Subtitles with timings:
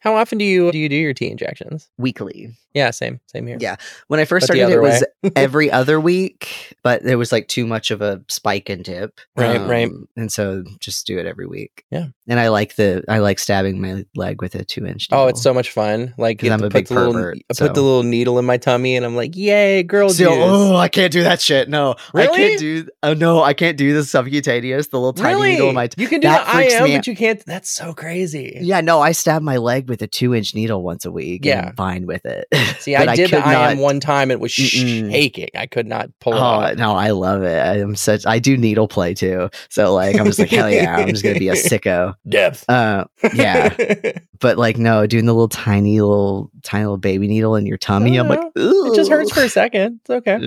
[0.00, 1.88] How often do you do you do your T injections?
[1.98, 2.56] weekly.
[2.72, 3.58] Yeah, same, same here.
[3.60, 3.76] Yeah.
[4.06, 5.04] When I first But started, it was
[5.36, 9.20] every other week, but there was like too much of a spike in tip.
[9.34, 9.88] Right, right.
[9.88, 11.84] Um, And so just do it every week.
[11.90, 12.06] Yeah.
[12.28, 15.08] And I like the I like stabbing my leg with a two inch.
[15.10, 16.14] Oh, it's so much fun!
[16.16, 18.44] Like you I'm a put big the little, pervert, I put the little needle in
[18.44, 21.68] my tummy, and I'm like, "Yay, girl juice!" oh, I can't do that shit.
[21.68, 22.86] No, I can't do.
[23.02, 25.50] Oh no, I can't do the subcutaneous, the little tiny really?
[25.52, 25.88] needle in my.
[25.88, 27.44] T- you can do that the IM, but you can't.
[27.46, 28.58] That's so crazy.
[28.62, 31.44] yeah, no, I stab my leg with a two inch needle once a week.
[31.44, 31.68] Yeah.
[31.68, 32.46] and fine with it.
[32.80, 34.30] See, I I did the not- IM one time.
[34.30, 35.10] It was Mm-mm.
[35.10, 35.50] shaking.
[35.54, 36.76] I could not pull it Oh off.
[36.76, 37.58] no, I love it.
[37.82, 38.24] I'm such.
[38.24, 39.50] I do needle play too.
[39.68, 42.14] So like, I'm just like, hell yeah, I'm just gonna be a sicko.
[42.28, 42.64] Depth.
[42.70, 43.04] Uh,
[43.34, 43.74] yeah,
[44.40, 48.16] but like, no, doing the little tiny little tiny little baby needle in your tummy.
[48.16, 50.00] I'm like, it just hurts for a second.
[50.02, 50.38] It's okay.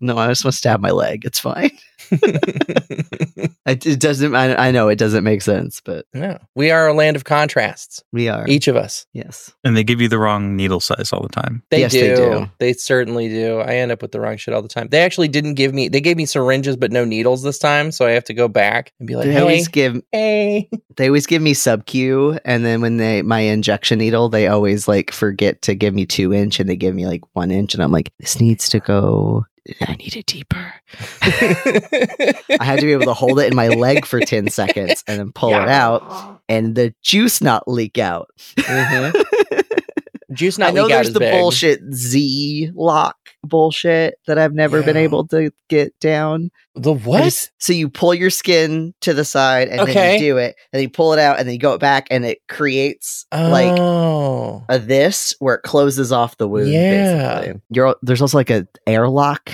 [0.00, 1.24] No, I just want to stab my leg.
[1.24, 1.70] It's fine.
[3.64, 4.34] It, it doesn't.
[4.34, 8.02] I, I know it doesn't make sense, but no, we are a land of contrasts.
[8.12, 8.44] we are.
[8.48, 9.06] Each of us.
[9.12, 9.52] yes.
[9.62, 11.62] And they give you the wrong needle size all the time.
[11.70, 12.00] They, Yes, do.
[12.00, 12.50] they do.
[12.58, 13.60] They certainly do.
[13.60, 14.88] I end up with the wrong shit all the time.
[14.88, 15.88] They actually didn't give me.
[15.88, 17.92] They gave me syringes, but no needles this time.
[17.92, 20.02] So I have to go back and be like, They "Hey, always give.
[20.10, 24.48] hey." They always give me sub Q, and then when they my injection needle, they
[24.48, 27.74] always like forget to give me two inch, and they give me like one inch,
[27.74, 29.46] and I'm like, this needs to go.
[29.86, 30.74] I need it deeper.
[31.22, 35.18] I had to be able to hold it in my leg for 10 seconds and
[35.20, 38.28] then pull it out and the juice not leak out.
[38.56, 39.24] Mhm.
[40.32, 40.84] Juice not leak out.
[40.84, 41.32] I know there's the big.
[41.32, 46.50] bullshit Z lock bullshit that I've never been able to get down.
[46.74, 47.24] The what?
[47.24, 50.78] just- so you pull your skin to the side and then you do it and
[50.78, 54.64] then you pull it out and then you go back and it creates like oh,
[54.68, 56.70] a this where it closes off the wound.
[56.72, 57.40] Yeah.
[57.40, 57.60] basically.
[57.70, 59.50] You're there's also like a airlock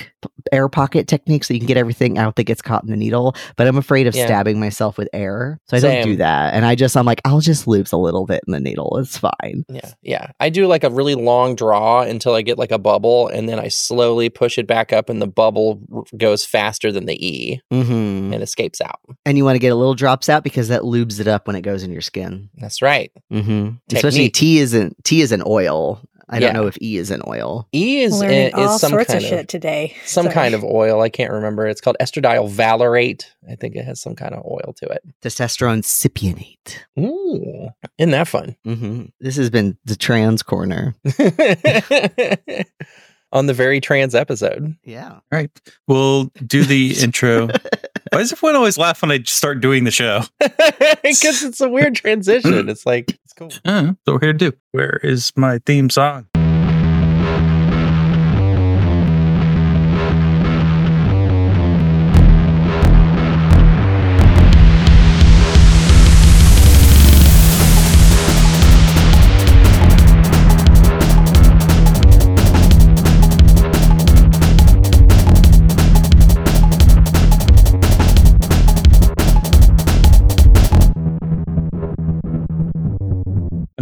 [0.51, 3.35] air pocket technique so you can get everything out that gets caught in the needle.
[3.57, 4.25] But I'm afraid of Yeah.
[4.25, 6.53] stabbing myself with air, so I don't do that.
[6.53, 8.97] And I just I'm like I'll just loops a little bit in the needle.
[8.97, 9.65] It's fine.
[9.69, 10.31] yeah, yeah.
[10.39, 13.59] I do like a really long draw until I get like a bubble, and then
[13.59, 17.61] I slowly push it back up, and the bubble r- goes faster than the E
[17.71, 18.33] Mm-hmm.
[18.33, 18.99] and escapes out.
[19.25, 21.55] And you want to get a little drops out because that lubes it up when
[21.55, 22.49] it goes in your skin.
[22.55, 23.11] That's right.
[23.31, 23.75] Mm-hmm.
[23.95, 26.01] Especially T isn't T is an oil.
[26.31, 26.47] I Yeah.
[26.53, 27.67] don't know if E is an oil.
[27.73, 29.95] E is Learning is all some sorts kind of of, shit today.
[30.05, 30.33] some Sorry.
[30.35, 31.01] kind of oil.
[31.01, 31.65] I can't remember.
[31.67, 33.31] It's called estradiol valerate.
[33.49, 35.01] I think it has some kind of oil to it.
[35.23, 36.77] Testosterone cypionate.
[36.99, 38.55] Ooh, isn't that fun?
[38.63, 39.05] Mm-hmm.
[39.19, 40.93] This has been the trans corner.
[43.31, 44.75] On the very trans episode.
[44.83, 45.11] Yeah.
[45.11, 45.51] All right.
[45.87, 47.47] We'll do the intro.
[47.47, 50.23] Why does everyone always laugh when I start doing the show?
[51.03, 52.69] Because it's a weird transition.
[52.69, 53.51] It's like, it's cool.
[53.65, 54.57] Uh, that's what we're here to do.
[54.71, 56.27] Where is my theme song?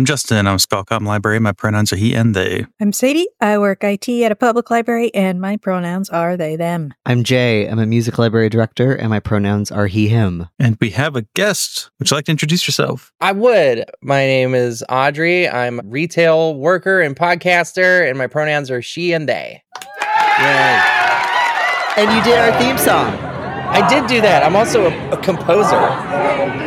[0.07, 0.47] Justin.
[0.47, 1.37] I'm a Spellcom library.
[1.39, 2.65] My pronouns are he and they.
[2.79, 3.27] I'm Sadie.
[3.41, 6.93] I work IT at a public library, and my pronouns are they, them.
[7.05, 7.67] I'm Jay.
[7.67, 10.47] I'm a music library director, and my pronouns are he, him.
[10.59, 11.89] And we have a guest.
[11.99, 13.11] Would you like to introduce yourself?
[13.19, 13.83] I would.
[14.01, 15.49] My name is Audrey.
[15.49, 19.61] I'm a retail worker and podcaster, and my pronouns are she and they.
[20.39, 20.81] Yay.
[21.97, 23.13] And you did our theme song.
[23.13, 24.43] I did do that.
[24.43, 26.66] I'm also a, a composer.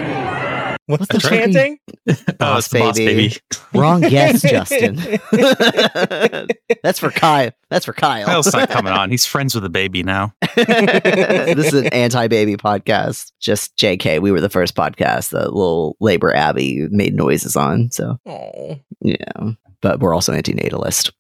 [0.91, 1.41] What's the That's right.
[1.41, 1.79] chanting?
[2.41, 3.37] Oh, it's the boss baby.
[3.75, 4.97] Wrong guess, Justin.
[6.83, 7.51] That's for Kyle.
[7.69, 8.25] That's for Kyle.
[8.27, 9.11] Kyle's not coming on.
[9.11, 10.33] He's friends with a baby now.
[10.57, 13.33] this is an anti-baby podcast.
[13.41, 14.21] Just JK.
[14.21, 17.91] We were the first podcast that little labor Abby made noises on.
[17.91, 18.81] So Oh.
[19.03, 19.51] yeah,
[19.83, 21.13] but we're also anti-natalist.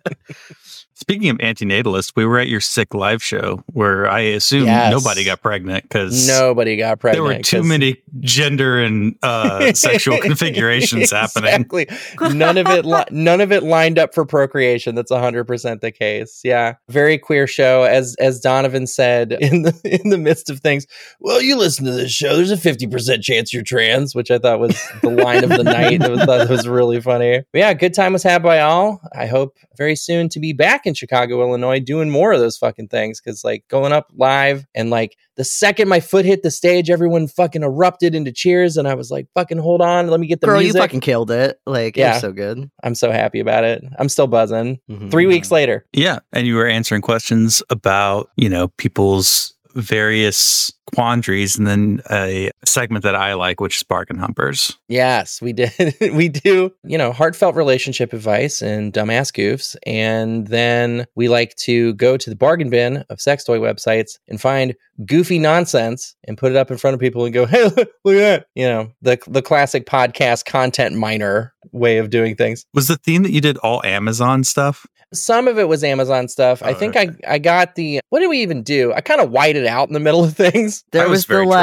[0.95, 4.91] Speaking of antinatalist, we were at your sick live show where I assume Yes.
[4.91, 7.25] nobody got pregnant because Nobody got pregnant.
[7.25, 11.49] there were too many gender and uh, sexual configurations happening.
[11.53, 11.87] Exactly.
[12.33, 12.85] None of it.
[12.85, 14.95] Li- none of it lined up for procreation.
[14.95, 16.39] That's hundred percent the case.
[16.43, 17.83] Yeah, very queer show.
[17.83, 20.85] As as Donovan said in the in the midst of things.
[21.19, 22.35] Well, you listen to this show.
[22.37, 25.63] There's a fifty percent chance you're trans, which I thought was the line of the
[25.63, 26.01] night.
[26.01, 27.43] I thought it was really funny.
[27.51, 28.82] But yeah, good time was had by all.
[29.15, 32.87] I hope very soon to be back in Chicago, Illinois, doing more of those fucking
[32.89, 33.19] things.
[33.21, 37.27] Because like going up live and like the second my foot hit the stage, everyone
[37.27, 40.47] fucking erupted into cheers, and I was like, "Fucking hold on, let me get the
[40.47, 41.59] Girl, music." you fucking killed it.
[41.65, 42.13] Like, Yeah.
[42.13, 42.69] yeah, so good.
[42.83, 43.83] I'm so happy about it.
[43.97, 44.79] I'm still buzzing.
[44.89, 45.09] Mhm.
[45.11, 45.85] Three weeks later.
[45.93, 46.19] Yeah.
[46.31, 53.03] And you were answering questions about, you know, people's various quandaries, and then a segment
[53.03, 54.77] that I like, which is bargain humpers.
[54.87, 55.71] Yes, we did.
[56.13, 59.75] we do, you know, heartfelt relationship advice and dumbass goofs.
[59.85, 64.39] And then we like to go to the bargain bin of sex toy websites and
[64.41, 64.75] find
[65.05, 68.15] goofy nonsense and put it up in front of people and go, hey, look, look
[68.15, 68.45] at that.
[68.55, 72.65] You know, the, the classic podcast content miner way of doing things.
[72.73, 74.85] Was the theme that you did all Amazon stuff?
[75.13, 76.63] Some of it was Amazon stuff.
[76.63, 77.11] I Oh, think okay.
[77.27, 78.91] I, I got the, what did we even do?
[78.93, 80.72] I kind of whited out in the middle of things.
[80.91, 81.61] There I was was, the very drunk.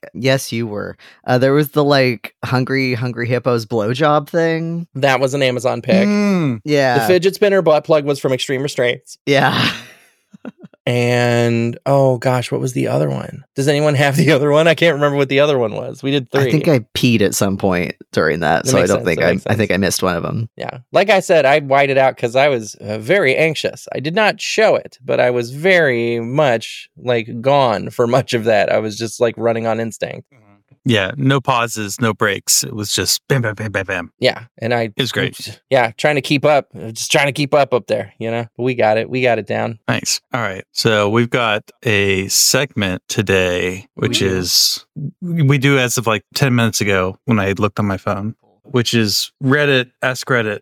[0.00, 0.96] like, yes, you were.
[1.26, 4.86] Uh, there was the like hungry, hungry hippos blowjob thing.
[4.94, 6.08] That was an Amazon pick.
[6.08, 6.60] Mm.
[6.64, 9.18] Yeah, The fidget spinner butt plug was from Extreme Restraints.
[9.26, 9.72] yeah.
[10.90, 13.44] And oh gosh, what was the other one?
[13.54, 14.66] Does anyone have the other one?
[14.66, 16.02] I can't remember what the other one was.
[16.02, 16.48] We did three.
[16.48, 19.20] I think I peed at some point during that, That so I don't sense, think
[19.20, 19.52] that I.
[19.52, 19.70] I think.
[19.70, 20.48] I missed one of them.
[20.56, 20.78] yeah.
[20.90, 23.86] Like I said, I whited out because I was uh, very anxious.
[23.94, 28.42] I did not show it, but I was very much like gone for much of
[28.44, 28.72] that.
[28.72, 30.26] I was just like running on instinct.
[30.84, 32.64] Yeah, no pauses, no breaks.
[32.64, 34.12] It was just bam, bam, bam, bam, bam.
[34.18, 35.60] Yeah, and I It was great.
[35.68, 38.14] Yeah, trying to keep up, uh, just trying to keep up up there.
[38.18, 39.10] You know, but we got it.
[39.10, 39.78] We got it down.
[39.88, 40.20] Nice.
[40.32, 40.64] All right.
[40.72, 44.38] So we've got a segment today, which Ooh.
[44.38, 44.86] is
[45.20, 48.94] we do as of like 10 minutes ago when I looked on my phone, which
[48.94, 50.60] is Reddit, Ask Reddit.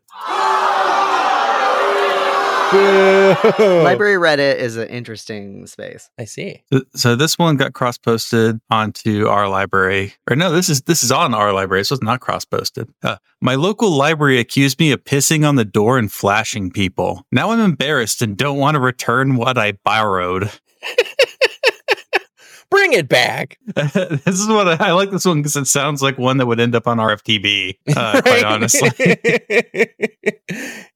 [2.72, 6.10] Library Reddit is an interesting space.
[6.18, 6.62] I see.
[6.94, 10.14] So this one got cross posted onto our library.
[10.28, 12.88] Or no, this is this is on our library, so it's not cross posted.
[13.02, 17.24] Uh, my local library accused me of pissing on the door and flashing people.
[17.32, 20.50] Now I'm embarrassed and don't want to return what I borrowed.
[22.70, 23.58] Bring it back.
[23.74, 26.60] this is what I, I like this one because it sounds like one that would
[26.60, 27.76] end up on RFTB.
[27.96, 28.90] Uh, Quite honestly,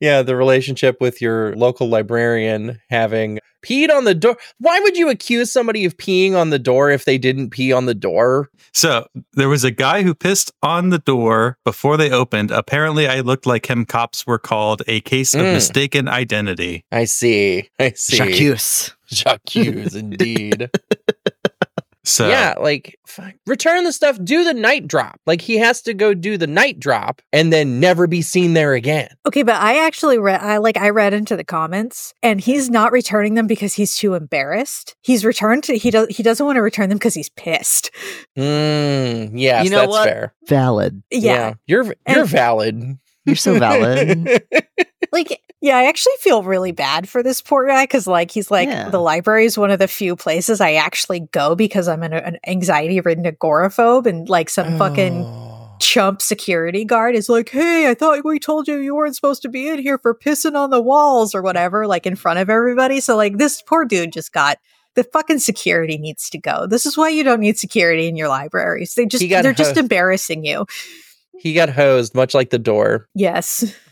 [0.00, 4.36] yeah, the relationship with your local librarian having peed on the door.
[4.58, 7.86] Why would you accuse somebody of peeing on the door if they didn't pee on
[7.86, 8.50] the door?
[8.74, 12.50] so there was a guy who pissed on the door before they opened.
[12.50, 13.84] Apparently, I looked like him.
[13.84, 15.52] Cops were called a case of Mm.
[15.54, 16.84] mistaken identity.
[16.90, 17.68] I see.
[17.78, 18.16] I see.
[18.16, 18.96] Jacques.
[19.10, 20.70] Jacques, indeed.
[22.04, 25.20] So yeah, like fuck, return the stuff, do the night drop.
[25.24, 28.72] Like he has to go do the night drop and then never be seen there
[28.74, 29.08] again.
[29.26, 32.90] Okay, but I actually read I like I read into the comments and he's not
[32.90, 34.96] returning them because he's too embarrassed.
[35.02, 37.90] He's returned to, he does he doesn't want to return them because he's pissed.
[38.36, 40.08] Mm, yes, You know that's what?
[40.08, 40.34] fair.
[40.48, 41.02] Valid.
[41.10, 41.54] Yeah.
[41.66, 42.98] you're you're And- valid.
[43.24, 44.42] You're so valid.
[45.12, 48.66] Like yeah, I actually feel really bad for this poor guy cuz like he's like
[48.68, 48.88] Yeah.
[48.88, 52.38] the library is one of the few places I actually go because I'm an, an
[52.46, 55.76] anxiety-ridden agoraphobe and like some fucking Oh.
[55.80, 59.50] chump security guard is like, "Hey, I thought we told you you weren't supposed to
[59.50, 63.00] be in here for pissing on the walls or whatever," like in front of everybody.
[63.00, 64.56] So like this poor dude just got
[64.94, 66.66] the fucking security needs to go.
[66.66, 68.94] This is why you don't need security in your libraries.
[68.94, 70.64] They just they're just embarrassing you.
[71.42, 73.08] He got hosed, much like the door.
[73.16, 73.74] Yes.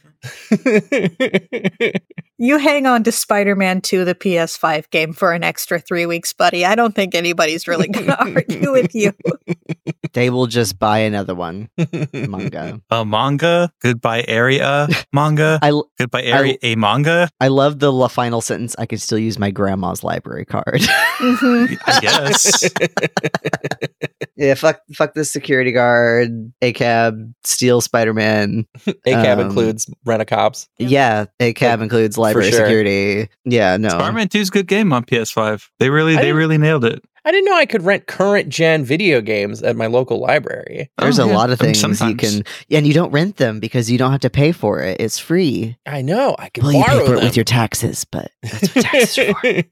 [2.42, 6.64] You hang on to Spider-Man 2 the PS5 game for an extra 3 weeks, buddy.
[6.64, 9.12] I don't think anybody's really going to argue with you.
[10.12, 11.68] They will just buy another one.
[12.12, 12.80] Manga.
[12.90, 17.28] a manga, goodbye area manga, I l- goodbye area a manga.
[17.40, 18.74] I love the la- final sentence.
[18.78, 20.80] I could still use my grandma's library card.
[21.20, 21.76] Mhm.
[21.86, 22.70] I guess.
[24.36, 26.52] yeah, fuck, fuck this security guard.
[26.62, 28.66] A cab, steal Spider Man.
[29.06, 30.68] ACAB Um, includes rent a cops.
[30.78, 32.60] Yeah, a cab Like, includes library sure.
[32.66, 33.28] security.
[33.44, 33.90] Yeah, no.
[33.90, 35.68] Spider-Man 2 is good game on PS5.
[35.78, 37.02] They really, I they really nailed it.
[37.24, 40.90] I didn't know I could rent current gen video games at my local library.
[40.98, 41.36] There's Oh, a yeah.
[41.36, 44.20] lot of Um, things you can, and you don't rent them because you don't have
[44.20, 45.00] to pay for it.
[45.00, 45.76] It's free.
[45.86, 46.34] I know.
[46.38, 49.18] I could Well, you borrow pay for it with your taxes, but that's what taxes
[49.18, 49.40] are for.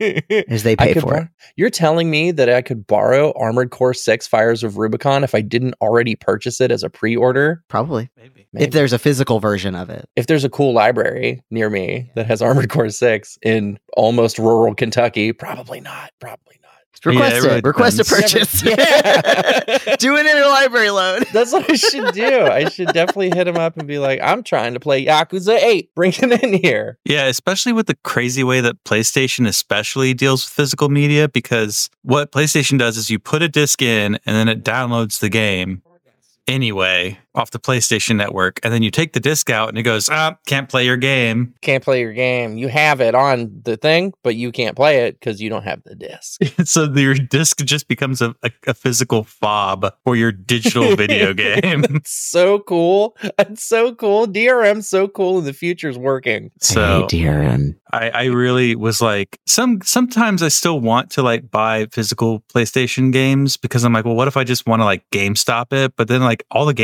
[0.53, 1.29] Is they pay could for it.
[1.57, 5.41] You're telling me that I could borrow Armored Core 6 Fires of Rubicon if I
[5.41, 7.63] didn't already purchase it as a pre-order?
[7.69, 8.11] Probably.
[8.17, 8.47] Maybe.
[8.53, 8.65] Maybe.
[8.67, 10.09] If there's a physical version of it.
[10.17, 14.75] if there's a cool library near me that has Armored Core 6 in almost rural
[14.75, 16.13] Kentucky, probably not.
[16.21, 16.58] Probably not.
[17.07, 17.47] Request it it.
[17.47, 18.33] really Request a depends.
[18.33, 18.63] purchase.
[18.63, 19.97] Yeah.
[19.99, 21.23] Do an interlibrary loan.
[21.33, 22.47] That's what I should do.
[22.47, 25.95] I should definitely hit him up and be like, I'm trying to play Yakuza 8.
[25.95, 26.99] Bring it in here.
[27.05, 32.33] Yeah, especially with the crazy way that PlayStation especially deals with physical media because what
[32.33, 35.83] PlayStation does is you put a disc in and then it downloads the game
[36.47, 40.09] anyway off the PlayStation Network, and then you take the disc out and it goes,
[40.11, 41.55] ah, can't play your game.
[41.63, 42.57] Can't play your game.
[42.57, 45.83] You have it on the thing, but you can't play it because you don't have
[45.85, 46.43] the disc.
[46.65, 51.85] so your disc just becomes a, a, a physical fob for your digital video game.
[51.99, 53.17] It's so cool.
[53.39, 54.27] It's so cool.
[54.27, 56.51] DRM's so cool and the future's working.
[56.61, 57.77] So hey, DRM.
[57.93, 63.13] I, I really was like some sometimes I still want to like buy physical PlayStation
[63.13, 65.97] games because I'm like, well, what if I just want to like GameStop it?
[65.97, 66.75] But then like all the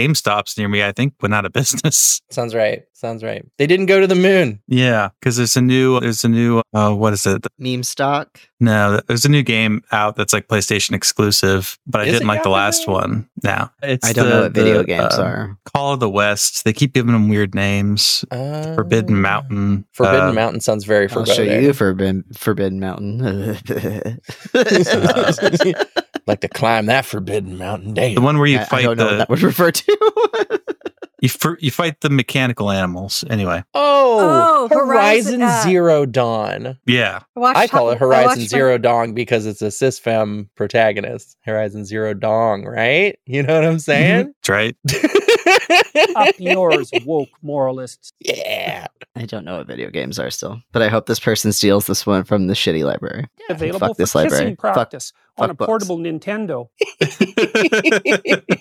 [0.45, 2.21] GameStops near me, I think went out of business.
[2.31, 2.85] Sounds right.
[2.93, 3.45] Sounds right.
[3.59, 4.61] They didn't go to the moon.
[4.67, 7.47] Yeah, because there's a new there's a new uh, what is it?
[7.59, 8.41] Meme stock.
[8.61, 12.49] No, there's a new game out that's like PlayStation exclusive, but I didn't like the
[12.49, 12.93] last yet?
[12.93, 13.29] one.
[13.43, 15.59] Now it's I don't the- know what video the, games uh, are.
[15.75, 16.65] Call of the West.
[16.65, 18.25] They keep giving them weird names.
[18.31, 19.85] Uh, Forbidden Mountain.
[19.93, 23.59] Forbidden uh, Mountain sounds very I'll show you Forbidden Forbidden Mountain.
[26.27, 27.95] like to climb that Forbidden Mountain.
[27.95, 28.15] Damn.
[28.15, 30.61] The one where you I, I fight don't know what the that would refer to.
[31.21, 33.25] you, fir- you fight the mechanical animals.
[33.29, 36.79] Anyway, Oh, Oh, Horizon, Horizon, uh, Zero Dawn.
[36.87, 37.21] yeah.
[37.35, 41.37] watched I call it Horizon watched Zero Dawn because it's a cisfem protagonist.
[41.45, 43.19] Horizon Zero Dawn, right?
[43.27, 44.35] You know what I'm saying?
[44.43, 44.77] That's right.
[46.17, 48.13] Up yours, woke moralists.
[48.21, 48.87] yeah.
[49.17, 52.05] I don't know what video games are still, but I hope this person steals this
[52.05, 53.27] one from the shitty library.
[53.49, 54.57] Available Fuck for this kissing library.
[54.61, 55.67] Fuck- practice on fuck a books.
[55.69, 56.69] portable Nintendo.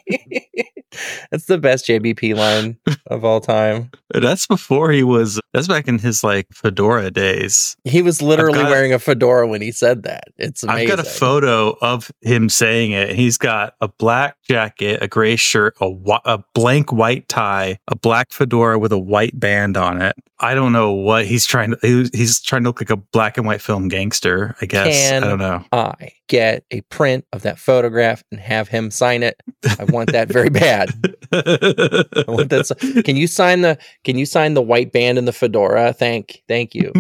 [1.32, 3.90] That's the best JBP line of all time.
[4.14, 5.40] that's before he was.
[5.52, 7.76] That's back in his like fedora days.
[7.84, 10.26] He was literally got- wearing a fedora when he said that.
[10.38, 10.92] It's amazing.
[10.92, 13.16] I've got a photo of him saying it.
[13.16, 17.96] He's got a black jacket, a gray shirt, a, whi- a blank white tie, a
[17.96, 20.16] black fedora with a white band on it.
[20.44, 21.78] I don't know what he's trying to.
[21.82, 24.56] he He's trying to look like a black and white film gangster.
[24.62, 25.64] I guess Can- I don't know.
[25.72, 29.40] I get a print of that photograph and have him sign it.
[29.80, 30.90] I want that very bad.
[31.32, 33.04] I want that.
[33.06, 33.78] Can you sign the?
[34.04, 35.94] Can you sign the white band and the fedora?
[35.94, 36.92] Thank, thank you.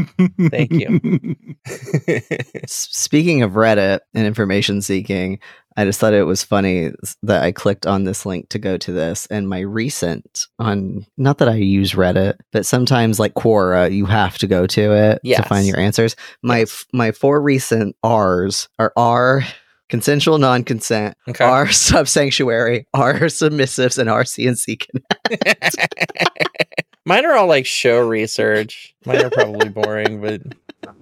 [0.50, 1.36] Thank you.
[2.66, 5.40] Speaking of Reddit and information seeking,
[5.76, 6.92] I just thought it was funny
[7.24, 11.40] that I clicked on this link to go to this, and my recent on not
[11.40, 15.44] that I use Reddit, but sometimes like Quora, you have to go to it to
[15.44, 16.16] find your answers.
[16.42, 19.44] My f- my four recent R's are R
[19.90, 21.44] consensual non-consent, Okay.
[21.44, 24.86] R sub sanctuary, R submissives, and R CNC.
[27.06, 28.96] Mine are all like show research.
[29.06, 30.42] Mine are probably boring, but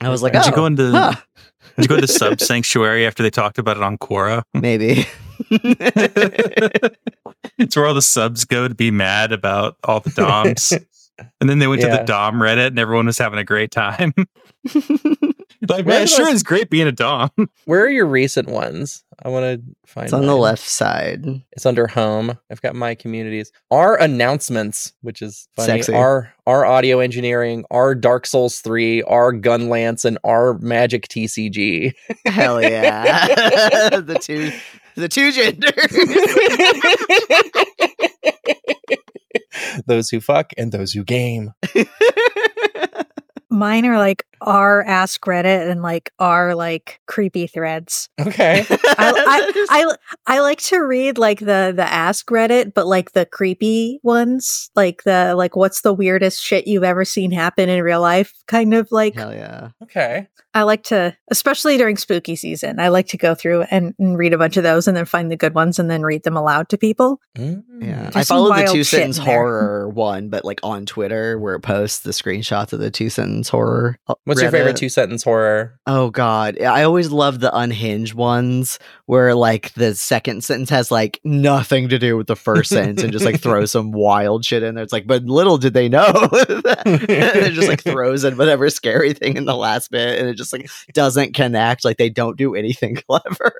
[0.00, 1.14] I was like, Did you oh, go into huh,
[1.76, 4.42] Did you go to Sub Sanctuary after they talked about it on Quora?
[4.54, 5.06] maybe.
[7.58, 10.72] it's where all the subs go to be mad about all the DOMs.
[11.40, 14.14] and then they went to the DOM Reddit and everyone was having a great time.
[15.70, 17.30] like, Where man, it sure those- is great being a DOM.
[17.64, 19.04] where are your recent ones?
[19.22, 20.04] I want to find.
[20.04, 21.24] it's on the left side.
[21.52, 22.38] It's under home.
[22.50, 23.50] I've got my communities.
[23.70, 25.82] Our announcements, which is funny.
[25.82, 25.94] Sexy.
[25.94, 31.92] Our our audio engineering, our Dark Souls 3, our Gunlance, and our Magic TCG.
[32.26, 33.26] Hell yeah.
[34.00, 34.52] the two
[34.96, 35.72] the two genders.
[39.86, 41.52] those who fuck and those who game.
[43.56, 48.10] Mine are like r ask Reddit and like r like creepy threads.
[48.20, 48.66] Okay.
[48.70, 49.96] I, I
[50.26, 55.04] I like to read like the the ask Reddit, but like the creepy ones, like
[55.04, 58.92] the like what's the weirdest shit you've ever seen happen in real life, kind of
[58.92, 59.70] like Hell yeah.
[59.82, 60.28] Okay.
[60.56, 64.32] I like to, especially during spooky season, I like to go through and, and read
[64.32, 66.70] a bunch of those and then find the good ones and then read them aloud
[66.70, 67.20] to people.
[67.36, 67.62] Mm.
[67.82, 68.04] Yeah.
[68.04, 71.60] There's I some follow the two sentence horror one, but like on Twitter where it
[71.60, 73.98] posts the screenshots of the two sentence horror.
[74.08, 75.78] uh, What's your favorite two sentence horror?
[75.86, 76.58] Oh god.
[76.62, 81.98] I always love the unhinged ones where like the second sentence has like nothing to
[81.98, 84.84] do with the first sentence and just like throws some wild shit in there.
[84.84, 86.10] It's like, but little did they know.
[86.32, 90.52] it just like throws in whatever scary thing in the last bit and it just
[90.52, 91.84] like doesn't connect.
[91.84, 93.54] Like they don't do anything clever.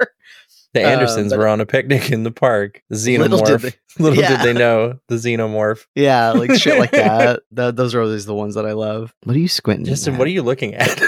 [0.75, 2.83] The Um, Andersons but- were on a picnic in the park.
[2.91, 3.62] The Little did xenomorph.
[3.62, 4.43] they- Little Yeah.
[4.43, 5.87] did they know the xenomorph.
[5.95, 7.41] Yeah, like shit like that.
[7.57, 9.15] Th- those are always the ones that I love.
[9.25, 9.87] What are you squinting?
[9.87, 10.19] Justin, at?
[10.19, 11.00] what are you looking at?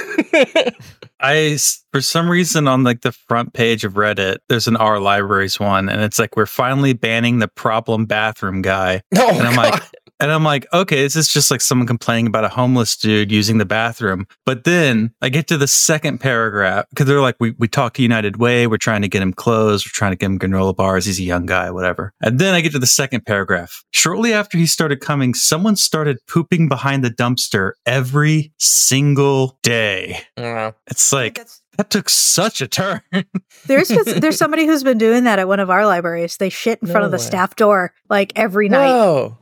[1.21, 1.59] I,
[1.93, 5.89] for some reason, on like the front page of Reddit, there's an R libraries one,
[5.89, 9.03] and it's like we're finally banning the problem bathroom guy.
[9.17, 9.71] oh, And I'm God.
[9.73, 9.83] like,
[10.21, 13.59] and I'm like, okay, this is just like someone complaining about a homeless dude using
[13.59, 14.27] the bathroom.
[14.45, 18.03] But then I get to the second paragraph because they're like, we, we talk to
[18.03, 18.67] United Way.
[18.67, 19.87] We're trying to get him clothes.
[19.87, 21.07] We're trying to get him granola bars.
[21.07, 22.13] He's a young guy, whatever.
[22.21, 23.85] And then I get to the second paragraph.
[23.93, 30.21] Shortly after he started coming, someone started pooping behind the dumpster every single day.
[30.37, 30.75] I.
[30.89, 31.39] It's like,
[31.79, 33.03] That took such a turn.
[33.67, 36.37] There's just, there's somebody who's been doing that at one of our libraries.
[36.39, 37.23] They shit in front of the way.
[37.23, 38.91] staff door like every night.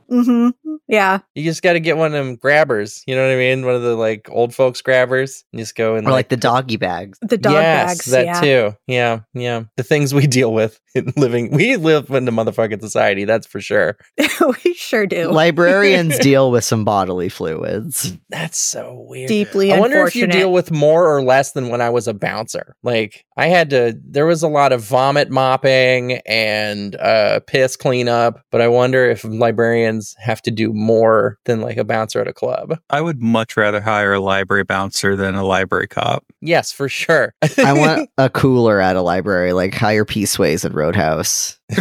[0.07, 0.23] Whoa.
[0.23, 0.49] hmm
[0.87, 1.19] Yeah.
[1.35, 3.03] You just got to get one of them grabbers.
[3.07, 3.65] You know what I mean?
[3.65, 5.43] One of the like old folks grabbers.
[5.51, 7.17] And just go and Or like the doggy bags.
[7.21, 8.05] The dog yes, bags.
[8.05, 8.41] that yeah.
[8.41, 8.75] too.
[8.87, 9.63] Yeah, yeah.
[9.75, 13.25] The things we deal with in living, we live in a motherfucking society.
[13.25, 13.97] That's for sure.
[14.63, 15.29] we sure do.
[15.31, 18.17] Librarians deal with some bodily fluids.
[18.29, 19.27] That's so weird.
[19.27, 22.13] Deeply I wonder if you deal with more or less than when I was a
[22.13, 22.75] bouncer.
[22.83, 28.43] Like I had to, there was a lot of vomit mopping and uh, piss cleanup,
[28.51, 32.33] but I wonder if librarians have to do more than like a bouncer at a
[32.33, 32.79] club.
[32.89, 36.25] I would much rather hire a library bouncer than a library cop.
[36.41, 37.35] Yes, for sure.
[37.59, 41.59] I want a cooler at a library, like higher Peaceways and Roadhouse.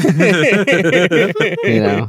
[1.64, 2.06] you know.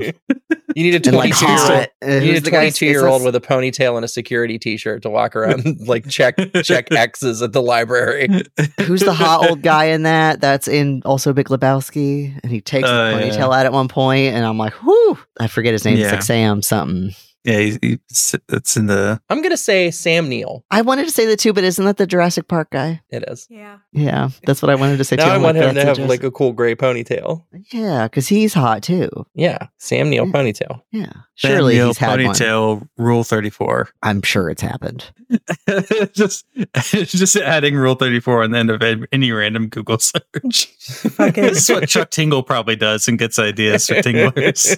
[0.78, 1.72] You need a And like 22 year old.
[2.04, 4.60] uh, You need a the guy- 22 year old with a ponytail and a security
[4.60, 8.28] t-shirt to walk around like check check X's at the library.
[8.82, 10.40] Who's the hot old guy in that?
[10.40, 13.30] That's in also Big Lebowski, and he takes Oh, the yeah.
[13.32, 15.18] ponytail out at one point, and I'm like, whoo!
[15.40, 15.96] I forget his name.
[15.96, 16.12] It's Yeah.
[16.12, 17.16] like Sam something.
[17.44, 19.22] Yeah, he's, he's, it's in the.
[19.30, 20.66] I'm gonna say Sam Neill.
[20.70, 23.02] I wanted to say the two, but isn't that the Jurassic Park guy?
[23.10, 23.48] It is.
[23.50, 23.78] Yeah.
[23.94, 25.24] Yeah, that's what I wanted to say too.
[25.26, 27.46] Now I I'm want like, him to have a like a cool gray ponytail.
[27.72, 29.10] yeah, because he's hot too.
[29.34, 30.32] Yeah, Sam Neill Yeah.
[30.34, 30.82] ponytail.
[30.92, 32.36] Yeah, surely Sam Neill he's had one.
[32.36, 33.90] ponytail rule 34.
[34.04, 35.06] I'm sure it's happened.
[36.14, 36.46] just,
[36.84, 40.66] just adding rule 34 on the end of any random Google search.
[41.12, 44.78] Fucking this is what Chuck Tingle probably does and gets ideas for tinglers.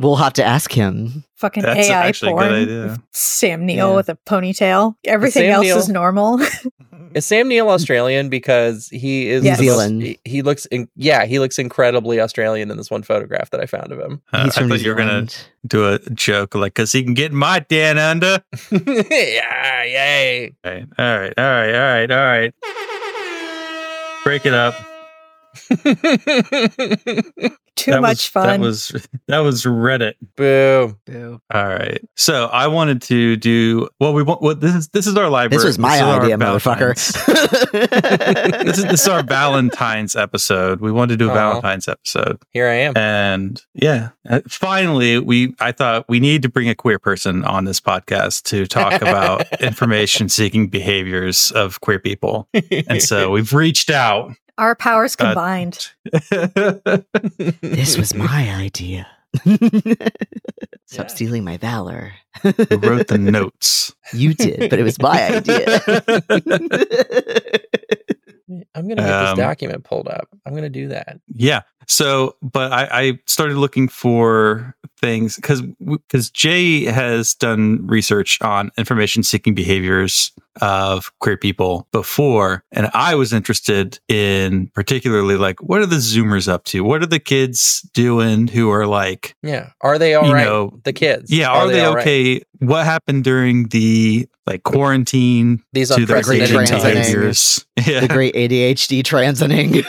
[0.00, 1.24] We'll have to ask him.
[1.36, 2.48] fucking That's AI actually a porn.
[2.48, 2.98] good idea.
[3.12, 3.96] Sam Neill Yeah.
[3.96, 4.96] with a ponytail.
[5.04, 6.40] Everything else Neill- is normal.
[7.14, 9.60] Is Sam Neill Australian because he is Yes.
[9.60, 10.02] New most- Zealand.
[10.02, 13.66] he- He looks, in, yeah, he looks incredibly Australian in this one photograph that I
[13.66, 14.20] found of him.
[14.32, 16.90] Uh, He's I from New thought you were going to do a joke like, because
[16.90, 18.42] he can get my Dan under.
[18.72, 20.54] yeah, yay.
[20.64, 22.54] All right, all right, all right, all right, all right.
[24.24, 24.74] Break it up.
[27.76, 28.46] Too That much was, fun.
[28.46, 30.14] That was that was Reddit.
[30.36, 30.96] Boo.
[31.06, 31.40] Boo.
[31.52, 32.00] All right.
[32.14, 34.14] So I wanted to do well.
[34.14, 34.42] We want.
[34.42, 35.58] Well, this is this is our library.
[35.58, 37.72] This was my is our idea, Valentine's- motherfucker.
[38.64, 40.80] this is this is our Valentine's episode.
[40.80, 41.34] We wanted to do a Aw.
[41.34, 42.96] Valentine's episode, Here I am.
[42.96, 47.64] and yeah, uh, finally, we I thought we need to bring a queer person on
[47.64, 52.48] this podcast to talk about information seeking behaviors of queer people,
[52.88, 54.32] and so we've reached out.
[54.58, 55.90] Our powers Uh, combined.
[57.60, 59.06] this was my idea.
[59.44, 61.06] Stop Yeah.
[61.08, 62.12] stealing my valor.
[62.42, 63.92] Who wrote the notes?
[64.12, 65.80] You did, but it was my idea.
[68.76, 70.28] I'm gonna get Um, this document pulled up.
[70.46, 71.18] I'm gonna do that.
[71.34, 71.62] Yeah.
[71.86, 78.70] So, but I, I started looking for things because because Jay has done research on
[78.78, 85.80] information seeking behaviors of queer people before, and I was interested in particularly like what
[85.80, 86.82] are the Zoomers up to?
[86.84, 89.70] What are the kids doing who are like, Yeah.
[89.80, 90.44] Are they all You right?
[90.44, 91.30] know, the kids.
[91.30, 92.02] yeah, are, they, all right?
[92.02, 92.42] okay?
[92.60, 97.64] What happened during the like quarantine These are their unprecedented transiting.
[97.86, 98.00] Yeah.
[98.00, 99.82] the great ADHD transiting.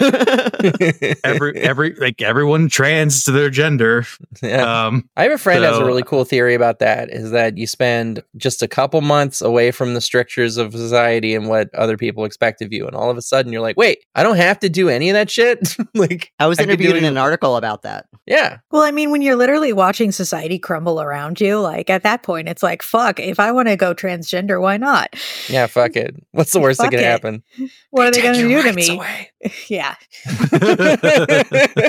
[1.23, 4.05] Every every like everyone trans to their gender.
[4.41, 4.85] yeah.
[4.85, 7.57] Um, I have a friend who has a really cool theory about that is that
[7.57, 11.97] you spend just a couple months away from the strictures of society and what other
[11.97, 12.87] people expect of you.
[12.87, 15.13] And all of a sudden you're like, wait, I don't have to do any of
[15.13, 15.75] that shit.
[15.95, 18.05] like, I was I interviewed in an article about that.
[18.25, 18.57] yeah.
[18.71, 22.49] Well, I mean, when you're literally watching society crumble around you, like at that point,
[22.49, 25.15] it's like, fuck, if I want to go transgender, why not?
[25.47, 26.15] Yeah, fuck it.
[26.31, 27.43] What's the worst that can happen?
[27.91, 28.95] What are they going to do to me?
[28.95, 29.31] away.
[29.67, 29.95] yeah.
[31.75, 31.81] Uh,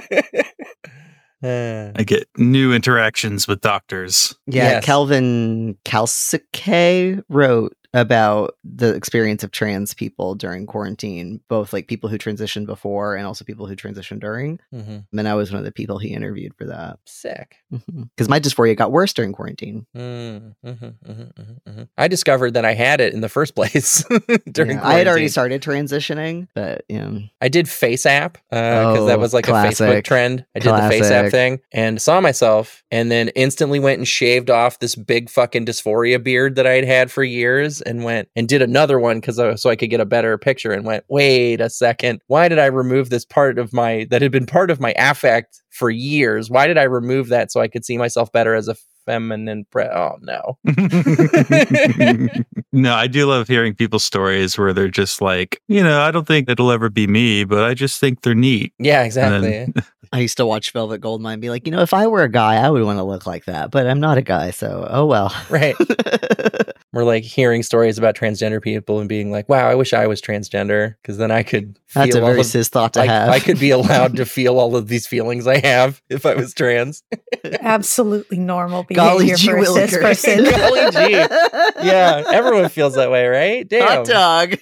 [1.96, 4.34] I get new interactions with doctors.
[4.46, 4.84] Yeah, Yes.
[4.84, 12.18] Kelvin Kalsike wrote about the experience of trans people during quarantine, both like people who
[12.18, 14.60] transitioned before and also people who transitioned during.
[14.72, 15.06] mhm.
[15.16, 16.98] And I was one of the people he interviewed for that.
[17.06, 17.56] Sick.
[17.70, 19.86] Because my dysphoria got worse during quarantine.
[19.96, 21.88] Mm, mhm, mhm, mhm, mhm.
[21.96, 24.04] I discovered that I had it in the first place
[24.52, 27.10] during Yeah, I had already started transitioning, but yeah.
[27.40, 30.44] I did Face App because that Oh, was like a Facebook trend.
[30.54, 34.50] I did the Face App thing and saw myself, and then instantly went and shaved
[34.50, 38.48] off this big fucking dysphoria beard that I had had for years, and went and
[38.48, 40.72] did another one because uh, so I could get a better picture.
[40.72, 44.32] And went, wait a second, why did I remove this part of my that had
[44.32, 46.50] been part of my affect for years?
[46.50, 49.66] Why did I remove that so I could see myself better as a feminine?
[49.70, 50.58] Pre- oh no.
[52.72, 56.26] no, I do love hearing people's stories where they're just like, you know, I don't
[56.26, 58.74] think it'll ever be me, but I just think they're neat.
[58.78, 59.50] Yeah, exactly.
[59.50, 59.74] then
[60.12, 62.28] I used to watch Velvet Goldmine and be like, you know, if I were a
[62.30, 65.06] guy, I would want to look like that, but I'm not a guy, so oh
[65.06, 65.34] well.
[65.50, 65.76] Right.
[66.92, 70.22] We're like hearing stories about transgender people and being like, wow, I wish I was
[70.22, 73.06] transgender because then I could feel That's a all very of, cis thought to I,
[73.06, 73.28] have.
[73.28, 76.54] I could be allowed to feel all of these feelings I have if I was
[76.54, 77.02] trans.
[77.44, 80.00] Absolutely normal Golly behavior gee for a cis willikers.
[80.00, 80.44] person.
[80.44, 81.86] Golly gee.
[81.86, 83.68] Yeah, everyone feels that way, right?
[83.68, 83.86] Damn.
[83.86, 84.56] Hot dog.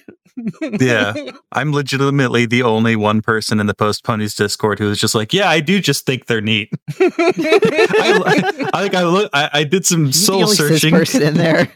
[0.61, 1.13] Yeah.
[1.51, 5.33] I'm legitimately the only one person in the Post Ponies Discord who is just like,
[5.35, 6.69] yeah, I do just think they're neat.
[6.99, 10.91] I, I, like I look, I, I did some soul searching.
[10.91, 11.71] person in there.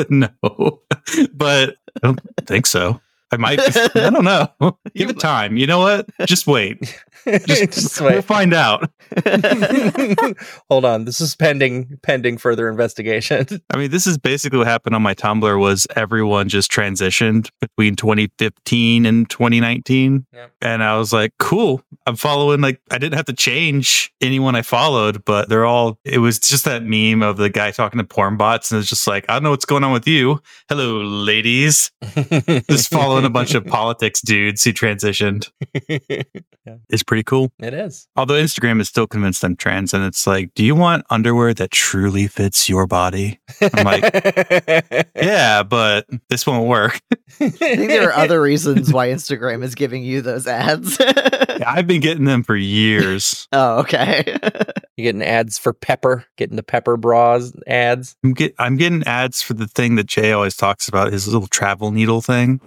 [0.10, 0.80] no,
[1.32, 3.00] but I don't think so.
[3.30, 3.60] I might.
[3.96, 4.48] I don't know.
[4.94, 5.56] Give it time.
[5.56, 6.08] You know what?
[6.26, 7.00] Just wait.
[7.46, 8.90] Just, Just We'll find out.
[10.70, 11.04] Hold on.
[11.04, 13.46] This is pending pending further investigation.
[13.70, 15.58] I mean, this is basically what happened on my Tumblr.
[15.58, 20.26] Was everyone just transitioned between 2015 and 2019?
[20.32, 20.52] Yep.
[20.62, 21.82] And I was like, cool.
[22.06, 22.60] I'm following.
[22.60, 25.98] Like, I didn't have to change anyone I followed, but they're all.
[26.04, 29.06] It was just that meme of the guy talking to porn bots, and it's just
[29.06, 30.40] like, I don't know what's going on with you.
[30.68, 31.90] Hello, ladies.
[32.68, 35.50] Just following a bunch of politics dudes who transitioned.
[36.88, 37.50] It's pretty cool.
[37.58, 38.06] It is.
[38.14, 41.72] Although Instagram is still convinced I'm trans, and it's like, do you want underwear that
[41.72, 43.40] truly fits your body?
[43.60, 47.00] I'm like, yeah, but this won't work.
[47.10, 47.16] I
[47.48, 50.98] think there are other reasons why Instagram is giving you those ads.
[51.66, 53.48] I've been getting them for years.
[53.50, 54.22] oh, okay.
[54.96, 58.14] You're getting ads for Pepper, getting the Pepper bras ads.
[58.22, 61.48] I'm, get, I'm getting ads for the thing that Jay always talks about, his little
[61.48, 62.60] travel needle thing.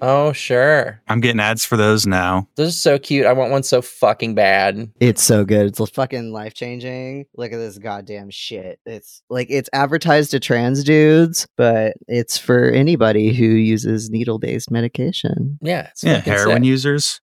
[0.00, 1.00] Oh, sure.
[1.08, 2.48] I'm getting ads for those now.
[2.56, 3.26] Those are so cute.
[3.26, 4.90] I want one so fucking bad.
[5.00, 5.66] It's so good.
[5.66, 7.26] It's fucking life changing.
[7.36, 8.78] Look at this goddamn shit.
[8.86, 14.70] It's like it's advertised to trans dudes, but it's for anybody who uses needle based
[14.70, 15.58] medication.
[15.62, 15.88] Yeah.
[15.90, 16.64] It's Yeah, heroin sick.
[16.68, 17.20] users.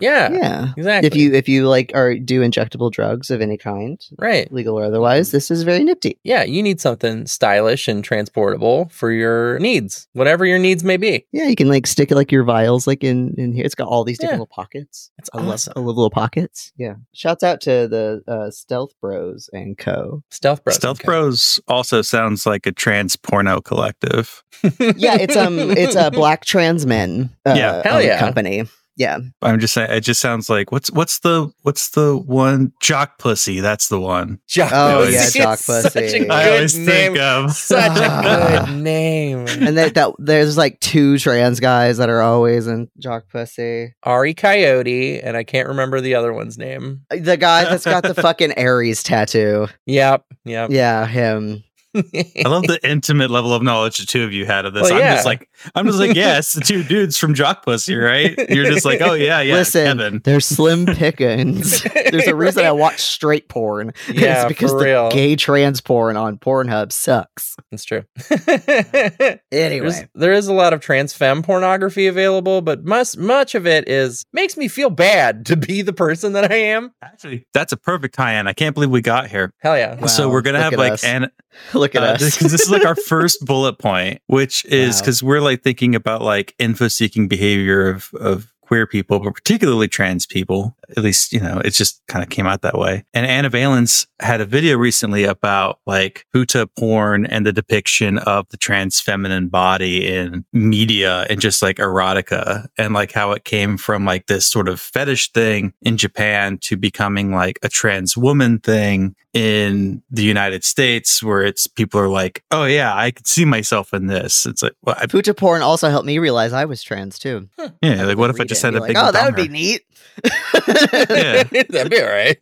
[0.00, 0.30] Yeah.
[0.32, 0.72] Yeah.
[0.76, 1.06] Exactly.
[1.06, 4.50] If you if you like are do injectable drugs of any kind, right.
[4.52, 6.18] legal or otherwise, this is very nifty.
[6.24, 11.24] Yeah, you need something stylish and transportable for your needs, whatever your needs may be.
[11.32, 13.64] Yeah, you can like stick like your vials like in in here.
[13.64, 14.42] It's got all these different Yeah.
[14.42, 15.10] little pockets.
[15.18, 15.72] It's I love, awesome.
[15.76, 16.72] I love little pockets.
[16.76, 16.94] Yeah.
[17.14, 20.22] Shouts out to the uh, Stealth Bros and Co.
[20.30, 20.76] Stealth Bros.
[20.76, 21.06] Stealth okay.
[21.06, 24.42] Bros also sounds like a trans porno collective.
[24.96, 27.30] Yeah, it's um it's a black trans men.
[27.44, 27.82] Uh, Yeah.
[27.84, 28.18] Hell yeah.
[28.18, 28.64] company.
[28.96, 29.18] Yeah.
[29.42, 33.60] I'm just saying, it just sounds like what's what's the what's the one jock pussy?
[33.60, 34.38] That's the one.
[34.48, 35.12] Jock Oh, Pussy.
[35.12, 35.98] yeah, It's Jock Such Pussy.
[35.98, 36.86] a I good always name.
[36.86, 37.52] think of.
[37.52, 39.38] Such a good name.
[39.48, 43.94] And that, that there's like two trans guys that are always in Jock Pussy.
[44.02, 47.02] Ari Coyote, and I can't remember the other one's name.
[47.10, 49.68] The guy that's got the fucking Aries tattoo.
[49.84, 50.24] Yep.
[50.46, 50.70] Yep.
[50.70, 51.62] Yeah, him.
[51.96, 54.84] I love the intimate level of knowledge the two of you had of this.
[54.84, 55.14] Well, I'm yeah.
[55.14, 58.34] just like, I'm just like, yeah, the two dudes from Jock Pussy, right?
[58.50, 60.20] You're just like, oh yeah, yeah, Listen, Kevin.
[60.24, 61.82] they're slim pickings.
[62.10, 63.92] There's a reason I watch straight porn.
[64.16, 65.10] Yeah, it's because for the real.
[65.10, 67.54] gay trans porn on Pornhub sucks.
[67.70, 68.04] That's true.
[69.52, 73.66] Anyway, There's, there is a lot of trans femme pornography available, but much much of
[73.66, 76.92] it is makes me feel bad to be the person that I am.
[77.02, 78.46] Actually, that's a perfect tie-in.
[78.46, 79.52] I can't believe we got here.
[79.58, 79.94] Hell yeah.
[79.96, 81.04] Wow, so we're gonna look have like us.
[81.04, 81.30] an
[81.74, 82.36] look at uh, us.
[82.38, 85.00] because this is like our first bullet point, which is Wow.
[85.00, 90.26] because we're like thinking about like info-seeking behavior of of queer people, but particularly trans
[90.26, 90.76] people.
[90.96, 93.04] At least you know it just kind of came out that way.
[93.14, 98.48] And Anna Valence had a video recently about like futa porn and the depiction of
[98.48, 103.76] the trans feminine body in media and just like erotica and like how it came
[103.76, 108.58] from like this sort of fetish thing in Japan to becoming like a trans woman
[108.58, 113.44] thing in the United States where it's people are like, oh yeah, I could see
[113.44, 114.46] myself in this.
[114.46, 117.46] It's like, well, I, Futa porn also helped me realize I was trans too.
[117.82, 119.48] yeah, like what if I just it had a be big oh, that would be
[119.48, 119.82] neat.
[120.24, 121.42] Yeah.
[121.68, 122.38] That'd be all right.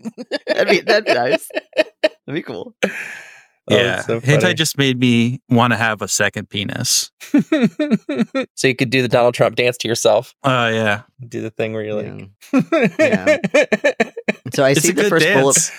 [0.46, 1.48] that'd be that'd be nice.
[1.76, 2.74] That'd be cool.
[3.70, 7.11] Oh, yeah, it's so hentai just made me want to have a second penis.
[7.22, 10.35] so you could do the Donald Trump dance to yourself.
[10.42, 12.28] Oh yeah, Do the thing where you're like,
[12.98, 13.38] Yeah.
[14.52, 15.72] So I it's see the good first bullet.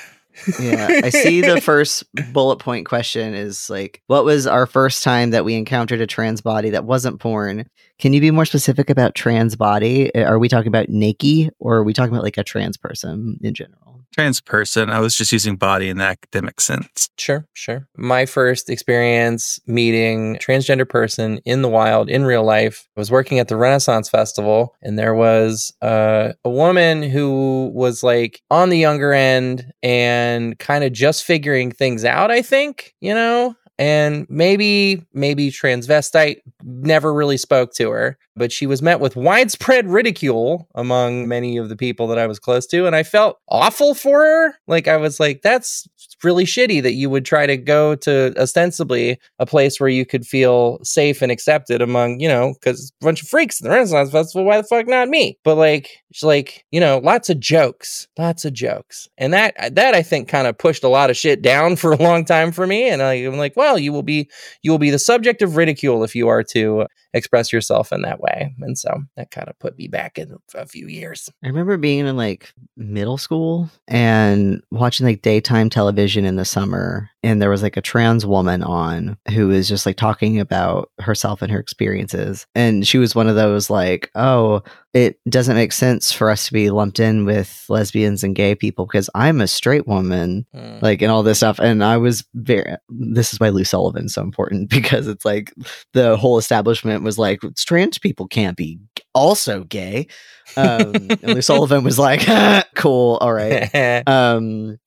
[0.59, 5.31] Yeah, I see the first bullet point question is like, what was our first time
[5.31, 7.69] that we encountered a trans body that wasn't porn?
[7.99, 10.13] Can you be more specific about trans body?
[10.13, 13.39] Uh, Are we talking about naked or are we talking about like a trans person
[13.41, 13.94] in general?
[14.15, 14.89] Trans person.
[14.89, 17.09] I was just using body in the academic sense.
[17.17, 17.85] Sure, sure.
[17.97, 23.39] My first experience meeting transgender person in the wild in real life I was working
[23.39, 28.77] at the Renaissance Festival, and there was uh, a woman who was like on the
[28.77, 32.31] younger end and kind of just figuring things out.
[32.31, 33.53] I think you know.
[33.77, 39.89] And maybe, maybe transvestite never really spoke to her, but she was met with widespread
[39.89, 42.87] ridicule among many of the people that I was close to.
[42.87, 44.55] And I felt awful for her.
[44.67, 45.87] Like, I was like, that's
[46.25, 50.25] really shitty that you would try to go to ostensibly a place where you could
[50.25, 54.11] feel safe and accepted among, you know, because a bunch of freaks in the Renaissance
[54.11, 54.45] Festival.
[54.45, 55.37] Why the fuck not me?
[55.43, 59.07] But like, it's like, you know, lots of jokes, lots of jokes.
[59.17, 61.93] And that, uh, that I think kind of pushed a lot of shit down for
[61.93, 62.89] a long time for me.
[62.89, 64.29] And I, I'm like, well, you will be,
[64.63, 68.19] you will be the subject of ridicule if you are to express yourself in that
[68.19, 68.53] way.
[68.59, 71.31] And so that kind of put me back in a few years.
[71.43, 77.09] I remember being in like middle school and watching like daytime television in the summer.
[77.23, 81.41] And there was like a trans woman on who was just like talking about herself
[81.41, 82.45] and her experiences.
[82.53, 84.61] And she was one of those like, oh,
[84.95, 88.85] it doesn't make sense for us to be lumped in with lesbians and gay people
[88.85, 90.81] because I'm a straight woman, Mm.
[90.81, 91.59] like, and all this stuff.
[91.59, 95.53] And I was very, this is why Lou Sullivan's so important because it's like
[95.91, 98.79] the whole establishment was like, trans people can't be
[99.13, 100.07] also gay.
[100.55, 102.21] Um, and Lou Sullivan was like,
[102.75, 104.01] cool, all right.
[104.07, 104.77] Um,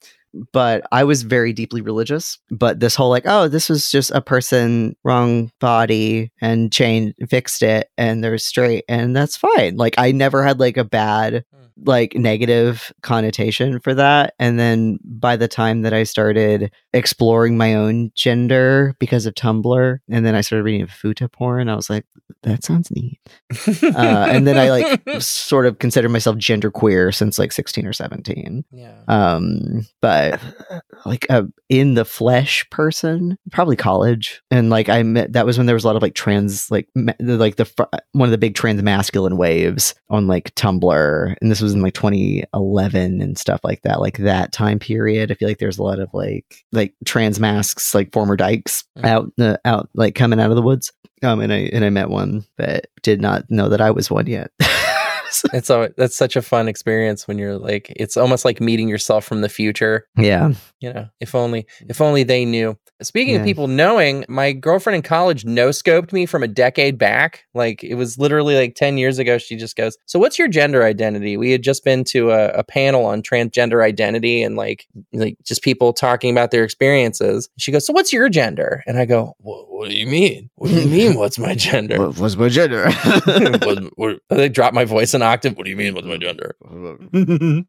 [0.53, 2.39] but I was very deeply religious.
[2.51, 7.63] But this whole like, oh, this was just a person, wrong body, and changed, fixed
[7.63, 9.77] it, and they're straight, and that's fine.
[9.77, 11.45] Like I never had like a bad,
[11.85, 14.35] like negative connotation for that.
[14.39, 19.99] And then by the time that I started exploring my own gender because of Tumblr,
[20.09, 22.05] and then I started reading futa porn, I was like,
[22.43, 23.21] that sounds neat.
[23.99, 28.65] Uh, and then I like sort of considered myself genderqueer since like 16 or 17
[28.71, 28.93] yeah.
[29.09, 30.41] um but
[31.05, 35.67] like a in the flesh person probably college and like i met that was when
[35.67, 38.39] there was a lot of like trans like ma- like the fr- one of the
[38.39, 43.61] big trans masculine waves on like tumblr and this was in like 2011 and stuff
[43.65, 45.31] like that like that time period.
[45.31, 49.05] I feel like there's a lot of like like trans masks like former dykes Mhm.
[49.05, 50.93] out uh, out like coming out of the woods.
[51.23, 54.29] Um and i and i met one but did not know that i was one
[54.29, 54.53] yet
[55.31, 58.89] So- It's a, that's such a fun experience when you're like, it's almost like meeting
[58.89, 60.07] yourself from the future.
[60.17, 62.77] yeah You know, if only, if only they knew.
[63.01, 67.45] Speaking of people knowing, my girlfriend in college no scoped me from a decade back.
[67.55, 69.39] Like it was literally like 10 years ago.
[69.39, 71.37] She just goes, So what's your gender identity?
[71.37, 75.63] We had just been to a, a panel on transgender identity and like, like just
[75.63, 77.49] people talking about their experiences.
[77.57, 78.83] She goes, So what's your gender?
[78.87, 80.51] And I go, What, what do you mean?
[80.57, 81.17] What do you mean?
[81.17, 81.99] What's my gender?
[82.05, 82.91] what was my gender
[83.63, 85.57] what, what, they dropped my voice an octave.
[85.57, 85.95] What do you mean?
[85.95, 86.57] What's my gender?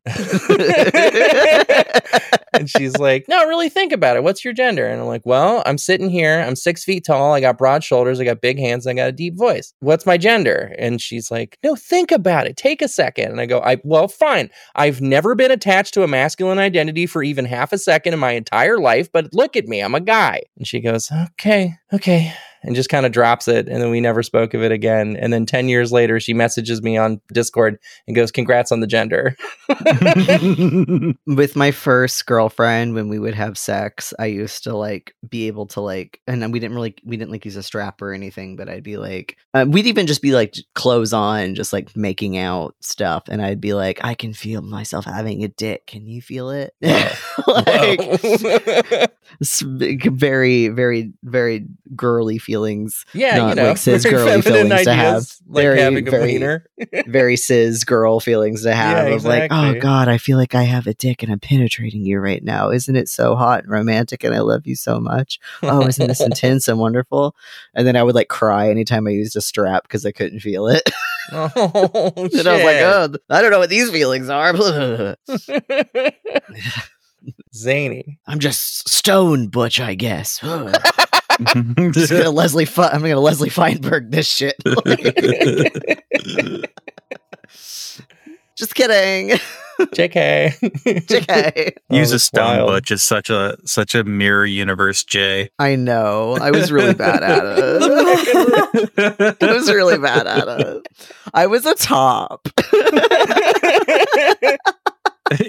[2.53, 4.23] and she's like, No, really think about it.
[4.23, 4.87] What's your gender?
[4.87, 6.43] And I'm like, Well, I'm sitting here.
[6.45, 7.33] I'm six feet tall.
[7.33, 8.19] I got broad shoulders.
[8.19, 8.85] I got big hands.
[8.85, 9.73] And I got a deep voice.
[9.79, 10.73] What's my gender?
[10.77, 12.57] And she's like, No, think about it.
[12.57, 13.31] Take a second.
[13.31, 14.49] And I go, I well, fine.
[14.75, 18.31] I've never been attached to a masculine identity for even half a second in my
[18.31, 19.81] entire life, but look at me.
[19.81, 20.43] I'm a guy.
[20.57, 22.33] And she goes, Okay, okay.
[22.63, 23.67] And just kind of drops it.
[23.69, 25.15] And then we never spoke of it again.
[25.15, 28.87] And then 10 years later, she messages me on Discord and goes, Congrats on the
[28.87, 29.35] gender.
[31.25, 35.65] with my first girlfriend when we would have sex i used to like be able
[35.65, 38.55] to like and then we didn't really we didn't like use a strap or anything
[38.55, 42.37] but i'd be like uh, we'd even just be like clothes on just like making
[42.37, 46.21] out stuff and i'd be like i can feel myself having a dick can you
[46.21, 46.73] feel it
[47.47, 54.83] like s- very very very girly feelings yeah, not you know, like cis girly feelings
[54.85, 55.23] to have.
[55.47, 56.65] like Very, having a very- wiener.
[57.07, 60.63] very cis girl feelings to have Yeah, of like, oh god, I feel like I
[60.63, 62.71] have a dick and I'm penetrating you right now.
[62.71, 65.39] Isn't it so hot and romantic and I love you so much?
[65.61, 67.35] Oh, isn't this intense and wonderful?
[67.75, 70.67] And then I would like cry anytime I used a strap because I couldn't feel
[70.67, 70.81] it.
[71.31, 74.51] oh, and I was like, oh, I don't know what these feelings are.
[77.53, 78.17] Zany.
[78.27, 80.39] I'm just stone butch, I guess.
[81.93, 82.65] just gonna Leslie.
[82.65, 84.55] Fe- I'm gonna Leslie Feinberg this shit.
[88.55, 89.37] just kidding.
[89.79, 90.51] JK.
[91.07, 91.71] JK.
[91.89, 92.67] Use Oh, a stone wild.
[92.67, 95.49] butch is such a such a mirror universe, Jay.
[95.57, 96.37] I know.
[96.41, 99.37] I was really bad at it.
[99.41, 100.85] I was really bad at it.
[101.33, 102.49] I was a top.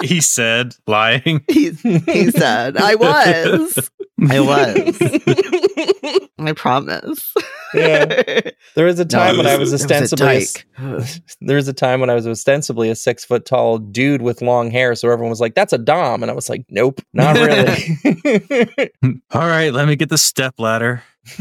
[0.02, 1.42] he said, lying.
[1.48, 3.90] he, he said, I was.
[4.28, 4.98] I was.
[6.38, 7.32] I promise.
[7.74, 8.40] yeah.
[8.74, 11.22] There was a time when I was It was a ostensibly a s- dyke.
[11.40, 14.70] there was a time when I was ostensibly a six foot tall dude with long
[14.70, 14.94] hair.
[14.94, 18.90] So everyone was like, "That's a dom," and I was like, "Nope, not really."
[19.32, 21.02] All right, let me get the step ladder.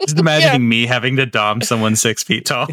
[0.00, 2.66] Just imagining me having to dom someone six feet tall.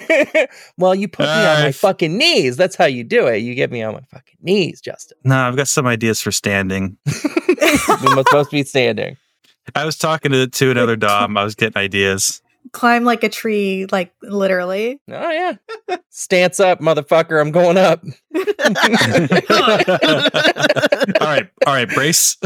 [0.78, 2.56] well, you put me on my Uh, fucking knees.
[2.56, 3.38] That's how you do it.
[3.38, 5.18] You get me on my fucking knees, Justin.
[5.24, 6.96] no, I've got some ideas for standing.
[7.06, 9.16] we must both be standing.
[9.74, 11.36] I was talking to, to another Dom.
[11.38, 12.42] I was getting ideas.
[12.72, 15.00] Climb like a tree, like literally.
[15.08, 15.54] Oh yeah.
[16.10, 17.40] Stance up, motherfucker.
[17.40, 18.02] I'm going up.
[21.20, 22.36] all right, all right, brace.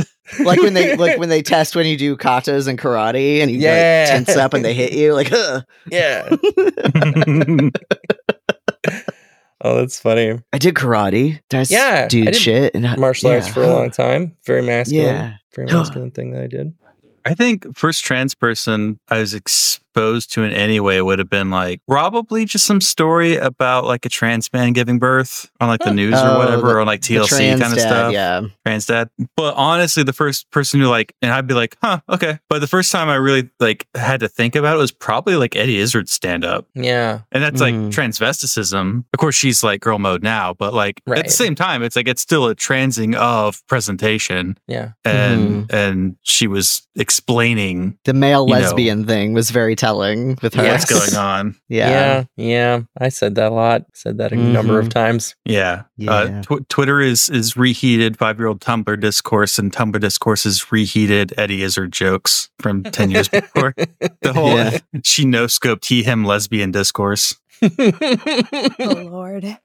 [0.41, 3.59] like when they like when they test when you do katas and karate and you
[3.59, 4.07] Yeah.
[4.11, 5.63] like tense up and they hit you like huh.
[5.91, 6.29] Yeah.
[9.61, 10.39] Oh, that's funny.
[10.53, 11.41] I did karate.
[11.49, 14.37] Did I s- Yeah, I did shit and Martial arts for a long time.
[14.47, 15.07] Very masculine.
[15.07, 15.35] Yeah.
[15.53, 16.73] Very masculine thing that I did.
[17.25, 19.35] I think first trans person I was
[19.99, 24.07] exposed to in any way would have been like probably just some story about like
[24.07, 26.87] a trans man giving birth on like the news Oh, or whatever the- or on
[26.87, 28.13] like TLC kind of dad, stuff.
[28.13, 28.43] Yeah.
[28.65, 29.11] Trans dad.
[29.37, 32.39] But honestly, the first person who like, and I'd be like, huh, okay.
[32.49, 35.57] But the first time I really like had to think about it was probably like
[35.57, 36.67] Eddie Izzard's stand up.
[36.75, 37.21] Yeah.
[37.33, 37.91] And that's like Mm.
[37.91, 39.05] transvesticism.
[39.13, 42.07] Of course, she's like girl mode now, but like at the same time, it's like
[42.09, 44.59] it's still a transing of presentation.
[44.69, 44.93] Yeah.
[45.05, 48.61] And and she was explaining The male You know.
[48.61, 49.88] lesbian thing was very telling
[50.43, 50.63] with her.
[50.63, 50.91] Yes.
[50.91, 51.57] what's going on.
[51.69, 51.91] Yeah.
[51.91, 52.25] Yeah.
[52.37, 52.81] Yeah.
[53.01, 53.85] I said that a lot.
[53.95, 55.35] Said that a number of times.
[55.45, 55.83] Yeah.
[55.97, 56.13] Yeah.
[56.13, 60.71] Uh, tw- Twitter is is reheated five year old Tumblr discourse, and Tumblr discourse is
[60.73, 63.75] reheated Eddie Izzard jokes from 10 years before.
[64.23, 64.79] The whole Yeah.
[65.05, 67.37] she no scoped he him lesbian discourse.
[68.81, 69.59] Oh Lord.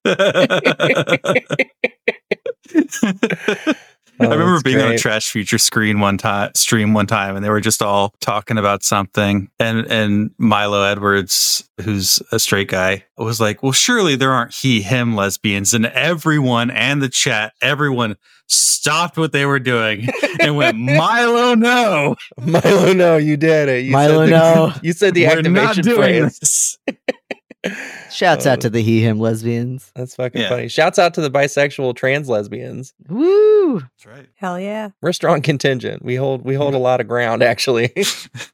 [4.20, 4.98] I oh, remember Oh, that's being on a.
[4.98, 8.84] Trash Future screen one time, stream one time, and they were just all talking about
[8.84, 9.50] something.
[9.60, 14.82] And and Milo Edwards, who's a straight guy, was like, "Well, surely there aren't he
[14.82, 20.08] him lesbians." And everyone and the chat, everyone stopped what they were doing
[20.40, 23.86] and went, "Milo, no, Milo, no, you did it.
[23.86, 24.74] You Milo, said the, no.
[24.84, 26.78] You said the we're not activation doing phrase.
[27.64, 29.92] this." Shouts Uh, out to the he him lesbians.
[29.96, 30.50] That's fucking Yeah.
[30.50, 30.68] funny.
[30.68, 32.94] Shouts out to the bisexual trans lesbians.
[33.10, 33.80] Woo!
[33.80, 34.28] That's right.
[34.36, 34.90] Hell yeah.
[35.02, 36.04] We're a strong contingent.
[36.04, 37.92] We hold we hold a lot of ground actually.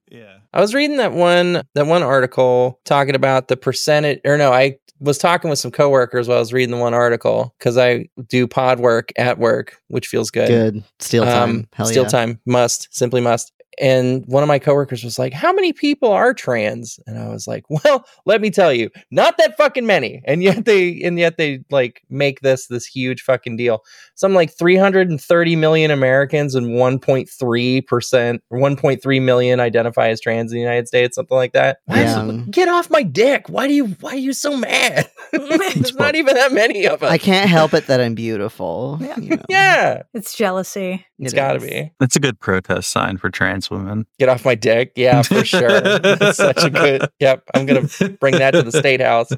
[0.10, 0.38] Yeah.
[0.54, 4.78] I was reading that one that one article talking about the percentage or no, I
[5.02, 8.48] was talking with some coworkers while I was reading the one article because I do
[8.48, 10.48] pod work at work, which feels good.
[10.50, 10.84] Good.
[11.00, 11.50] Steal time.
[11.50, 12.10] Um, Hell Steal yeah.
[12.10, 13.52] time must simply must.
[13.80, 17.48] And one of my coworkers was like, "How many people are trans?" And I was
[17.48, 21.38] like, "Well, let me tell you, not that fucking many." And yet they and yet
[21.38, 23.84] they like make this this huge fucking deal.
[24.16, 30.62] Some like 330 million Americans and 1.3 percent, 1.3 million identify as trans in the
[30.62, 31.78] United States, something like that.
[31.86, 32.42] Why is- Yeah.
[32.50, 33.48] get off my dick!
[33.50, 35.10] Why do you why are you so mad?
[35.32, 37.12] There's not even that many of us.
[37.12, 38.98] I can't help it that I'm beautiful.
[39.02, 39.18] Yeah.
[39.20, 39.44] you know.
[39.50, 41.06] yeah, It's jealousy.
[41.20, 41.64] it's It got to is.
[41.70, 41.92] be.
[42.00, 44.06] That's a good protest sign for trans women.
[44.18, 44.94] Get off my dick.
[44.96, 45.82] Yeah, for sure.
[45.82, 47.10] That's such a good.
[47.20, 47.88] Yep, I'm gonna
[48.20, 49.30] bring that to the state house.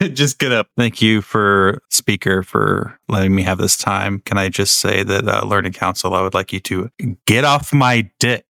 [0.12, 0.68] just get up.
[0.76, 4.20] Thank you for speaker for letting me have this time.
[4.20, 6.90] Can I just say that uh, Learning Council, I would like you to
[7.26, 8.44] get off my dick.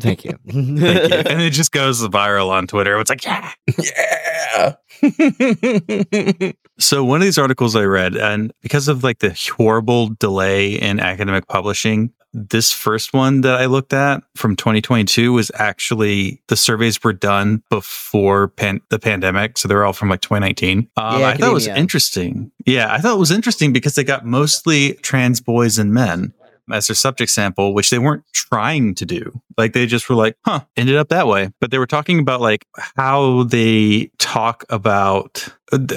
[0.00, 0.32] Thank you.
[0.46, 1.16] Thank you.
[1.16, 2.98] and it just goes viral on Twitter.
[3.00, 3.52] It's like, yeah.
[3.78, 4.74] yeah.
[6.78, 11.00] So one of these articles I read, and because of like the horrible delay in
[11.00, 17.02] academic publishing, this first one that I looked at from 2022 was actually the surveys
[17.02, 20.90] were done before pan- the pandemic, so they were all from like 2019.
[20.98, 22.52] Um, Yeah, I thought it was interesting.
[22.66, 26.34] Yeah, I thought it was interesting because they got mostly trans boys and men
[26.72, 29.40] as their subject sample, which they weren't trying to do.
[29.56, 31.50] Like they just were like, huh, ended up that way.
[31.60, 35.48] But they were talking about like how they talk about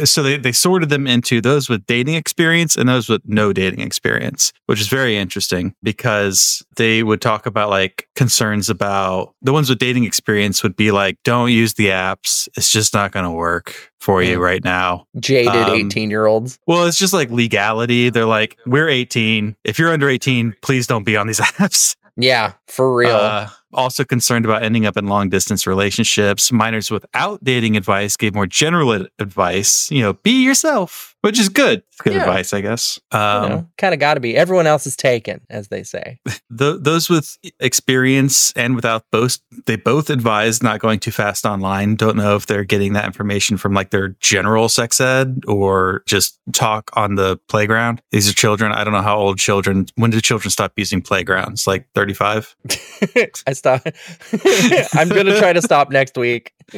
[0.03, 3.82] so they, they sorted them into those with dating experience and those with no dating
[3.82, 9.69] experience, which is very interesting because they would talk about like concerns about the ones
[9.69, 12.47] with dating experience would be like, don't use the apps.
[12.58, 15.05] It's just not going to work for you right now.
[15.19, 16.58] Jaded Um, 18 year olds.
[16.65, 18.10] Well, it's just like legality.
[18.10, 19.55] They're like, we're 18.
[19.63, 21.95] If you're under 18, please don't be on these apps.
[22.17, 23.15] Yeah, for real.
[23.15, 26.51] Uh, also concerned about ending up in long distance relationships.
[26.51, 29.89] Minors without dating advice gave more general advice.
[29.91, 31.84] You know, be yourself, which is good.
[32.03, 32.19] Good Yeah.
[32.21, 32.97] advice, I guess.
[33.13, 34.38] you Um, know, kind of got to be.
[34.38, 36.19] Everyone else is taken, as they say.
[36.58, 41.95] th- those with experience and without both, they both advise not going too fast online.
[41.95, 46.39] Don't know if they're getting that information from like their general sex ed or just
[46.53, 48.01] talk on the playground.
[48.12, 48.71] These are children.
[48.71, 49.88] I don't know how old children.
[49.95, 51.67] When do children stop using playgrounds?
[51.67, 52.55] Like thirty five.
[53.47, 53.81] I stop.
[54.95, 56.53] I'm gonna try to stop next week.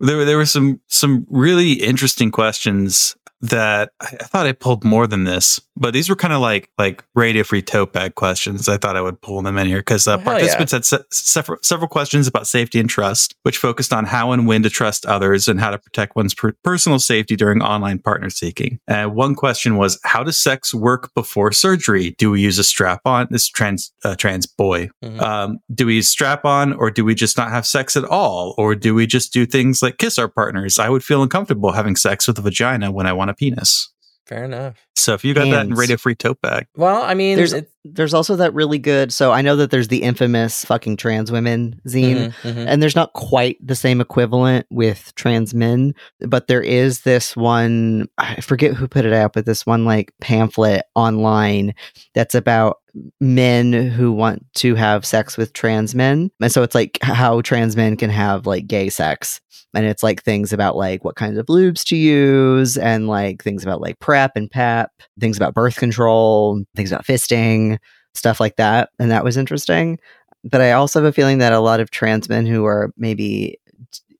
[0.00, 5.06] there, were- there were some some really interesting questions that I, thought I pulled more
[5.06, 8.68] than this, but these were kind of like like radio free tote bag questions.
[8.68, 11.58] I thought I would pull them in here because uh, hell participants had se- several
[11.62, 15.48] several questions about safety and trust, which focused on how and when to trust others
[15.48, 18.78] and how to protect one's per- personal safety during online partner seeking.
[18.88, 22.14] Uh, one question was, how does sex work before surgery?
[22.18, 23.28] Do we use a strap on?
[23.30, 24.90] This trans uh, trans boy.
[25.04, 25.20] Mhm.
[25.20, 28.74] Um, do we strap on, or do we just not have sex at all, or
[28.74, 30.78] do we just do things like kiss our partners?
[30.78, 33.92] I would feel uncomfortable having sex with a vagina when I want a penis.
[34.26, 34.74] Fair enough.
[34.96, 37.70] So if you got that in radio free tote bag, Well, I mean, There's it-
[37.84, 39.12] there's also that really good.
[39.12, 42.32] So I know that there's the infamous fucking trans women zine.
[42.42, 42.64] mhm, mhm.
[42.66, 45.94] and there's not quite the same equivalent with trans men,
[46.26, 48.08] but there is this one.
[48.18, 51.72] I forget who put it out, but this one like pamphlet online
[52.12, 52.78] that's about
[53.20, 57.76] men who want to have sex with trans men, and so it's like how trans
[57.76, 59.40] men can have like gay sex,
[59.74, 63.62] and it's like things about like what kinds of lubes to use, and like things
[63.62, 64.90] about like prep and PEP,
[65.20, 67.78] things about birth control, things about fisting,
[68.14, 69.98] stuff like that, and that was interesting.
[70.44, 73.58] But I also have a feeling that a lot of trans men who are maybe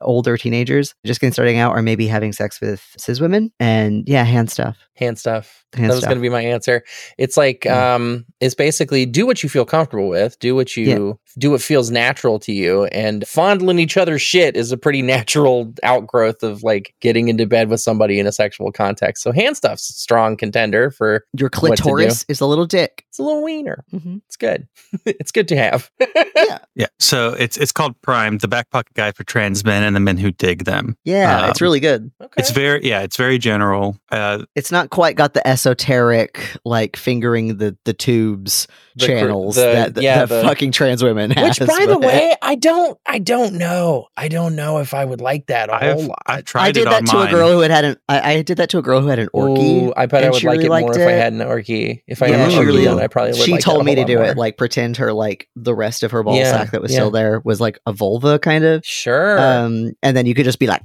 [0.00, 4.24] older teenagers, just getting starting out, or maybe having sex with cis women and yeah,
[4.24, 4.76] hand stuff.
[4.94, 5.64] hand stuff.
[5.74, 6.82] Hand that was going to be my answer.
[7.18, 7.94] It's like Yeah.
[7.94, 11.90] um it's basically do what you feel comfortable with, do what you do what feels
[11.90, 16.94] natural to you and fondling each other's shit is a pretty natural outgrowth of like
[17.00, 19.22] getting into bed with somebody in a sexual context.
[19.22, 23.04] So hand stuff's a strong contender for Your What to clitoris is a little dick.
[23.08, 23.84] it's a little wiener.
[23.92, 24.18] Mm-hmm.
[24.26, 24.66] It's good.
[25.04, 25.90] it's good to have.
[26.36, 26.86] Yeah, yeah.
[27.00, 30.16] So it's it's called Primed, the back pocket guide for trans men and the men
[30.16, 30.96] who dig them.
[31.04, 32.10] Yeah, it's Um, really good.
[32.22, 32.32] okay.
[32.36, 33.96] It's very yeah, it's very general.
[34.10, 39.62] Uh, It's not quite got the esoteric like fingering the the tubes The channels the-
[39.62, 42.98] that, that, yeah, that the- fucking trans women Which has, by the way, I don't
[43.06, 44.06] I don't know.
[44.16, 46.22] I don't know if I would like that a I've whole lot.
[46.26, 47.28] I've tried I it did on that to mine.
[47.28, 47.96] a girl who had had an.
[48.08, 49.88] I, I did that to a girl who had an orchi.
[49.88, 51.40] Ooh, I bet I would she like really it more liked if I had an
[51.40, 52.02] orchi.
[52.06, 53.94] If I Yeah, had an orchi, really- then I probably would she like told me
[53.94, 56.70] to do lot it like pretend her like the rest of her ball Yeah, sack
[56.72, 56.98] that was yeah.
[56.98, 59.38] still there was like a vulva kind of Sure.
[59.38, 60.82] um Um, and then you could just be like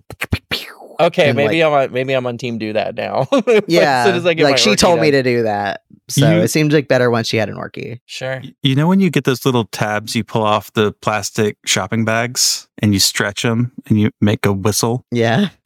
[1.07, 3.27] okay, and, maybe I'm on, maybe I'm on team do that now.
[3.67, 6.73] yeah as as like she orchi told me to do that so You- it seems
[6.73, 8.41] like better once she had an orchi Sure.
[8.61, 12.67] You know when you get those little tabs you pull off the plastic shopping bags
[12.79, 15.05] and you stretch them and you make a whistle?
[15.11, 15.49] yeah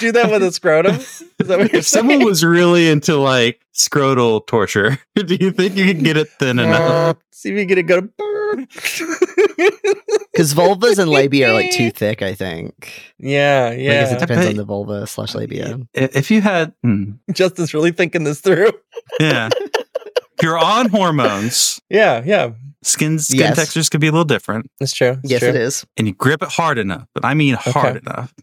[0.00, 0.96] do that with a scrotum.
[0.96, 5.76] Is that what you're If someone was really into like scrotal torture, do you think
[5.76, 7.16] you could get it thin uh, enough?
[7.32, 8.08] See if you get it go.
[10.32, 14.44] because vulvas and labia are like too thick i think Yeah, i guess it depends
[14.44, 18.72] bet- on the vulva slash labia If you had, hmm, Justin's really thinking this through.
[19.20, 22.50] yeah, if you're on hormones, Yeah, yeah.
[22.82, 23.56] skin skin Yes.
[23.56, 25.18] textures could be a little different, It's true.
[25.22, 25.48] It's yes true.
[25.50, 27.06] it is and you grip it hard enough.
[27.14, 28.00] But I mean hard Okay.
[28.06, 28.34] enough.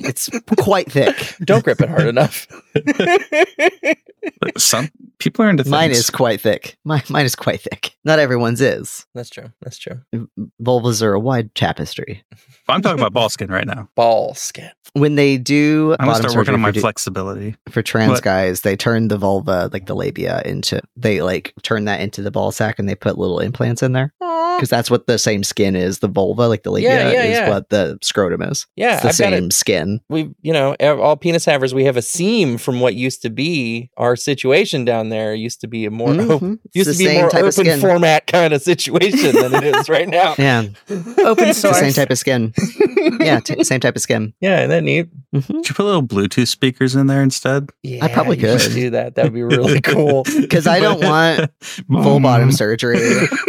[0.00, 2.46] it's quite thick Don't grip it hard enough.
[4.40, 5.70] But some people are into things.
[5.70, 9.52] mine is quite thick mine, mine is quite thick not everyone's is That's true.
[9.62, 10.00] That's true.
[10.62, 12.24] vulvas are a wide tapestry
[12.68, 13.88] I'm talking about ball skin right now.
[13.94, 14.70] Ball skin.
[14.94, 17.56] when they do I'm gonna start working on my for, flexibility.
[17.68, 18.22] for trans What?
[18.22, 22.30] guys, they turn the vulva, like the labia, into they like turn that into the
[22.30, 25.74] ball sack, and they put little implants in there because that's what the same skin
[25.74, 25.98] is.
[25.98, 27.48] The vulva, like the labia, Yeah, yeah, is yeah.
[27.50, 28.66] what the scrotum is.
[28.76, 29.36] Yeah, it's the I've got it.
[29.40, 30.00] same skin.
[30.08, 33.90] we you know all penis havers we have a seam from what used to be
[33.96, 36.58] our situation down there used to be a more op- Mhm.
[36.66, 37.80] It's used to be same more type of open skin.
[37.80, 41.78] format kind of situation than it is right now Yeah, Open it's the source.
[41.80, 42.52] same type of skin.
[43.20, 44.32] Yeah, t- same type of skin.
[44.40, 45.46] yeah isn't that neat Mhm.
[45.48, 47.70] Did you put little Bluetooth speakers in there instead?
[47.82, 48.60] yeah, I probably could.
[48.72, 51.50] do that that would be really cool Because I don't want
[51.90, 52.98] full bottom surgery.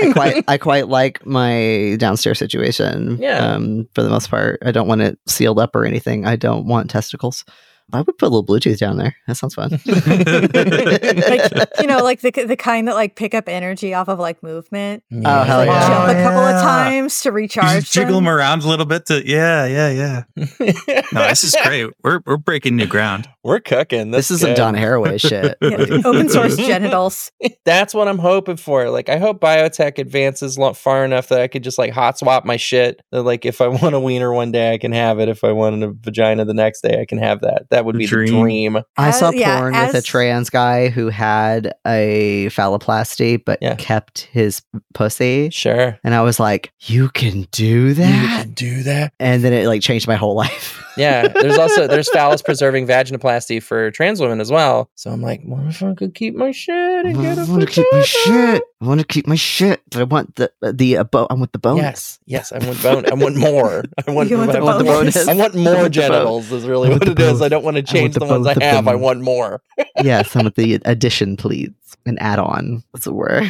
[0.02, 3.18] I quite I quite like my downstairs situation.
[3.22, 3.38] Yeah.
[3.54, 6.26] Um, for the most part, I don't want it sealed up or anything.
[6.26, 7.46] I don't want testicles.
[7.94, 9.16] I would put a little Bluetooth down there.
[9.28, 9.70] That sounds fun.
[9.72, 9.82] like
[11.82, 15.04] you know, like the the kind that like pick up energy off of like movement.
[15.14, 15.88] Oh, hell Like, yeah.
[15.88, 17.82] jump a couple of times to You recharge.
[17.82, 18.34] just jiggle them them.
[18.34, 20.46] around a little bit to yeah, yeah, yeah.
[21.14, 21.92] No, this is great.
[22.04, 23.30] We're we're breaking new ground.
[23.44, 24.58] we're cooking this That's isn't good.
[24.58, 25.56] Donna Haraway shit.
[25.62, 27.32] Yeah, open source genitals.
[27.66, 31.64] that's what i'm hoping for like i hope biotech advances far enough that i could
[31.64, 34.74] just like hot swap my shit that like if i want a wiener one day
[34.74, 37.42] i can have it if i want a vagina the next day i can have
[37.42, 38.26] that that would be Dream.
[38.34, 43.44] the dream I As- saw yeah, porn with a trans guy who had a phalloplasty
[43.46, 43.76] but Yeah.
[43.76, 44.62] kept his
[44.94, 45.50] pussy.
[45.52, 48.22] sure And I was like, you can do that?
[48.22, 50.82] you can do that And then it like changed my whole life.
[50.98, 54.90] Yeah, there's also there's phallus preserving vaginoplasty vaginoplasty for trans women as well.
[54.96, 57.62] So I'm like, what if I could keep my shit and get I a want
[57.62, 58.64] to keep my shit.
[58.82, 61.52] I want to keep my shit, but I want the the uh, bo- I want
[61.54, 62.20] the bonus.
[62.26, 63.06] Yes, yes, I want bone.
[63.12, 63.84] I want more.
[64.08, 65.28] I want, want the I want bonus.
[65.28, 66.52] I want I more want genitals.
[66.52, 67.42] Is really what it is.
[67.42, 68.88] I don't want to I want change the the ones I have.
[68.88, 69.62] I want more.
[70.04, 71.72] yeah, some of the addition, please.
[72.06, 72.84] An add-on.
[72.94, 73.50] That's a word.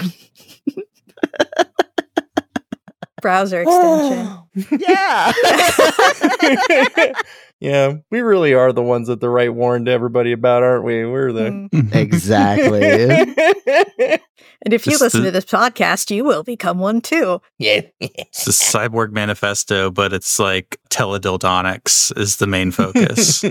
[3.25, 4.37] Browser extension.
[4.87, 5.33] yeah.
[7.59, 11.07] yeah, we really are the ones that the right warned everybody about, aren't we?
[11.07, 11.67] We're the.
[11.73, 11.95] Mm.
[11.95, 14.19] exactly.
[14.63, 17.41] And if you This- listen the- to this podcast, you will become one too.
[17.59, 17.81] yeah.
[17.99, 23.43] It's the cyborg manifesto, but it's like teledildonics is the main focus.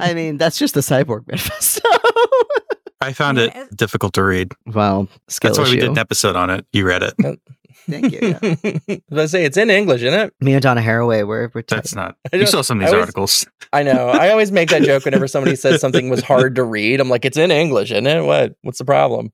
[0.00, 1.88] I mean, that's just the cyborg manifesto.
[3.00, 4.52] I found it difficult to read.
[4.66, 5.06] well,
[5.40, 6.66] That's why we did an episode on it.
[6.72, 7.14] You read it.
[7.88, 8.36] Thank you.
[8.86, 8.96] Yeah.
[9.22, 10.34] I say it's in English, isn't it?
[10.40, 12.16] Me and Donna Haraway, we're, we're That's not.
[12.32, 13.46] I You saw some of I these always- articles.
[13.72, 14.08] I know.
[14.08, 17.00] I always make that joke whenever somebody says something was hard to read.
[17.00, 18.22] I'm like, it's in English, isn't it?
[18.22, 18.54] What?
[18.62, 19.30] What's the problem?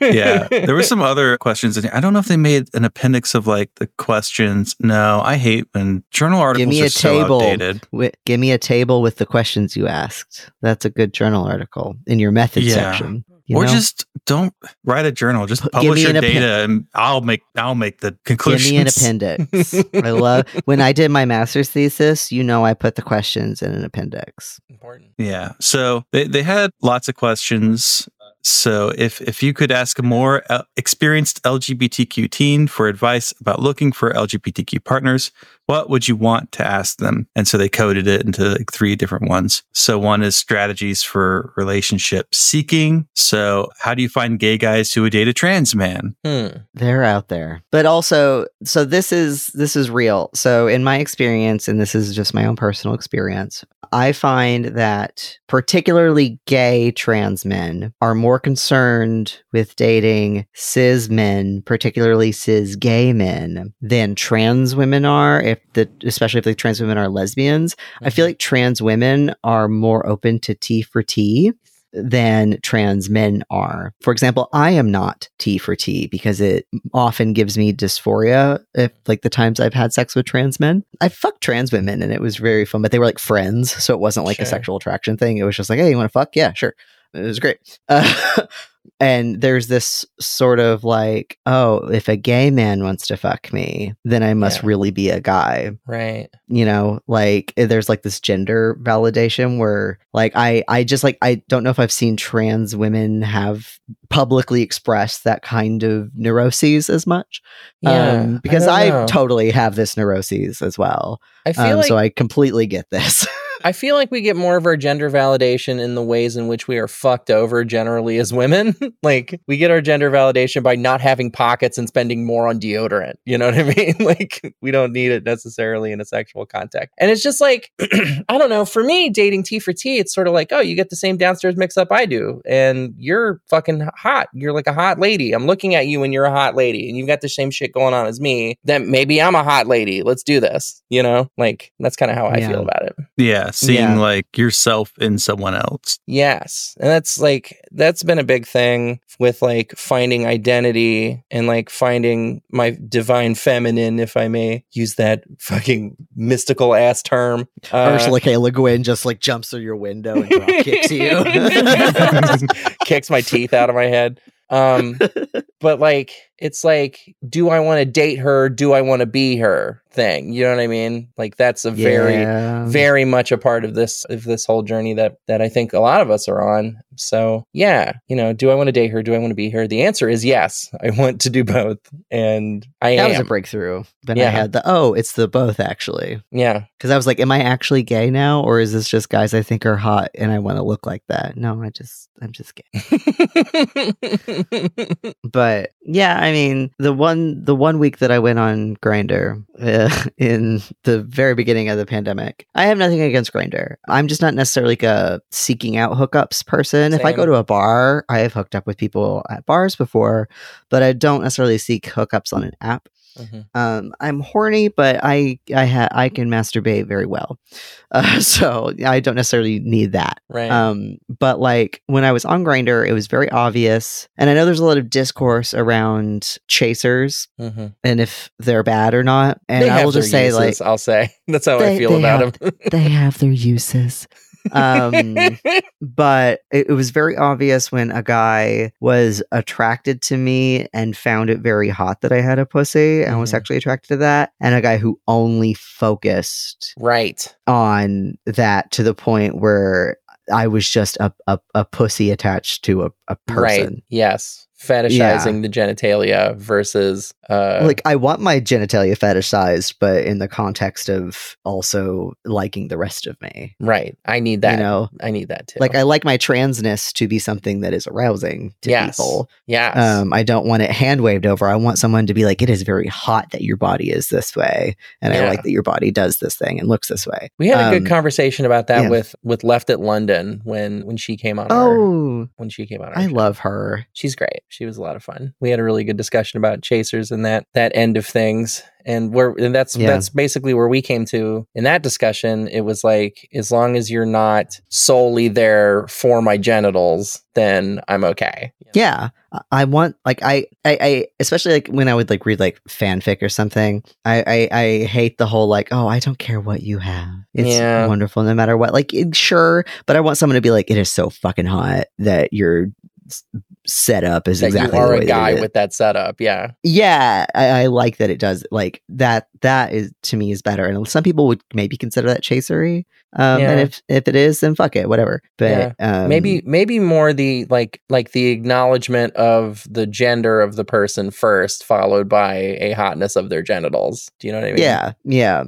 [0.00, 1.92] yeah, there were some other questions in here.
[1.94, 4.76] I don't know if they made an appendix of like the questions.
[4.80, 7.80] No, I hate when journal articles me are a so outdated.
[7.92, 10.50] Wi- give me a table with the questions you asked.
[10.60, 12.74] That's a good journal article in your method Yeah.
[12.74, 13.24] section.
[13.50, 13.72] You or know?
[13.72, 15.46] just don't write a journal.
[15.46, 18.70] Just publish your an appen- data, and I'll make I'll make the conclusions.
[18.70, 19.02] give conclusions.
[19.02, 19.84] me an appendix.
[20.06, 22.30] I love when I did my master's thesis.
[22.30, 24.60] You know, I put the questions in an appendix.
[24.68, 25.10] Important.
[25.18, 25.52] Yeah.
[25.60, 28.08] So they, they had lots of questions.
[28.42, 33.60] So if if you could ask a more uh, experienced LGBTQ teen for advice about
[33.60, 35.30] looking for LGBTQ partners,
[35.70, 37.28] what would you want to ask them?
[37.36, 39.62] And so they coded it into like three different ones.
[39.72, 43.06] So one is strategies for relationship seeking.
[43.14, 46.16] So how do you find gay guys who would date a trans man?
[46.24, 46.48] Hmm.
[46.74, 47.62] They're out there.
[47.70, 50.30] But also, so this is this is real.
[50.34, 55.38] So in my experience and this is just my own personal experience, I find that
[55.46, 63.72] particularly gay trans men are more concerned with dating cis men, particularly cis gay men,
[63.80, 67.76] than trans women are if the especially if the trans women are lesbians.
[68.02, 71.52] I feel like trans women are more open to T for T
[71.92, 73.92] than trans men are.
[74.00, 78.92] For example, I am not T for T because it often gives me dysphoria if
[79.06, 80.84] like the times I've had sex with trans men.
[81.00, 83.94] I fucked trans women and it was very fun, but they were like friends, so
[83.94, 85.38] it wasn't like a sexual attraction thing.
[85.38, 86.36] It was just like, hey, you want to fuck?
[86.36, 86.74] Yeah, sure.
[87.12, 87.80] It was great.
[87.88, 88.46] Uh,
[89.00, 93.94] and there's this sort of like, oh, if a gay man wants to fuck me,
[94.04, 94.66] then I must Yeah.
[94.68, 96.28] really be a guy Right.
[96.48, 101.16] you know like eh, there's like this gender validation where like i i just like
[101.22, 103.78] i don't know if i've seen trans women have
[104.08, 107.40] publicly expressed that kind of neuroses as much
[107.82, 108.20] Yeah.
[108.22, 111.96] um because don't i, totally have this neuroses as well I feel um like so
[111.96, 113.26] i completely get this
[113.62, 116.66] I feel like we get more of our gender validation in the ways in which
[116.66, 118.74] we are fucked over generally as women.
[119.02, 123.14] like we get our gender validation by not having pockets and spending more on deodorant.
[123.24, 123.94] You know what I mean?
[124.00, 126.94] like we don't need it necessarily in a sexual context.
[126.98, 127.70] And it's just like
[128.28, 130.74] I don't know, for me dating T for T, it's sort of like, oh, you
[130.76, 134.28] get the same downstairs mix up I do and you're fucking hot.
[134.32, 135.32] You're like a hot lady.
[135.32, 137.72] I'm looking at you and you're a hot lady and you've got the same shit
[137.72, 138.56] going on as me.
[138.64, 140.02] Then maybe I'm a hot lady.
[140.02, 140.82] Let's do this.
[140.88, 141.30] You know?
[141.36, 142.48] Like that's kind of how I Yeah.
[142.48, 142.96] feel about it.
[143.16, 143.98] Yeah, seeing Yeah.
[143.98, 145.98] like yourself in someone else.
[146.06, 146.74] Yes.
[146.80, 152.42] And that's like that's been a big thing with like finding identity and like finding
[152.50, 157.46] my divine feminine, if I may use that fucking mystical ass term.
[157.72, 160.30] Uh, ursula k le guin just like jumps through your window and
[160.64, 161.22] kicks you
[162.84, 164.20] kicks my teeth out of my head.
[164.50, 164.98] Um,
[165.60, 168.48] but like it's like, do I want to date her?
[168.48, 170.32] Do I want to be her thing?
[170.32, 171.08] You know what I mean?
[171.18, 172.66] Like that's a very Yeah.
[172.66, 175.80] very much a part of this of this whole journey that that I think a
[175.80, 176.78] lot of us are on.
[176.96, 179.02] So yeah, you know, do I want to date her?
[179.02, 179.66] Do I want to be her?
[179.66, 180.70] The answer is yes.
[180.82, 181.78] I want to do both,
[182.10, 183.10] and I that am.
[183.10, 186.96] was a breakthrough then i had the oh it's the both actually yeah, Because I
[186.96, 189.76] was like, am I actually gay now, or is this just guys I think are
[189.76, 191.36] hot and I want to look like that?
[191.36, 192.64] No, I just I'm just gay.
[195.32, 200.04] But yeah, I mean, the one the one week that I went on Grindr uh,
[200.18, 203.76] in the very beginning of the pandemic, I have nothing against Grindr.
[203.88, 206.92] I'm just not necessarily like a seeking out hookups person.
[206.92, 210.28] If I go to a bar, I have hooked up with people at bars before,
[210.68, 212.88] but I don't necessarily seek hookups on an app.
[213.18, 213.44] Mhm.
[213.54, 217.38] Um, I'm horny, but I I ha- I can masturbate very well,
[217.92, 220.20] uh, so I don't necessarily need that.
[220.28, 220.50] right.
[220.50, 224.44] Um, but like when I was on Grindr, it was very obvious, and I know
[224.44, 227.74] there's a lot of discourse around chasers Mhm.
[227.82, 229.40] and if they're bad or not.
[229.48, 232.20] And They I will just say, uses, like, I'll say that's how I feel about
[232.20, 232.52] have- them.
[232.70, 234.06] they have their uses.
[234.52, 235.16] Um,
[235.80, 241.30] but it, it was very obvious when a guy was attracted to me and found
[241.30, 243.32] it very hot that I had a pussy and was Mhm.
[243.32, 247.34] sexually attracted to that, and a guy who only focused right.
[247.46, 249.96] on that to the point where
[250.32, 253.60] I was just a, a, a pussy attached to a, a Right.
[253.60, 253.82] person.
[253.88, 254.46] Yes.
[254.60, 260.88] Fetishizing the genitalia versus uh like I want my genitalia fetishized, but in the context
[260.90, 263.56] of also liking the rest of me.
[263.60, 263.96] right.
[264.04, 264.52] I need that.
[264.52, 265.60] You know, I need that too.
[265.60, 268.96] like I like my transness to be something that is arousing to Yes.
[268.96, 269.30] people.
[269.46, 269.76] yes.
[269.76, 271.46] Um, I don't want it hand waved over.
[271.48, 274.36] I want someone to be like, it is very hot that your body is this
[274.36, 277.30] way, and I like that your body does this thing and looks this way.
[277.38, 278.88] we had a um, good conversation about that yeah.
[278.90, 282.82] with with Left at London when when she came on our Oh, when she came
[282.82, 283.14] on our I show.
[283.14, 283.86] love her.
[283.94, 284.40] she's great.
[284.50, 285.32] She was a lot of fun.
[285.40, 288.62] We had a really good discussion about chasers and that that end of things.
[288.86, 289.88] And where and that's Yeah.
[289.88, 292.48] that's basically where we came to in that discussion.
[292.48, 298.04] It was like as long as you're not solely there for my genitals, then I'm
[298.04, 298.52] okay.
[298.74, 302.40] Yeah, I- I want like I, I I especially like when I would like read
[302.40, 303.82] like fanfic or something.
[304.04, 307.08] I I, I hate the whole like oh I don't care what you have.
[307.34, 307.86] It's Yeah.
[307.86, 308.72] wonderful no matter what.
[308.72, 311.84] Like it, sure, but I want someone to be like it is so fucking hot
[311.98, 312.68] that your
[313.08, 313.24] s-
[313.70, 316.20] setup is That exactly you are a guy with that setup.
[316.20, 316.52] Yeah.
[316.62, 319.28] Yeah, I, I like that it does like that.
[319.42, 322.86] That is to me is better, and some people would maybe consider that chasery.
[323.14, 323.50] Um, Yeah.
[323.52, 325.22] and if if it is, then fuck it, whatever.
[325.38, 330.64] But um, maybe maybe more the like like the acknowledgement of the gender of the
[330.64, 334.10] person first, followed by a hotness of their genitals.
[334.20, 334.62] Do you know what I mean?
[334.62, 335.44] Yeah, yeah.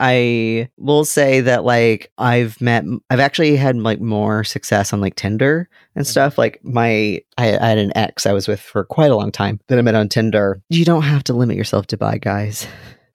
[0.00, 5.14] I will say that like I've met, I've actually had like more success on like
[5.14, 6.10] Tinder and Mm-hmm.
[6.10, 6.38] stuff.
[6.38, 9.60] Like my, I, I had an ex I was with for quite a long time
[9.68, 10.60] that I met on Tinder.
[10.68, 12.66] You don't have to limit yourself to bi guys.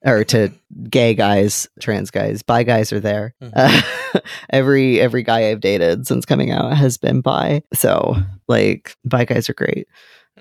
[0.05, 0.49] Or to
[0.89, 3.35] gay guys, trans guys, bi guys are there.
[3.41, 3.51] Mhm.
[3.55, 4.19] Uh,
[4.49, 8.15] every every guy I've dated since coming out has been bi, so
[8.47, 9.87] like bi guys are great.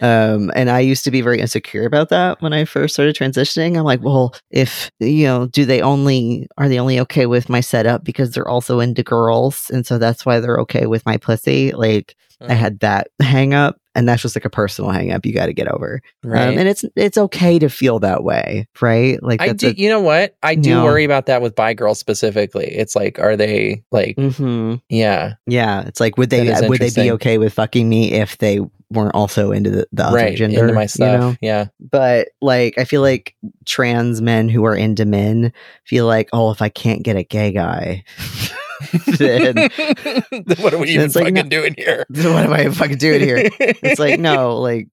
[0.01, 3.77] Um, and I used to be very insecure about that when I first started transitioning.
[3.79, 7.61] I'm like, well, if you know, do they only are they only okay with my
[7.61, 11.73] setup because they're also into girls, and so that's why they're okay with my pussy?
[11.73, 12.17] Like,
[12.49, 12.59] I Mhm.
[12.59, 15.53] had that hang up, and that's just like a personal hang up you got to
[15.53, 16.01] get over.
[16.25, 16.49] right.
[16.49, 19.23] Um, and it's it's okay to feel that way, right?
[19.23, 19.69] Like, I do.
[19.69, 20.37] a- you know what?
[20.43, 20.85] I do No.
[20.85, 22.67] worry about that with bi girls specifically.
[22.67, 24.17] It's like, are they like?
[24.17, 24.81] Mhm.
[24.89, 28.61] Yeah, Yeah, it's like would they would they be okay with fucking me if they
[28.91, 30.37] weren't also into the, the other right.
[30.37, 30.61] gender?
[30.61, 31.21] Into my you stuff.
[31.21, 31.37] know?
[31.41, 31.67] Yeah.
[31.81, 33.35] But like, I feel like
[33.65, 35.53] trans men who are into men
[35.85, 38.05] feel like, oh, if I can't get a gay guy,
[40.61, 42.05] what are we even like, fucking no- doing here?
[42.11, 43.49] what am I fucking doing here?
[43.61, 44.89] It's like no, like.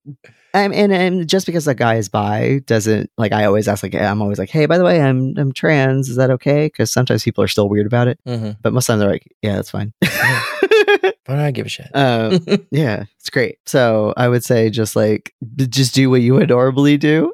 [0.51, 3.93] Um, and and just because a guy is bi doesn't like I always ask like
[3.93, 7.23] I'm always like hey by the way I'm I'm trans is that okay because sometimes
[7.23, 8.57] people are still weird about it Mhm.
[8.59, 11.91] but most times they're like yeah that's fine But I give a shit.
[11.95, 12.39] um,
[12.71, 13.59] Yeah, it's great.
[13.67, 17.31] So I would say just like just do what you adorably do.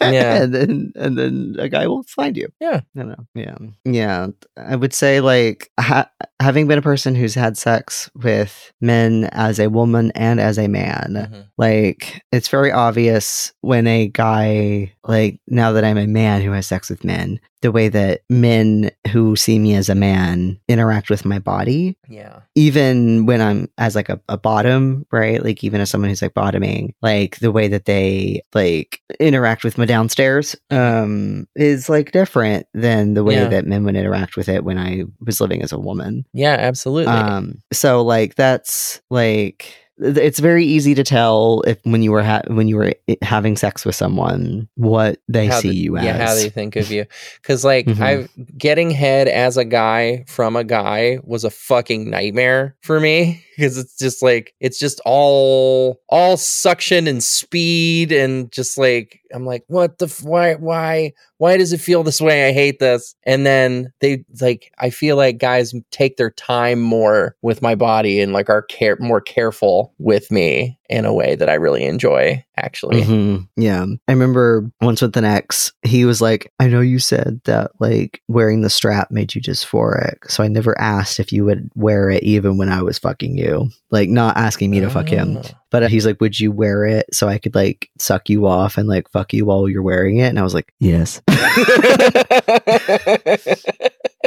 [0.00, 0.42] Yeah.
[0.42, 2.48] and then and then a guy will find you.
[2.60, 2.80] Yeah.
[2.96, 3.26] I don't know.
[3.34, 4.28] Yeah, yeah.
[4.56, 9.58] I would say like ha- having been a person who's had sex with men as
[9.58, 11.44] a woman and as a man, Mhm.
[11.58, 16.66] like it's very obvious when a guy like now that I'm a man who has
[16.66, 21.24] sex with men, the way that men who see me as a man interact with
[21.24, 22.40] my body Yeah.
[22.54, 25.42] even when I'm as like a, a bottom, right?
[25.42, 29.76] Like even as someone who's like bottoming, like the way that they like interact with
[29.78, 33.48] my downstairs um is like different than the way Yeah.
[33.48, 36.26] that men would interact with it when I was living as a woman.
[36.32, 36.56] Yeah.
[36.58, 37.12] Absolutely.
[37.12, 42.42] Um so like that's like it's very easy to tell if when you were ha-
[42.46, 46.04] when you were having sex with someone what they How see the- you as.
[46.04, 47.04] Yeah, how they think of you.
[47.42, 48.00] Because like Mhm.
[48.00, 53.42] I've getting head as a guy from a guy was a fucking nightmare for me.
[53.58, 59.44] Because it's just like it's just all all suction and speed and just like I'm
[59.44, 62.48] like, what the f- why why why does it feel this way?
[62.48, 63.16] I hate this.
[63.24, 68.20] And then they like I feel like guys take their time more with my body
[68.20, 72.44] and like are care more careful with me in a way that I really enjoy,
[72.56, 73.02] actually.
[73.02, 73.48] Mhm.
[73.56, 73.84] Yeah.
[74.08, 78.22] I remember once with an ex, he was like, I know you said that like
[78.28, 80.30] wearing the strap made you dysphoric.
[80.30, 83.68] So I never asked if you would wear it even when I was fucking you.
[83.90, 85.38] Like, not asking me to fuck him.
[85.38, 85.42] Oh.
[85.70, 88.78] But uh, he's like, Would you wear it so I could like suck you off
[88.78, 90.28] and like fuck you while you're wearing it?
[90.28, 91.20] And I was like, Yes.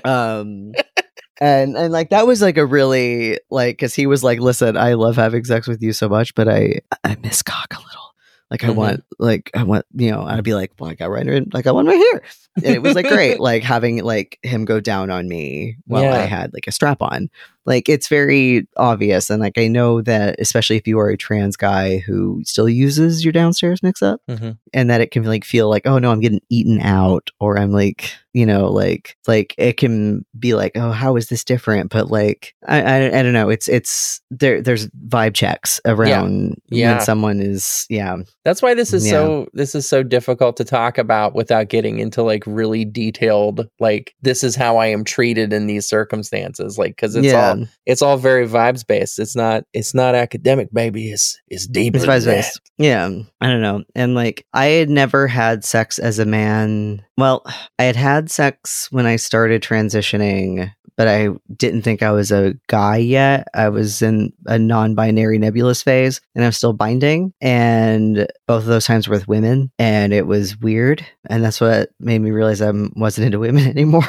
[0.05, 0.73] um
[1.41, 4.93] and and like that was like a really like because he was like listen i
[4.93, 8.13] love having sex with you so much but i i miss cock a little
[8.51, 8.75] like i Mhm.
[8.75, 11.67] want like i want you know i'd be like well i got right in like
[11.67, 12.21] i want right here
[12.57, 16.15] and it was like great, like having like him go down on me while Yeah.
[16.15, 17.29] I had like a strap on.
[17.65, 21.55] Like it's very obvious, and like I know that especially if you are a trans
[21.55, 24.57] guy who still uses your downstairs mix up, Mhm.
[24.73, 27.71] and that it can like feel like oh no, I'm getting eaten out, or I'm
[27.71, 32.09] like you know like like it can be like oh how is this different, but
[32.09, 36.93] like I I, I don't know, it's it's there there's vibe checks around Yeah.
[36.95, 39.11] when someone is yeah That's why this is Yeah.
[39.11, 44.15] so this is so difficult to talk about without getting into like really detailed like
[44.21, 47.49] this is how I am treated in these circumstances like cuz it's yeah.
[47.49, 47.50] all
[47.85, 49.19] it's all very vibes based.
[49.19, 51.11] It's not it's not academic baby.
[51.11, 51.95] It's it's deep.
[51.95, 52.59] It's vibes based.
[52.77, 53.09] Yeah.
[53.39, 53.83] I don't know.
[53.95, 57.03] And like, I had never had sex as a man.
[57.17, 57.43] Well,
[57.77, 62.55] I had had sex when I started transitioning, but I didn't think I was a
[62.67, 63.47] guy yet.
[63.53, 67.33] I was in a non binary nebulous phase and I'm still binding.
[67.41, 69.71] And both of those times were with women.
[69.79, 71.05] And it was weird.
[71.29, 74.05] And that's what made me realize I wasn't into women anymore.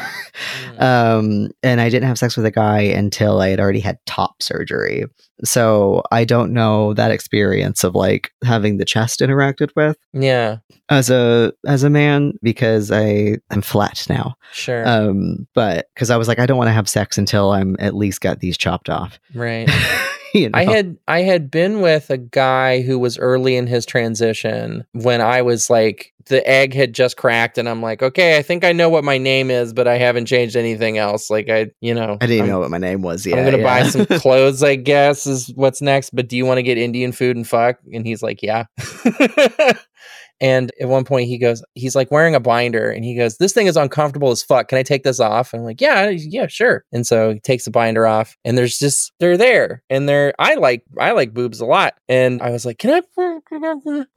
[0.76, 1.16] that.
[1.16, 4.43] um, and I didn't have sex with a guy until I had already had top
[4.43, 5.05] surgery.
[5.45, 10.59] So I don't know that experience of like having the chest interacted with yeah,
[10.89, 14.37] as a as a man because I I am flat now.
[14.53, 14.87] sure.
[14.89, 17.95] Um, but because I was like, I don't want to have sex until I'm at
[17.95, 19.18] least got these chopped off.
[19.35, 19.68] right.
[20.35, 20.59] you know?
[20.59, 25.20] I had I had been with a guy who was early in his transition when
[25.20, 28.70] I was like the egg had just cracked and I'm like, okay, I think I
[28.73, 31.29] know what my name is, but I haven't changed anything else.
[31.31, 33.27] Like I, you know, I didn't I'm- know what my name was.
[33.27, 36.11] Yeah, I'm gonna buy some clothes, I guess, is what's next.
[36.14, 37.79] But do you want to get Indian food and fuck?
[37.93, 38.66] And he's like, Yeah.
[40.43, 43.53] and at one point he goes, he's like wearing a binder and he goes, This
[43.53, 44.66] thing is uncomfortable as fuck.
[44.68, 45.53] Can I take this off?
[45.53, 46.84] And I'm like, Yeah, yeah, sure.
[46.93, 49.84] And so he takes the binder off and there's just they're there.
[49.88, 51.95] And they're I like I like boobs a lot.
[52.09, 53.03] And I was like, Can I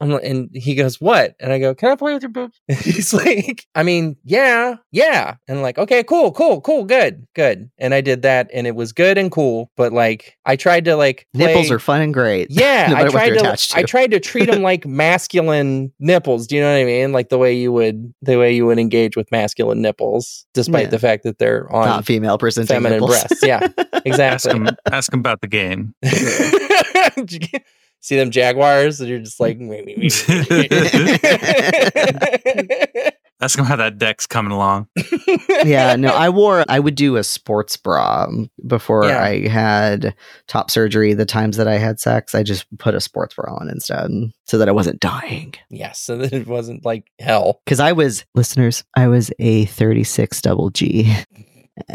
[0.00, 1.36] like, and he goes, What?
[1.38, 2.60] And I go, Can I play with your boobs?
[2.68, 5.36] And he's like, I mean, yeah, yeah.
[5.46, 7.70] And I'm like, okay, cool, cool, cool, good, good.
[7.78, 9.70] And I did that and it was good and cool.
[9.76, 12.48] But like I tried to like Nipples are fun and great.
[12.50, 13.76] yeah, no I tried to to.
[13.76, 16.15] I tried to treat them like masculine nipples.
[16.46, 17.12] Do you know what I mean?
[17.12, 20.90] Like the way you would the way you would engage with masculine nipples, despite Yeah.
[20.90, 23.10] the fact that they're on Not female presenting feminine nipples.
[23.10, 23.42] breasts.
[23.44, 23.60] Yeah,
[24.04, 24.12] exactly.
[24.12, 24.60] Ask exactly.
[24.60, 25.94] him, ask him about the game.
[28.00, 29.58] See them jaguars, and you're just like.
[33.40, 34.88] Ask him how that deck's coming along.
[35.64, 38.26] yeah, no, I wore, I would do a sports bra
[38.66, 39.22] before Yeah.
[39.22, 40.14] I had
[40.48, 41.12] top surgery.
[41.12, 44.10] The times that I had sex, I just put a sports bra on instead
[44.46, 45.52] so that I wasn't dying.
[45.68, 47.60] yes, so that it wasn't like hell.
[47.66, 51.14] Because I was, listeners, I was a 36 double G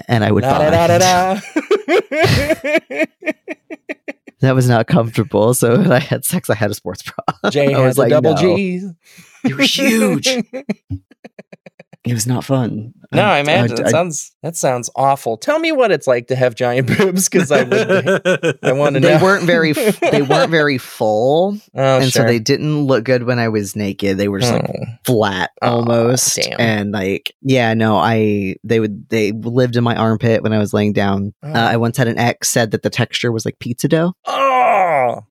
[0.07, 3.05] and I would Da, da, da, da, da.
[4.41, 5.53] That was not comfortable.
[5.53, 7.49] So when I had sex, I had a sports bra.
[7.51, 8.41] Jay I had was the like, double no.
[8.41, 8.85] G's.
[9.43, 10.27] They were huge.
[12.03, 12.95] It was not fun.
[13.11, 15.37] No, I imagine I- that sounds that sounds awful.
[15.37, 18.57] Tell me what it's like to have giant boobs, because I would.
[18.63, 19.23] I want to they know.
[19.23, 22.23] weren't very they weren't very full Oh, and sure.
[22.23, 24.85] so they didn't look good when i was naked they were just like Oh.
[25.05, 26.59] flat almost damn.
[26.59, 30.73] and like yeah no i they would they lived in my armpit when i was
[30.73, 31.49] laying down Oh.
[31.53, 34.40] uh, i once had an ex said that the texture was like pizza dough Oh,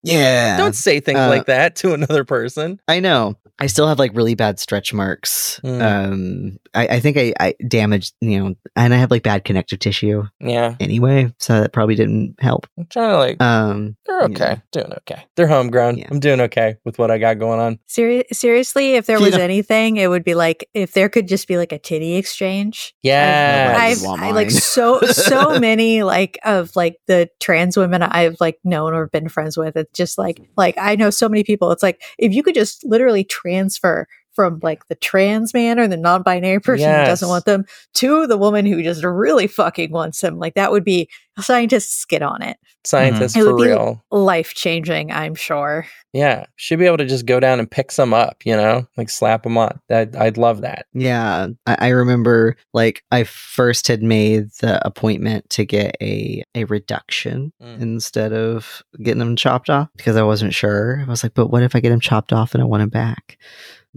[0.02, 2.80] yeah don't say things Uh, like that to another person.
[2.88, 5.82] i know i still have like really bad stretch marks Mm.
[5.82, 9.78] um I, I think I, I damaged you know and i have like bad connective
[9.80, 13.42] tissue Yeah, anyway so that probably didn't help I'm trying to like.
[13.42, 15.24] um they're okay, doing okay.
[15.36, 15.96] They're homegrown.
[15.98, 16.08] Yeah.
[16.10, 17.78] I'm doing okay with what I got going on.
[17.86, 21.26] Seri- seriously, if there You was know- anything, it would be like if there could
[21.28, 22.92] just be like a titty exchange.
[23.02, 28.02] Yeah, I've would want I, like so so many like of like the trans women
[28.02, 29.69] I've like known or been friends with.
[29.76, 30.52] It's just like mm-hmm.
[30.56, 31.70] like I know so many people.
[31.72, 35.96] It's like if you could just literally transfer from like the trans man or the
[35.96, 37.64] non-binary person who doesn't want them
[37.94, 40.38] to the woman who just really fucking wants them.
[40.38, 41.08] Like that would be
[41.38, 42.56] scientists get on it.
[42.84, 44.02] scientists It for would be- real.
[44.10, 45.86] Life changing, I'm sure.
[46.12, 48.44] Yeah, should be able to just go down and pick some up.
[48.44, 49.78] You know, like slap them on.
[49.88, 50.86] That I'd love that.
[50.92, 56.64] Yeah, I, I remember like I first had made the appointment to get a a
[56.64, 57.80] reduction Mm.
[57.80, 61.02] instead of getting them chopped off because I wasn't sure.
[61.06, 62.88] I was like, but what if I get them chopped off and I want them
[62.88, 63.38] back?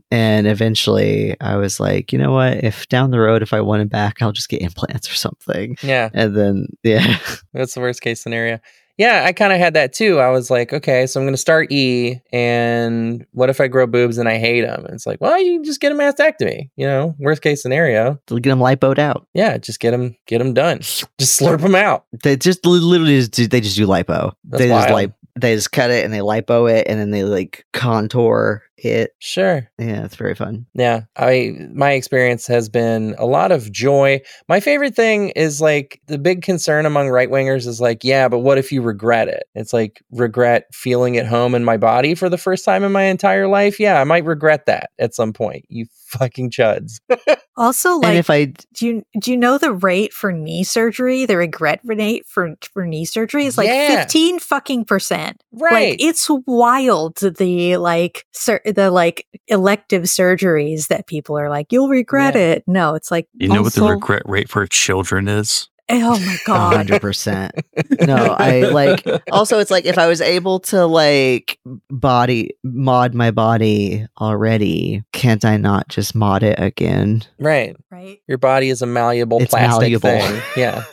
[0.10, 2.64] And eventually I was like, you know what?
[2.64, 5.78] If down the road, if I want them back, I'll just get implants or something.
[5.84, 7.18] Yeah, And then, yeah,
[7.54, 8.60] That's the worst case scenario.
[8.98, 10.20] Yeah, I kind of had that too.
[10.20, 13.88] I was like, okay, so I'm going to start E, and what if I grow
[13.88, 14.86] boobs and I hate them?
[14.86, 16.70] And it's like, well, you can just get a mastectomy.
[16.76, 18.20] You know, worst case scenario.
[18.28, 19.26] to get them lipoed out.
[19.34, 20.80] Yeah, just get them, get them done.
[20.80, 22.06] Just slurp them out.
[22.22, 24.34] They just literally just do, they just do lipo.
[24.44, 24.96] That's they just wild.
[24.96, 29.12] lip, they just cut it and they lipo it and then they like contour it.
[29.20, 29.68] Sure.
[29.78, 30.66] Yeah, it's very fun.
[30.74, 34.22] Yeah, I my experience has been a lot of joy.
[34.48, 38.40] My favorite thing is like the big concern among right wingers is like, yeah, but
[38.40, 39.44] what if you regret it?
[39.56, 43.04] It's like regret feeling at home in my body for the first time in my
[43.04, 43.80] entire life.
[43.80, 45.66] Yeah, I might regret that at some point.
[45.70, 47.00] You fucking chuds.
[47.56, 51.28] Also, and like, if I do you do you know the rate for knee surgery?
[51.28, 54.02] The regret rate for for knee surgery is like Yeah.
[54.02, 55.40] fifteen fucking percent.
[55.52, 55.92] right.
[55.92, 61.90] Like it's wild the like sur- the like elective surgeries that people are like you'll
[61.90, 62.42] regret Yeah.
[62.42, 62.64] it.
[62.68, 65.70] No, it's like You know what the regret rate for children is?
[65.90, 66.76] Oh my god.
[66.78, 67.52] hundred percent.
[68.02, 71.60] No, I like also it's like if I was able to like
[71.90, 77.24] body mod my body already, can't I not just mod it again?
[77.40, 77.76] right.
[77.92, 78.20] right?
[78.28, 80.10] Your body is a malleable It's plastic malleable.
[80.10, 80.42] thing.
[80.58, 80.84] Yeah.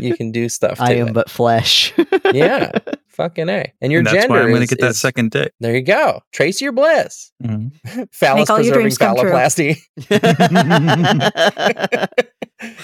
[0.00, 1.14] You can do stuff to I am it.
[1.14, 1.92] but flesh.
[2.32, 2.70] yeah.
[3.08, 3.72] Fucking A.
[3.80, 5.52] And your And that's gender why I'm going to get that is- second dick.
[5.60, 6.20] There you go.
[6.32, 7.32] Trace your bliss.
[7.42, 8.02] Mm-hmm.
[8.12, 9.30] Phallus Make all your preserving dreams come true.
[9.30, 9.78] phalloplasty.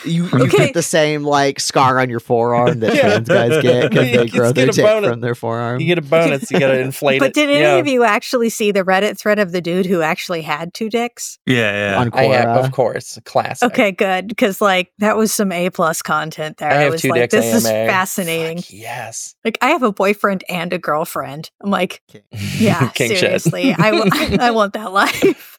[0.05, 0.57] You, you Okay.
[0.59, 3.01] get the same like scar on your forearm that Yeah.
[3.21, 5.11] trans guys get because You they grow their get a dick bonus.
[5.11, 5.81] from their forearm.
[5.81, 6.51] You get a bonus.
[6.51, 7.35] You got to inflate But it.
[7.35, 7.75] did any yeah.
[7.77, 11.39] of you actually see the Reddit thread of the dude who actually had two dicks?
[11.47, 11.99] Yeah, yeah.
[12.01, 13.71] on I have, of course, classic.
[13.73, 14.29] Okay, good.
[14.29, 16.71] Because like that was some A plus content there.
[16.71, 17.33] I have was two like, dicks.
[17.33, 18.59] this is fascinating.
[18.59, 19.35] Fuck, yes.
[19.45, 21.51] Like I have a boyfriend and a girlfriend.
[21.63, 22.03] I'm like,
[22.59, 23.19] yeah, King shit.
[23.19, 24.11] seriously, I, w-
[24.41, 25.59] I want that life.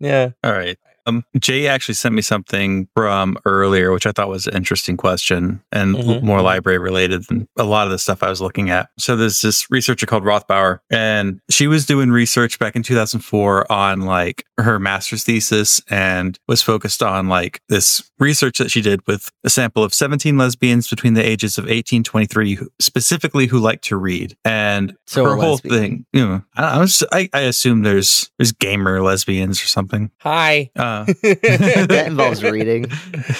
[0.00, 0.30] yeah.
[0.42, 0.78] All right.
[1.08, 5.60] Um, Jay actually sent me something from earlier, which I thought was an interesting question
[5.72, 6.22] and Mhm.
[6.22, 8.90] more library related than a lot of the stuff I was looking at.
[8.98, 14.02] So there's this researcher called Rothbauer, and she was doing research back in 2004 on
[14.02, 19.30] like her master's thesis and was focused on like this research that she did with
[19.44, 23.80] a sample of 17 lesbians between the ages of 18 23, who- specifically who like
[23.82, 24.36] to read.
[24.44, 25.74] And So her whole lesbian.
[25.74, 30.10] thing, you know, I, I was, I, I assume there's, there's gamer lesbians or something.
[30.20, 30.70] Hi.
[30.76, 32.86] Uh, that involves reading.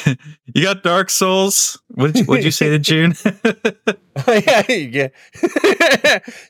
[0.55, 1.81] you got Dark Souls.
[1.89, 3.15] What did you, what'd you say to June?
[4.29, 5.15] yeah, you, get-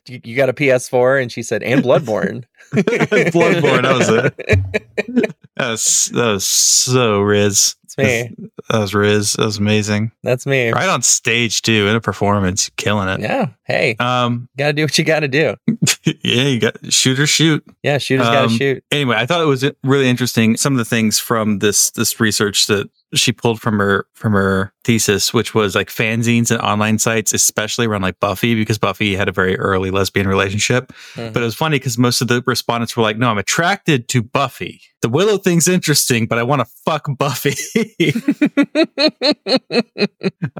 [0.07, 2.43] you you got a PS4, and she said, and Bloodborne.
[3.31, 4.37] Bloodborne, that was it.
[5.55, 7.75] that was that was so Riz.
[7.83, 8.29] It's me.
[8.69, 9.33] That was Riz.
[9.33, 10.11] That was amazing.
[10.21, 10.69] That's me.
[10.69, 13.19] Right on stage too, in a performance, killing it.
[13.21, 13.47] Yeah.
[13.63, 15.55] Hey, Um, gotta do what you gotta do.
[16.23, 17.63] yeah, you got shoot or shoot.
[17.81, 18.83] Yeah, shooters gotta Um, shoot.
[18.91, 20.55] Anyway, I thought it was really interesting.
[20.57, 24.71] Some of the things from this this research that she pulled from her from her
[24.83, 29.27] thesis, which was like fanzines and online sites, especially around like Buffy, because Buffy had
[29.27, 30.91] a very early lesbian relationship.
[31.15, 31.33] Mhm.
[31.33, 34.21] But it was funny because most of the respondents were like, "No, I'm attracted to
[34.21, 34.81] Buffy.
[35.01, 37.55] The Willow thing's interesting, but I want to fuck Buffy,"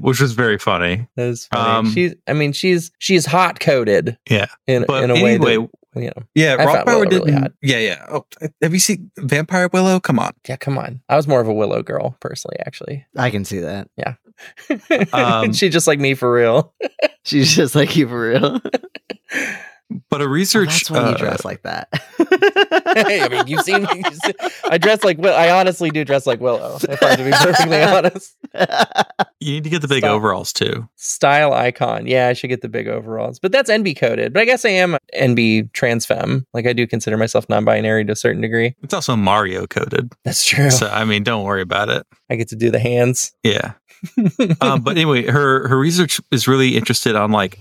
[0.02, 1.06] which was very funny.
[1.16, 1.70] That is funny.
[1.88, 5.68] Um, she's, I mean, she's she's hot coded Yeah, in but in a way that
[5.94, 6.22] you know.
[6.34, 6.56] yeah.
[6.58, 7.42] I found Willow Rothbauer really didn't.
[7.42, 7.52] hot.
[7.62, 8.06] yeah, yeah.
[8.08, 8.26] Oh,
[8.62, 10.00] have you seen Vampire Willow?
[10.00, 10.32] Come on.
[10.48, 11.00] Yeah, come on.
[11.08, 13.06] I was more of a Willow girl personally, actually.
[13.16, 13.88] I can see that.
[15.12, 16.74] Um, she just like me for real.
[17.24, 18.60] She's just like you for real.
[20.08, 20.68] But a Oh, research.
[20.68, 21.88] that's when uh, you dress like that.
[23.06, 24.02] hey, I mean, you've seen me.
[24.68, 25.34] I dress like Will.
[25.34, 26.76] I honestly do dress like Willow.
[26.82, 28.36] If I'm to be perfectly honest,
[29.40, 30.12] You need to get the big Stop.
[30.12, 30.88] overalls too.
[30.96, 32.06] style icon.
[32.06, 34.32] Yeah, I should get the big overalls, but that's NB coded.
[34.32, 36.46] But I guess I am NB trans femme.
[36.54, 38.74] Like I do consider myself non-binary to a certain degree.
[38.82, 40.12] It's also Mario coded.
[40.24, 40.70] That's true.
[40.70, 42.06] So I mean, don't worry about it.
[42.30, 43.32] I get to do the hands.
[43.42, 43.72] Yeah.
[44.60, 47.58] um, but anyway, her her research is really interested on like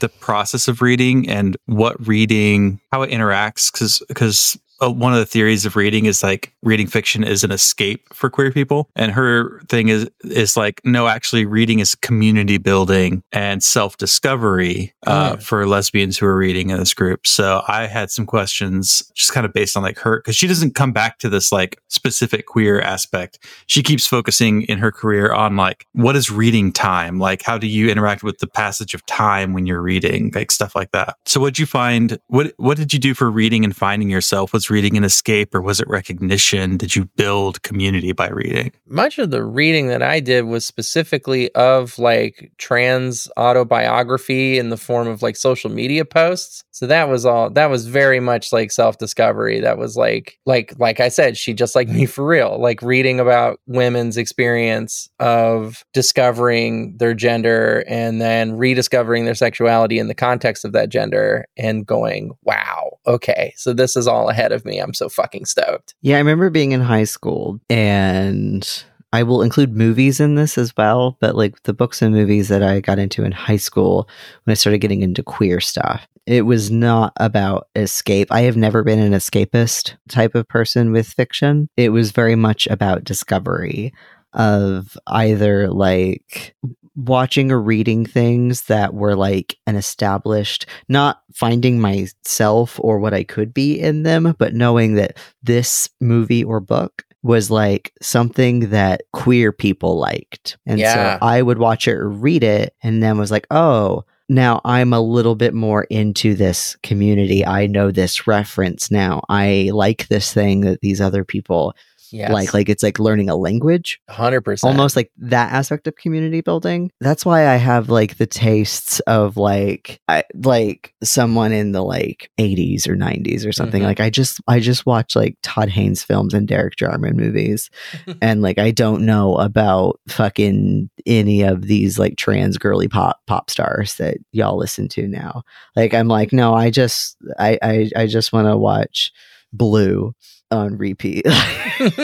[0.00, 5.18] the process of reading and what reading, how it interacts, because because uh, one of
[5.18, 9.12] the theories of reading is like reading fiction is an escape for queer people, and
[9.12, 15.22] her thing is is like no, actually, reading is community building and self discovery uh,
[15.36, 15.42] Mm.
[15.42, 17.26] for lesbians who are reading in this group.
[17.26, 20.74] So I had some questions just kind of based on like her because she doesn't
[20.74, 23.38] come back to this like specific queer aspect.
[23.66, 27.18] She keeps focusing in her career on like what is reading time?
[27.18, 30.32] Like how do you interact with the passage of time when you're reading?
[30.34, 31.16] Like stuff like that.
[31.26, 34.70] So what'd you find what what did you do for reading and finding yourself was
[34.72, 39.30] reading an escape or was it recognition did you build community by reading Much of
[39.30, 45.22] the reading that I did was specifically of like trans autobiography in the form of
[45.22, 46.64] like social media posts.
[46.70, 49.60] So that was all that was very much like self-discovery.
[49.60, 52.58] That was like like like I said, she just like me for real.
[52.58, 60.08] Like reading about women's experience of discovering their gender and then rediscovering their sexuality in
[60.08, 63.52] the context of that gender and going, "Wow, okay.
[63.56, 64.78] So this is all ahead of me.
[64.78, 69.76] I'm so fucking stoked." Yeah, I remember being in high school and I will include
[69.76, 73.24] movies in this as well, but like the books and movies that I got into
[73.24, 74.08] in high school
[74.44, 78.28] when I started getting into queer stuff, it was not about escape.
[78.30, 81.68] I have never been an escapist type of person with fiction.
[81.76, 83.92] It was very much about discovery
[84.32, 86.54] of either like
[86.96, 93.24] watching or reading things that were like an established, not finding myself or what I
[93.24, 99.02] could be in them, but knowing that this movie or book was like something that
[99.12, 100.58] queer people liked.
[100.66, 101.18] And Yeah.
[101.18, 104.92] so I would watch it or read it and then was like, oh, now I'm
[104.92, 107.44] a little bit more into this community.
[107.46, 109.22] I know this reference now.
[109.28, 111.74] I like this thing that these other people
[112.12, 112.30] Yes.
[112.30, 112.52] like.
[112.54, 114.70] Like it's like learning a language hundred percent.
[114.70, 116.90] almost like that aspect of community building.
[117.00, 122.30] That's why I have like the tastes of like I like someone in the like
[122.38, 123.82] 80s or 90s or something.
[123.82, 123.86] Mhm.
[123.86, 127.70] Like I just I just watch like Todd Haynes films and Derek Jarman movies
[128.22, 133.50] and like I don't know about fucking any of these like trans girly pop pop
[133.50, 135.42] stars that y'all listen to now.
[135.74, 139.10] Like I'm like no, I just I I, I just want to watch
[139.54, 140.14] Blue
[140.52, 141.26] on repeat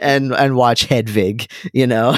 [0.00, 2.16] and and watch Hedwig, you know,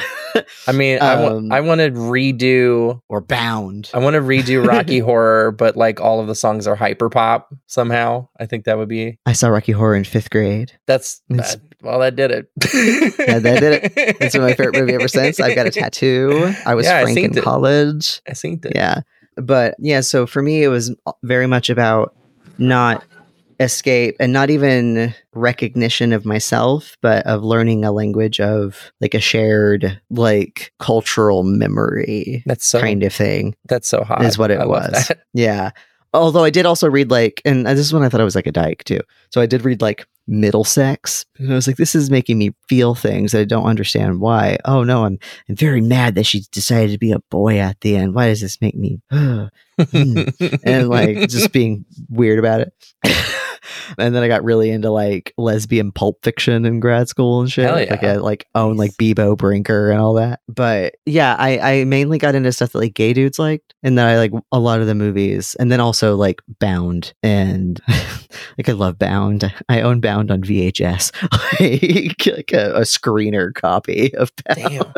[0.66, 3.00] I mean, I Um, I want to redo.
[3.08, 3.90] or Bound.
[3.94, 7.52] I want to redo Rocky Horror, but like all of the songs are hyper pop
[7.66, 8.28] somehow.
[8.38, 10.72] I think that would be I saw Rocky Horror in fifth grade.
[10.86, 12.48] that's that- well, that did it.
[13.20, 13.92] Yeah, that did it.
[14.20, 15.38] It's been my favorite movie ever since.
[15.38, 16.52] I've got a tattoo.
[16.66, 17.44] I was Yeah, Frank seen in it.
[17.44, 18.20] college.
[18.28, 18.72] I seen it.
[18.74, 19.02] Yeah.
[19.36, 20.92] But yeah, so for me, it was
[21.22, 22.16] very much about
[22.58, 23.04] not
[23.60, 29.20] escape and not even recognition of myself, but of learning a language of like a
[29.20, 33.54] shared, like cultural memory That's so kind of thing.
[33.64, 34.24] that's so hot.
[34.24, 35.10] is what it I was.
[35.34, 35.70] Yeah.
[36.14, 38.34] Although I did also read like, and uh, this is when I thought I was
[38.34, 39.00] like a dyke too.
[39.30, 42.94] So I did read like Middlesex, and I was like, this is making me feel
[42.94, 44.56] things that I don't understand why.
[44.64, 47.96] Oh no, I'm I'm very mad that she decided to be a boy at the
[47.96, 48.14] end.
[48.14, 49.00] Why does this make me?
[49.92, 50.22] Hmm.
[50.64, 52.72] and like just being weird about it.
[53.96, 57.64] and then I got really into like lesbian pulp fiction in grad school and shit.
[57.64, 58.02] Hell Like.
[58.04, 60.40] I like own like Beebo Brinker and all that.
[60.48, 64.06] But yeah, I, I mainly got into stuff that like gay dudes liked and then
[64.06, 67.80] I like a lot of the movies and then also like Bound and
[68.58, 69.52] like I love Bound.
[69.68, 71.12] I own Bound on VHS.
[71.60, 74.70] like, like a, a screener copy of Bound.
[74.70, 74.92] Damn.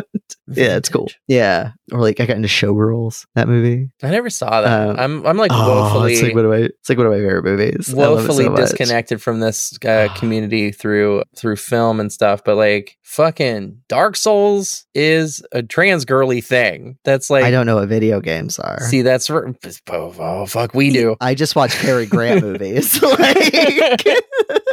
[0.48, 1.08] Yeah, it's cool.
[1.26, 1.72] Yeah.
[1.92, 3.90] Or like I got into Showgirls, that movie.
[4.02, 4.88] I never saw that.
[4.90, 7.12] Um, I'm I'm like Oh, woefully it's like one of my it's like one of
[7.12, 7.92] my favorite movies.
[7.92, 12.44] I love it woefully so disconnected from this uh, community through through film and stuff.
[12.44, 16.98] But like fucking Dark Souls is a trans girly thing.
[17.04, 18.80] That's like I don't know what video games are.
[18.80, 19.54] see that's oh,
[19.90, 21.16] oh fuck we do.
[21.20, 23.02] I just watch Cary Grant movies.
[23.18, 23.52] like,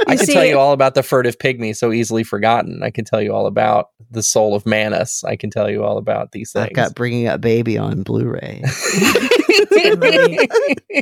[0.07, 2.81] I You can tell you all about the furtive pygmy, so easily forgotten.
[2.83, 5.23] I can tell you all about the soul of Manus.
[5.23, 6.67] I can tell you all about these things.
[6.67, 8.63] I've got Bringing Up Baby on Blu-ray.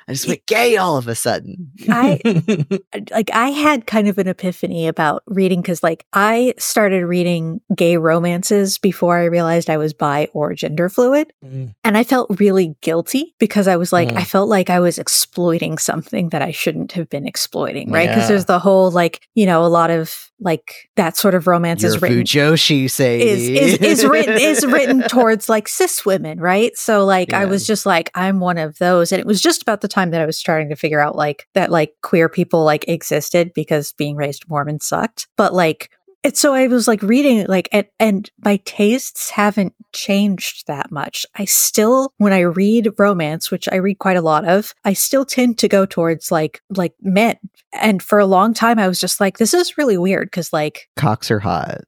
[0.09, 1.72] I just went gay all of a sudden.
[1.88, 2.20] I
[3.11, 7.96] like I had kind of an epiphany about reading because like I started reading gay
[7.96, 11.32] romances before I realized I was bi or gender fluid.
[11.44, 11.74] Mm.
[11.82, 14.16] And I felt really guilty because I was like, Mm.
[14.18, 18.09] I felt like I was exploiting something that I shouldn't have been exploiting, right?
[18.09, 18.28] Because Yeah.
[18.28, 21.95] there's the whole like, you know, a lot of like that sort of romance You're
[21.95, 26.76] is written Fujoshi, say is is is written is written towards like cis women, right?
[26.76, 29.80] So like I was just like I'm one of those, and it was just about
[29.80, 32.87] the time that I was starting to figure out like that like queer people like
[32.89, 35.91] existed because being raised Mormon sucked, but like.
[36.23, 40.91] It's so I was like reading it, like and and my tastes haven't changed that
[40.91, 41.25] much.
[41.37, 45.25] I still when I read romance, which I read quite a lot of, I still
[45.25, 47.37] tend to go towards like like men.
[47.73, 50.89] And for a long time I was just like this is really weird cuz like
[50.97, 51.83] Cocks are hot.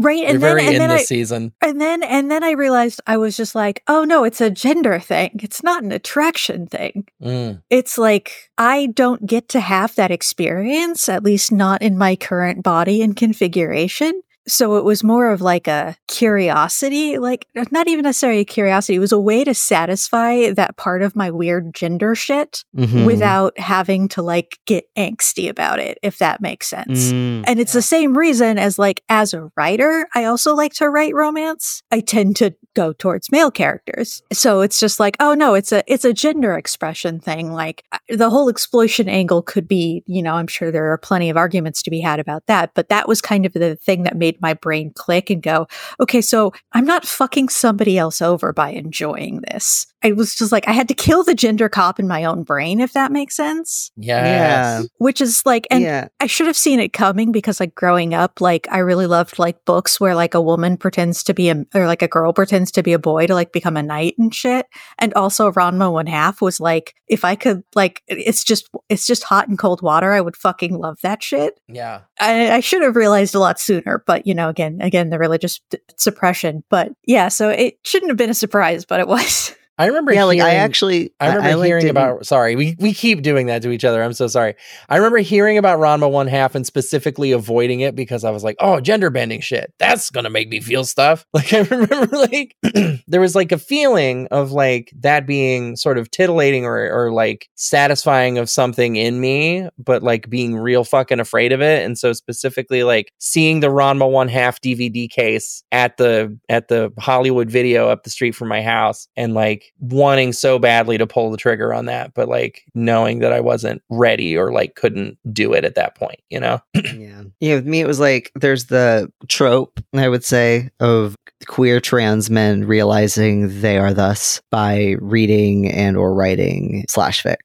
[0.00, 1.52] Right You're and then very and in then I, season.
[1.62, 4.98] and then and then I realized I was just like, oh no, it's a gender
[4.98, 5.38] thing.
[5.42, 7.06] It's not an attraction thing.
[7.22, 7.62] Mm.
[7.70, 12.62] It's like I don't get to have that experience, at least not in my current
[12.62, 14.22] body and configuration.
[14.48, 18.96] So it was more of like a curiosity, like not even necessarily a curiosity.
[18.96, 23.04] It was a way to satisfy that part of my weird gender shit Mhm.
[23.04, 27.12] without having to like get angsty about it, if that makes sense.
[27.12, 27.44] Mm.
[27.46, 31.14] And it's the same reason as like as a writer, I also like to write
[31.14, 31.82] romance.
[31.90, 34.22] I tend to go towards male characters.
[34.32, 37.52] So it's just like, oh no, it's a it's a gender expression thing.
[37.52, 41.30] Like uh, the whole exploitation angle could be, you know, I'm sure there are plenty
[41.30, 44.16] of arguments to be had about that, but that was kind of the thing that
[44.16, 45.66] made my brain click and go,
[46.00, 49.86] okay, so I'm not fucking somebody else over by enjoying this.
[50.02, 52.80] I was just like, I had to kill the gender cop in my own brain,
[52.80, 53.90] if that makes sense.
[53.96, 54.88] Yes.
[54.98, 56.08] Which is like, and yeah.
[56.20, 59.64] I should have seen it coming because like growing up, like I really loved like
[59.64, 62.82] books where like a woman pretends to be a, or like a girl pretends to
[62.82, 64.66] be a boy to like become a knight and shit.
[64.98, 69.24] And also Ranma one half was like, if I could like, it's just, it's just
[69.24, 70.12] hot and cold water.
[70.12, 71.60] I would fucking love that shit.
[71.68, 72.02] Yeah.
[72.18, 75.60] I, I should have realized a lot sooner, but you know, again, again, the religious
[75.68, 76.64] d- suppression.
[76.70, 79.54] But yeah, so it shouldn't have been a surprise, but it was.
[79.80, 82.26] I remember Yeah, like I hearing- actually I remember like, hearing didn't- about.
[82.26, 84.02] Sorry, we we keep doing that to each other.
[84.02, 84.54] I'm so sorry.
[84.88, 88.56] I remember hearing about Ranma one half and specifically avoiding it because I was like,
[88.60, 89.72] "Oh, gender bending shit.
[89.78, 92.54] That's gonna make me feel stuff." Like I remember, like
[93.08, 97.48] there was like a feeling of like that being sort of titillating or or like
[97.54, 101.82] satisfying of something in me, but like being real fucking afraid of it.
[101.84, 106.92] And so specifically, like seeing the Ranma one half DVD case at the at the
[106.98, 111.30] Hollywood Video up the street from my house, and like wanting so badly to pull
[111.30, 115.52] the trigger on that, but like knowing that I wasn't ready or like couldn't do
[115.52, 116.60] it at that point, you know?
[116.74, 117.22] yeah.
[117.40, 121.16] Yeah, with me it was like there's the trope, I would say, of
[121.46, 127.36] queer trans men realizing they are thus by reading and or writing slash fic.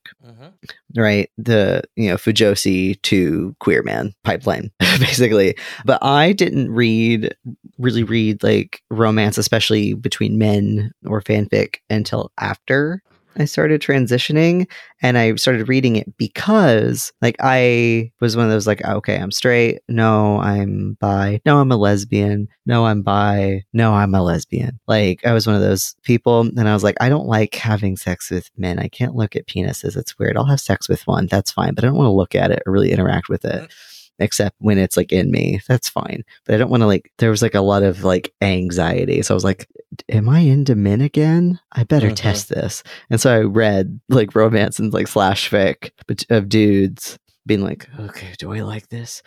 [0.95, 1.29] Right.
[1.37, 5.57] The you know, Fujoshi to queer man pipeline, basically.
[5.85, 7.35] But I didn't read
[7.77, 13.01] really read like romance, especially between men or fanfic until after
[13.37, 14.67] I started transitioning
[15.01, 19.17] and I started reading it because like I was one of those like oh, okay
[19.17, 19.81] I'm straight.
[19.87, 21.41] No I'm bi.
[21.45, 22.47] No I'm a lesbian.
[22.65, 23.63] No I'm bi.
[23.73, 24.79] No I'm a lesbian.
[24.87, 27.97] Like I was one of those people and I was like I don't like having
[27.97, 28.79] sex with men.
[28.79, 29.97] I can't look at penises.
[29.97, 30.37] It's weird.
[30.37, 31.27] I'll have sex with one.
[31.27, 31.73] That's fine.
[31.73, 33.94] But I don't want to look at it or really interact with it mm-hmm.
[34.19, 37.29] Except when it's like in me that's fine but I don't want to like there
[37.29, 39.67] was like a lot of like anxiety so I was like
[40.09, 42.15] am I into men again I better Mhm.
[42.15, 45.91] test this and so I read like romance and like slash fic
[46.29, 49.21] of dudes being like, okay, do I like this?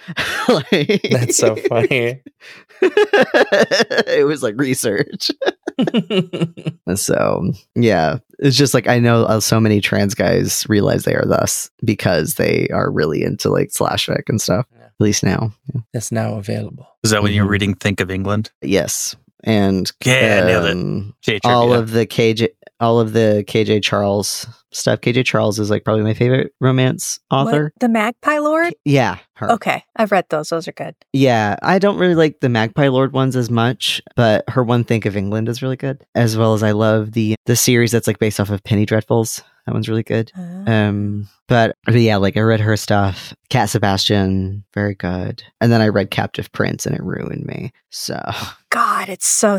[0.49, 2.21] like, That's so funny.
[2.83, 5.31] it was like research.
[6.89, 11.15] And so, yeah, it's just like I know uh, so many trans guys realize they
[11.15, 14.67] are thus because they are really into like slash fic and stuff.
[14.99, 15.05] Yeah.
[15.05, 15.81] At least now, Yeah.
[15.93, 16.87] That's now available.
[17.05, 17.51] Is that when you're Mhm.
[17.51, 18.51] reading Think of England?
[18.63, 20.73] yes, and Yeah, nailed it.
[20.73, 21.83] um, J all trivia.
[21.83, 22.49] of the KJ,
[22.81, 25.01] all of the KJ Charles stuff.
[25.01, 27.65] KJ Charles is like probably my favorite romance author.
[27.65, 27.73] What?
[27.81, 28.75] The Magpie Lord?
[28.85, 29.51] Yeah, her.
[29.53, 30.49] Okay, I've read those.
[30.49, 30.95] Those are good.
[31.13, 35.07] Yeah, I don't really like the Magpie Lord ones as much, but her one Think
[35.07, 36.05] of England is really good.
[36.17, 39.43] As well as I love the the series that's like based off of Penny Dreadfuls.
[39.69, 40.33] That one's really good.
[40.35, 43.35] Um, but, but yeah, like I read her stuff.
[43.51, 45.43] Cat Sebastian, very good.
[45.61, 47.75] And then I read Captive Prince, and it ruined me.
[47.91, 48.19] So
[48.71, 49.59] God, it's so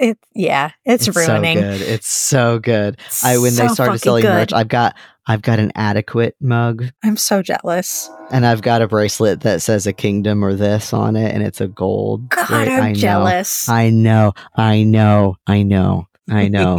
[0.00, 0.16] it.
[0.32, 1.56] Yeah, it's, so ruining.
[1.58, 1.80] good.
[1.80, 3.00] It's so good.
[3.24, 4.28] I when they started selling good.
[4.28, 4.94] merch, I've got
[5.26, 8.08] I've got an adequate mug, I'm so jealous.
[8.30, 11.60] and I've got a bracelet that says a kingdom or this on it, and it's
[11.60, 12.28] a gold.
[12.28, 12.68] God, right?
[12.68, 13.68] I'm I jealous.
[13.68, 16.78] I know, I know, I know, I know,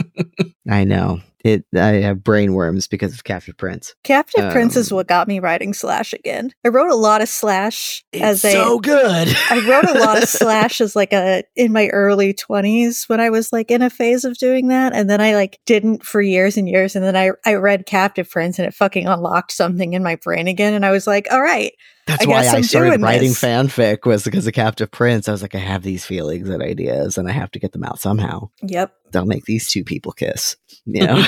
[0.70, 1.20] I know.
[1.44, 1.64] It.
[1.74, 3.94] I have brain worms because of Captive Prince.
[4.04, 6.52] Captive Prince is um, what got me writing Slash again.
[6.64, 8.52] I wrote a lot of Slash as a.
[8.52, 9.28] So good.
[9.50, 13.30] I wrote a lot of Slash as like a in my early twenties when I
[13.30, 16.56] was like in a phase of doing that, and then I like didn't for years
[16.56, 20.02] and years, and then I I read Captive Prince and it fucking unlocked something in
[20.02, 21.72] my brain again, and I was like, all right,
[22.12, 23.40] That's I why I started writing this.
[23.40, 25.28] fanfic was because of Captive Prince.
[25.28, 27.84] I was like, I have these feelings and ideas, and I have to get them
[27.84, 28.50] out somehow.
[28.62, 30.56] yep, They'll make these two people kiss.
[30.84, 31.24] You know,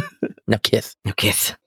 [0.46, 0.96] now kiss.
[1.04, 1.54] no kiss.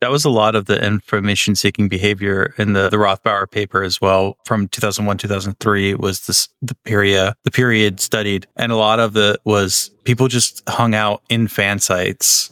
[0.00, 4.00] That was a lot of the information seeking behavior in the, the Rothbauer paper as
[4.00, 8.46] well from 2001, 2003 was this, the period, the period studied.
[8.56, 12.50] And a lot of it was people just hung out in fan sites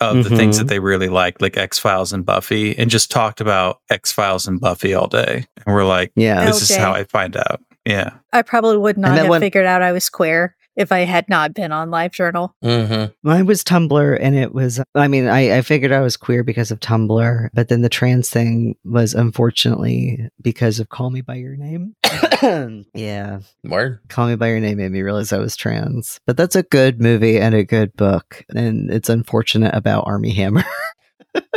[0.00, 0.68] of the things that mm-hmm.
[0.68, 4.60] they really liked, like X Files and Buffy, and just talked about X Files and
[4.60, 5.46] Buffy all day.
[5.66, 6.44] And we're like, Yeah.
[6.44, 7.60] this is how I find out.
[7.84, 8.10] Yeah.
[8.32, 11.52] I probably would not have when- figured out I was queer if I had not
[11.52, 12.54] been on LiveJournal.
[12.64, 13.12] Mm-hmm.
[13.22, 16.70] Mine was Tumblr, and it was, I mean, I, I figured I was queer because
[16.70, 21.54] of Tumblr, but then the trans thing was unfortunately because of Call Me By Your
[21.56, 21.94] Name.
[22.94, 23.40] yeah.
[23.62, 24.00] Word.
[24.08, 26.18] Call Me By Your Name made me realize I was trans.
[26.26, 28.42] But that's a good movie and a good book.
[28.48, 30.64] And it's unfortunate about Armie Hammer.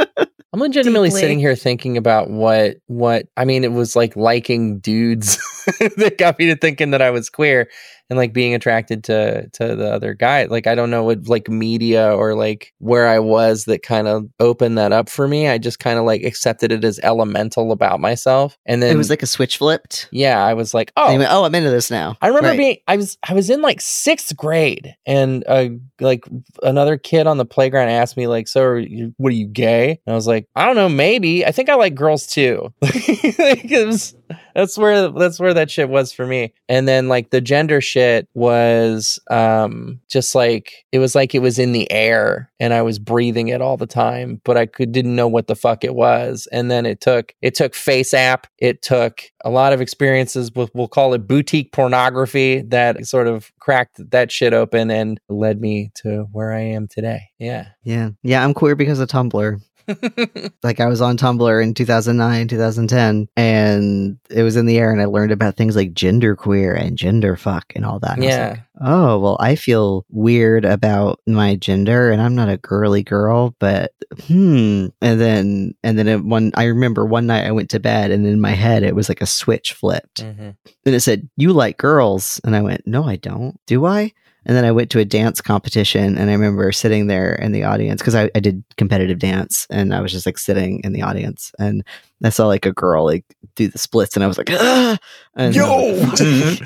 [0.54, 1.22] I'm legitimately Deeply.
[1.22, 3.64] sitting here thinking about what what I mean.
[3.64, 5.38] It was like liking dudes
[5.98, 7.70] that got me to thinking that I was queer
[8.14, 10.46] and like being attracted to to the other guy.
[10.46, 14.30] Like I don't know what like media or like where I was that kind of
[14.40, 15.48] opened that up for me.
[15.48, 18.56] I just kind of like accepted it as elemental about myself.
[18.68, 20.08] And then it was like a switch flipped.
[20.12, 22.16] yeah, I was like, Oh, oh, oh, I'm into this now.
[22.22, 22.58] I remember Right.
[22.58, 26.24] being I was I was in like sixth grade and uh like
[26.62, 30.00] another kid on the playground asked me like so are you, what are you gay
[30.06, 33.72] and I was like I don't know maybe I think I like girls too like
[33.72, 34.14] it was,
[34.56, 36.54] that's where that's where that shit was for me.
[36.70, 41.60] And then like the gender shit was um just like it was like it was
[41.60, 45.16] in the air and I was breathing it all the time but I could didn't
[45.16, 46.48] know what the fuck it was.
[46.52, 48.46] And then it took it took FaceApp.
[48.60, 50.52] It took a lot of experiences.
[50.54, 55.60] With we'll call it boutique pornography that sort of cracked that shit open and led
[55.60, 57.30] me to where I am today.
[57.40, 57.68] Yeah.
[57.84, 58.12] Yeah.
[58.22, 59.60] Yeah, I'm queer because of Tumblr.
[60.64, 65.02] Like I was on Tumblr in 2009, 2010, and it was in the air and
[65.02, 68.14] I learned about things like gender queer and gender fuck and all that.
[68.18, 72.36] And I was yeah like, oh, well, I feel weird about my gender and I'm
[72.36, 73.92] not a girly girl, but
[74.26, 74.88] hmm.
[75.02, 78.40] And then, and then one, I remember one night I went to bed and in
[78.40, 80.24] my head it was like a switch flipped.
[80.24, 80.56] Mhm.
[80.86, 82.40] And it said, You like girls.
[82.44, 83.60] And I went, No, I don't.
[83.68, 84.14] Do I?
[84.46, 87.64] And then I went to a dance competition and I remember sitting there in the
[87.64, 91.02] audience because I, I did competitive dance and I was just like sitting in the
[91.02, 91.52] audience.
[91.60, 91.84] And
[92.26, 93.26] I saw like a girl like
[93.56, 94.98] do the splits and I was like, ah!
[95.36, 96.62] and I was like,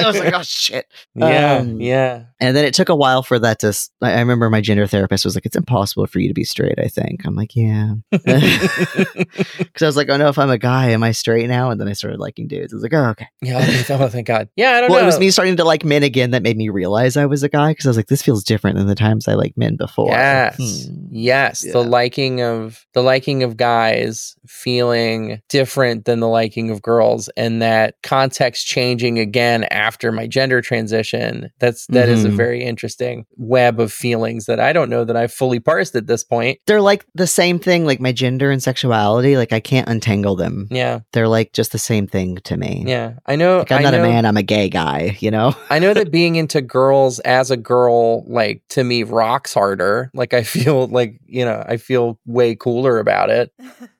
[0.00, 0.86] I was like, oh shit.
[1.14, 3.72] yeah Um, yeah And then it took a while for that to.
[4.02, 6.88] I remember my gender therapist was like, "It's impossible for you to be straight." I
[6.88, 11.02] think I'm like, "Yeah," because I was like, "Oh no, if I'm a guy, am
[11.02, 12.72] I straight now?" And then I started liking dudes.
[12.72, 13.58] I was like, "Oh okay." yeah
[13.90, 16.02] oh thank god yeah I don't Well, know it was me starting to like men
[16.02, 18.44] again that made me realize I was a guy because I was like, "This feels
[18.44, 20.56] different than the times I liked men before." Yes.
[20.86, 21.06] Hmm.
[21.10, 21.60] Yes.
[21.60, 27.60] The liking of the liking of guys feeling different than the liking of girls and
[27.60, 31.50] that context changing again after my gender transition.
[31.58, 32.36] That's that is a Mhm.
[32.36, 36.24] very interesting web of feelings that I don't know that I've fully parsed at this
[36.24, 36.58] point.
[36.66, 39.36] They're like the same thing, like my gender and sexuality.
[39.36, 40.66] Like I can't untangle them.
[40.70, 41.00] Yeah.
[41.12, 42.84] They're like just the same thing to me.
[42.86, 43.14] Yeah.
[43.26, 44.24] I know Like I'm I not know, a man.
[44.24, 45.16] I'm a gay guy.
[45.20, 45.54] You know.
[45.68, 50.10] I know that being into girls as a girl, like to me, rocks harder.
[50.14, 53.39] Like I feel like, you know, I feel way cooler about it.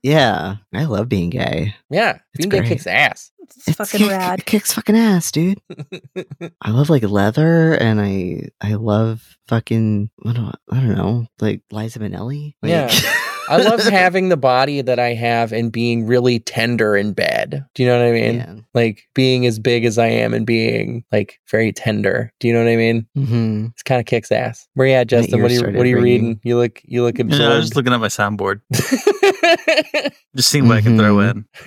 [0.03, 1.75] Yeah, I love being gay.
[1.91, 2.19] Yeah.
[2.35, 3.31] It's Being gay kicks ass.
[3.67, 4.39] It's fucking kick- rad.
[4.41, 5.61] It kicks fucking ass, dude.
[6.63, 11.63] I love like leather, and I I love fucking I don't I don't know like
[11.73, 12.55] Liza Minnelli.
[12.63, 12.89] Like, Yeah.
[13.51, 17.65] I love having the body that I have and being really tender in bed.
[17.75, 18.35] Do you know what I mean?
[18.37, 18.55] Yeah.
[18.75, 22.33] Like being as big as I am and being like very tender.
[22.41, 23.07] Do you know what I mean?
[23.15, 24.67] hmm It's kind of kicks ass.
[24.75, 25.43] Where you at, Justin?
[25.43, 26.13] What are you started What are you ringing.
[26.23, 26.41] reading?
[26.45, 28.61] You look You look Yeah, I was just looking at my soundboard.
[30.37, 31.45] Just seeing what I can throw in.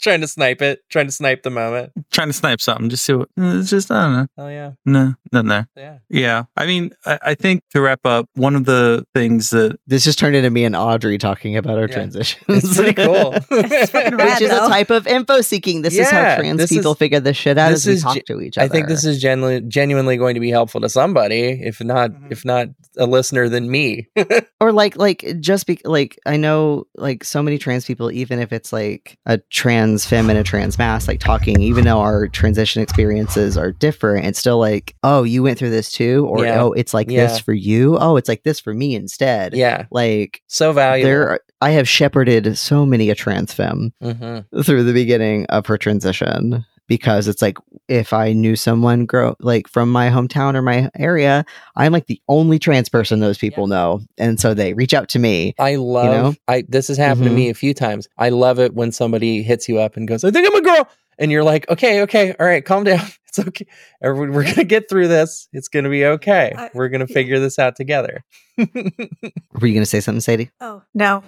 [0.00, 0.80] trying to snipe it.
[0.88, 1.92] Trying to snipe the moment.
[2.12, 2.88] Trying to snipe something.
[2.90, 3.28] Just see what.
[3.36, 4.26] It's just I don't know.
[4.38, 5.68] Oh yeah, No, nothing there.
[5.76, 5.98] yeah.
[6.08, 10.04] Yeah, I mean, I, I think to wrap up, one of the things that This
[10.04, 11.94] just turned into me and Audrey talking about our Yeah.
[11.94, 12.44] transitions.
[12.48, 13.34] It's pretty cool.
[13.50, 14.14] It's rad.
[14.16, 15.82] Which is a type of info seeking.
[15.82, 18.24] This is how trans people is- figure this shit out this as we is talk
[18.26, 18.64] to each other.
[18.64, 22.30] I think this is genuinely genuinely going to be helpful to somebody, if not Mhm.
[22.32, 24.08] if not a listener than me.
[24.60, 28.52] or like like just be like i know like so many trans people even if
[28.52, 32.82] it's like a trans femme and a trans mass like talking even though our transition
[32.82, 36.62] experiences are different it's still like oh you went through this too or Yeah.
[36.62, 37.26] oh it's like Yeah.
[37.26, 41.08] this for you oh it's like this for me instead yeah, like so valuable.
[41.08, 44.44] there i have shepherded so many a trans femme Mhm.
[44.64, 47.58] through the beginning of her transition because it's like
[47.88, 51.44] if I knew someone grow like from my hometown or my area,
[51.76, 55.18] I'm like the only trans person those people know, and so they reach out to
[55.18, 55.54] me.
[55.58, 56.04] I love.
[56.04, 56.34] You know?
[56.48, 57.34] I this has happened to Mhm.
[57.34, 58.08] me a few times.
[58.16, 60.88] I love it when somebody hits you up and goes, "I think I'm a girl,"
[61.18, 63.00] and you're like, "Okay, okay, all right, calm down.
[63.38, 63.66] It's okay.
[64.02, 65.48] Everyone, we're gonna get through this.
[65.52, 66.52] It's gonna be okay.
[66.56, 67.14] I- we're gonna yeah.
[67.14, 68.24] figure this out together."
[68.58, 70.50] Were you going to say something, Sadie?
[70.60, 71.22] Oh no.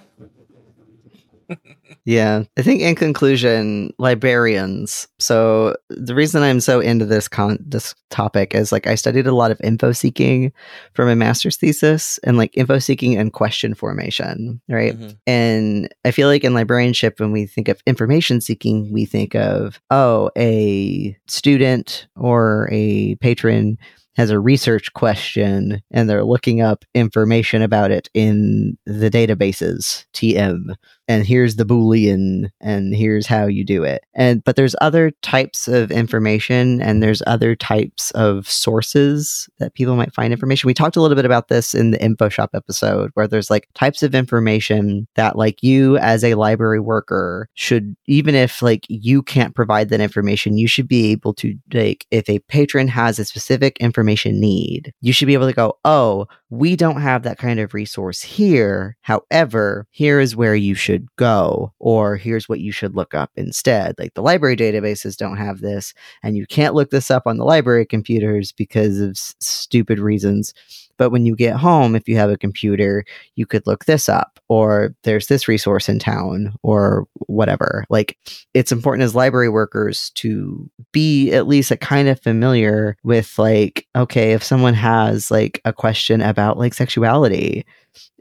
[2.05, 5.07] Yeah, I think in conclusion, librarians.
[5.19, 9.35] So the reason I'm so into this con this topic is like I studied a
[9.35, 10.51] lot of info seeking
[10.93, 14.97] for my master's thesis and like info seeking and question formation, right?
[14.97, 15.17] Mhm.
[15.27, 19.79] And I feel like in librarianship, when we think of information seeking, we think of,
[19.91, 23.77] oh, a student or a patron
[24.15, 30.75] has a research question and they're looking up information about it in the databases, TM.
[31.11, 35.67] And here's the boolean and here's how you do it and but there's other types
[35.67, 40.95] of information and there's other types of sources that people might find information we talked
[40.95, 44.15] a little bit about this in the info shop episode where there's like types of
[44.15, 49.89] information that like you as a library worker should even if like you can't provide
[49.89, 54.39] that information you should be able to like if a patron has a specific information
[54.39, 58.21] need you should be able to go oh we don't have that kind of resource
[58.21, 58.97] here.
[59.01, 63.95] However, here is where you should go, or here's what you should look up instead.
[63.99, 67.45] Like the library databases don't have this, and you can't look this up on the
[67.45, 70.53] library computers because of s- stupid reasons.
[71.01, 73.03] But when you get home, if you have a computer,
[73.35, 77.85] you could look this up, or there's this resource in town, or whatever.
[77.89, 78.19] Like,
[78.53, 83.87] it's important as library workers to be at least a kind of familiar with, like,
[83.95, 87.65] okay, if someone has like a question about like sexuality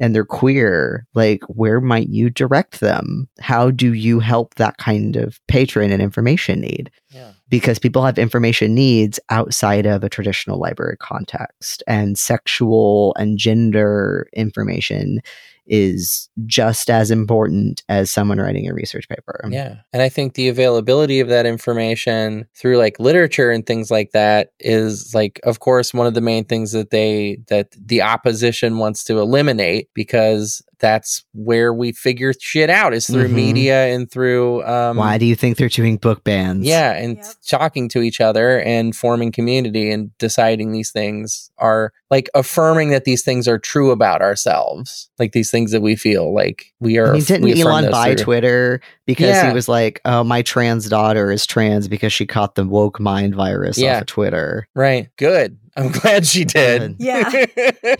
[0.00, 3.28] and they're queer, like, where might you direct them?
[3.40, 6.90] How do you help that kind of patron and information need?
[7.10, 7.32] Yeah.
[7.50, 14.28] Because people have information needs outside of a traditional library context and sexual and gender
[14.32, 15.20] information
[15.66, 19.48] is just as important as someone writing a research paper.
[19.50, 19.76] Yeah.
[19.92, 24.52] And I think the availability of that information through like literature and things like that
[24.58, 29.04] is like of course one of the main things that they that the opposition wants
[29.04, 33.32] to eliminate because that's where we figure shit out is through Mhm.
[33.34, 36.66] media and through um Why do you think they're doing book bans?
[36.66, 37.26] yeah, and Yep.
[37.46, 43.04] talking to each other and forming community and deciding these things are like affirming that
[43.04, 47.10] these things are true about ourselves, like these things that we feel like we are.
[47.10, 49.48] I mean, didn't we Elon buy through- Twitter because Yeah.
[49.48, 53.34] he was like, "Oh, my trans daughter is trans because she caught the woke mind
[53.34, 53.96] virus Yeah.
[53.96, 55.08] off of Twitter." Right.
[55.18, 55.56] Good.
[55.76, 56.96] I'm glad she did.
[56.98, 57.30] Yeah.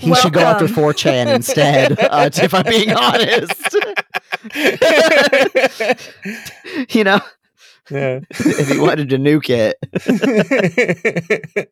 [0.00, 1.98] He should go after 4chan instead.
[2.10, 3.76] Uh, if I'm being honest,
[6.94, 7.20] you know,
[7.90, 8.20] yeah.
[8.30, 9.76] if he wanted to nuke it,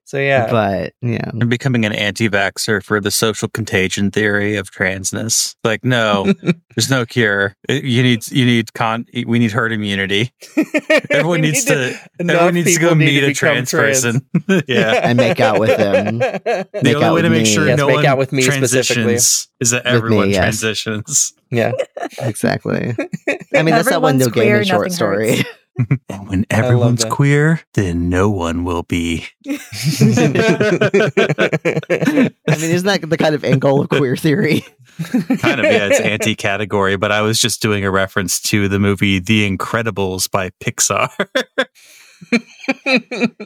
[0.04, 0.50] so yeah.
[0.50, 5.54] but yeah, I'm becoming an anti-vaxxer for the social contagion theory of transness.
[5.64, 6.32] Like, no,
[6.76, 7.54] there's no cure.
[7.68, 9.06] Uh, you need, you need con.
[9.26, 10.32] We need herd immunity.
[11.10, 11.98] Everyone needs need to.
[12.20, 14.02] enough Everyone needs to go need meet to a trans, trans.
[14.02, 14.26] person.
[14.68, 15.00] yeah.
[15.04, 16.18] And make out with them.
[16.18, 17.44] The Make only out way to make me.
[17.52, 20.38] sure Yes, no make one out with me transitions is that With me, everyone yes.
[20.60, 21.32] transitions.
[21.50, 21.72] yeah.
[22.20, 22.94] exactly.
[23.54, 25.36] I mean, that's that one Everyone's Neil queer, Gaiman short nothing story.
[25.78, 26.02] Hurts.
[26.08, 29.26] And when everyone's queer, then no one will be.
[29.46, 29.52] I
[32.56, 34.64] mean, isn't that the kind of angle of queer theory?
[35.38, 39.20] kind of yeah it's anti-category but i was just doing a reference to the movie
[39.20, 41.08] the incredibles by pixar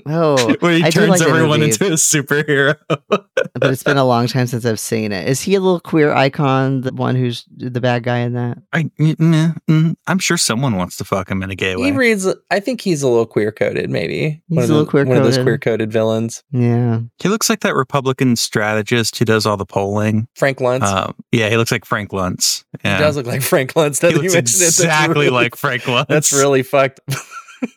[0.07, 2.77] Oh, where he I turns like everyone into a superhero
[3.09, 3.27] but
[3.63, 5.29] it's been a long time since I've seen it.
[5.29, 6.81] Is he a little queer icon?
[6.81, 8.59] The one who's the bad guy in that?
[8.73, 11.93] I, mm, mm, i'm sure someone wants to fuck him in a gay way he
[11.93, 12.27] reads.
[12.51, 13.91] I think he's a little queer coded.
[13.91, 15.93] Maybe He's one a of little the- One of those queer-coded.
[15.93, 16.43] villains.
[16.51, 17.01] Yeah.
[17.23, 20.83] he looks like that republican strategist who does all the polling Frank Luntz.
[20.83, 22.97] um, yeah he looks like frank luntz yeah.
[22.97, 24.03] He does look like Frank Luntz.
[24.03, 24.67] now he that looks mention it.
[24.69, 27.01] Exactly really- like frank luntz That's really fucked.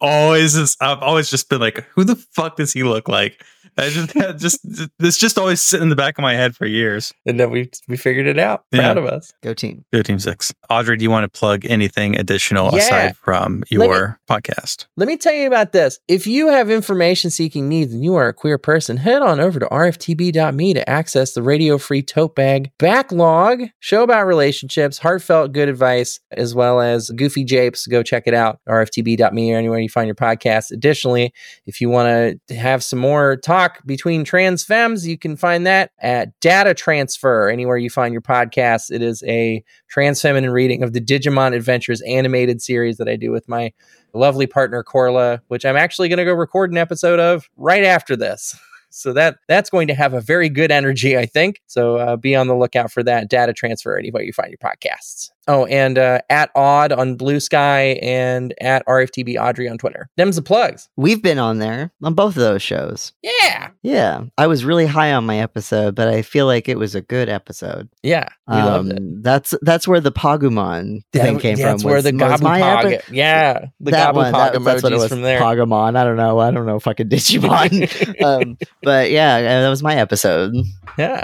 [0.00, 3.44] always i've always just been like who the fuck does he look like
[3.86, 4.60] I just, that just
[5.00, 7.70] it's just always sitting in the back of my head for years and then we
[7.88, 8.64] we figured it out.
[8.72, 8.80] Yeah.
[8.92, 9.32] Proud of us.
[9.42, 9.84] Go team.
[9.92, 10.52] Go Team Six.
[10.70, 12.78] Audrey, do you want to plug anything additional Yeah.
[12.78, 14.86] aside from Let your podcast?
[14.96, 15.98] Let me tell you about this.
[16.08, 19.60] If you have information seeking needs and you are a queer person, head on over
[19.60, 25.68] to rftb.me to access the radio free tote bag backlog, show about relationships, heartfelt good
[25.68, 27.86] advice, as well as goofy japes.
[27.86, 30.70] Go check it out, rftb.me or anywhere you find your podcast.
[30.70, 31.32] Additionally,
[31.66, 35.90] if you want to have some more talk between trans femmes, you can find that
[35.98, 38.90] at Data Transfer, anywhere you find your podcasts.
[38.90, 43.30] It is a trans feminine reading of the Digimon Adventures animated series that I do
[43.30, 43.72] with my
[44.12, 48.16] lovely partner Corla, which I'm actually going to go record an episode of right after
[48.16, 48.58] this.
[48.88, 51.60] So that that's going to have a very good energy, I think.
[51.66, 55.30] So uh, be on the lookout for that data transfer anywhere you find your podcasts.
[55.48, 60.08] Oh, and uh, at Aud on Bluesky and at RFTB Audrey on Twitter.
[60.16, 60.88] Them's the plugs.
[60.96, 63.12] We've been on there on both of those shows.
[63.22, 64.24] Yeah, Yeah.
[64.36, 67.28] I was really high on my episode, but I feel like it was a good
[67.28, 67.88] episode.
[68.02, 68.98] yeah, we loved it.
[68.98, 71.88] Um, That's that's where the Pogumon thing came that's from.
[71.90, 74.82] where was- the was Gabu epi- Pog, yeah, the that Gabu one, Pog that- that's
[74.82, 75.08] what it was.
[75.08, 75.40] from there.
[75.40, 75.96] Pogumon.
[75.96, 76.38] I don't know.
[76.40, 78.22] I don't know fucking Digimon.
[78.24, 80.54] um, but yeah, that was my episode.
[80.98, 81.22] yeah.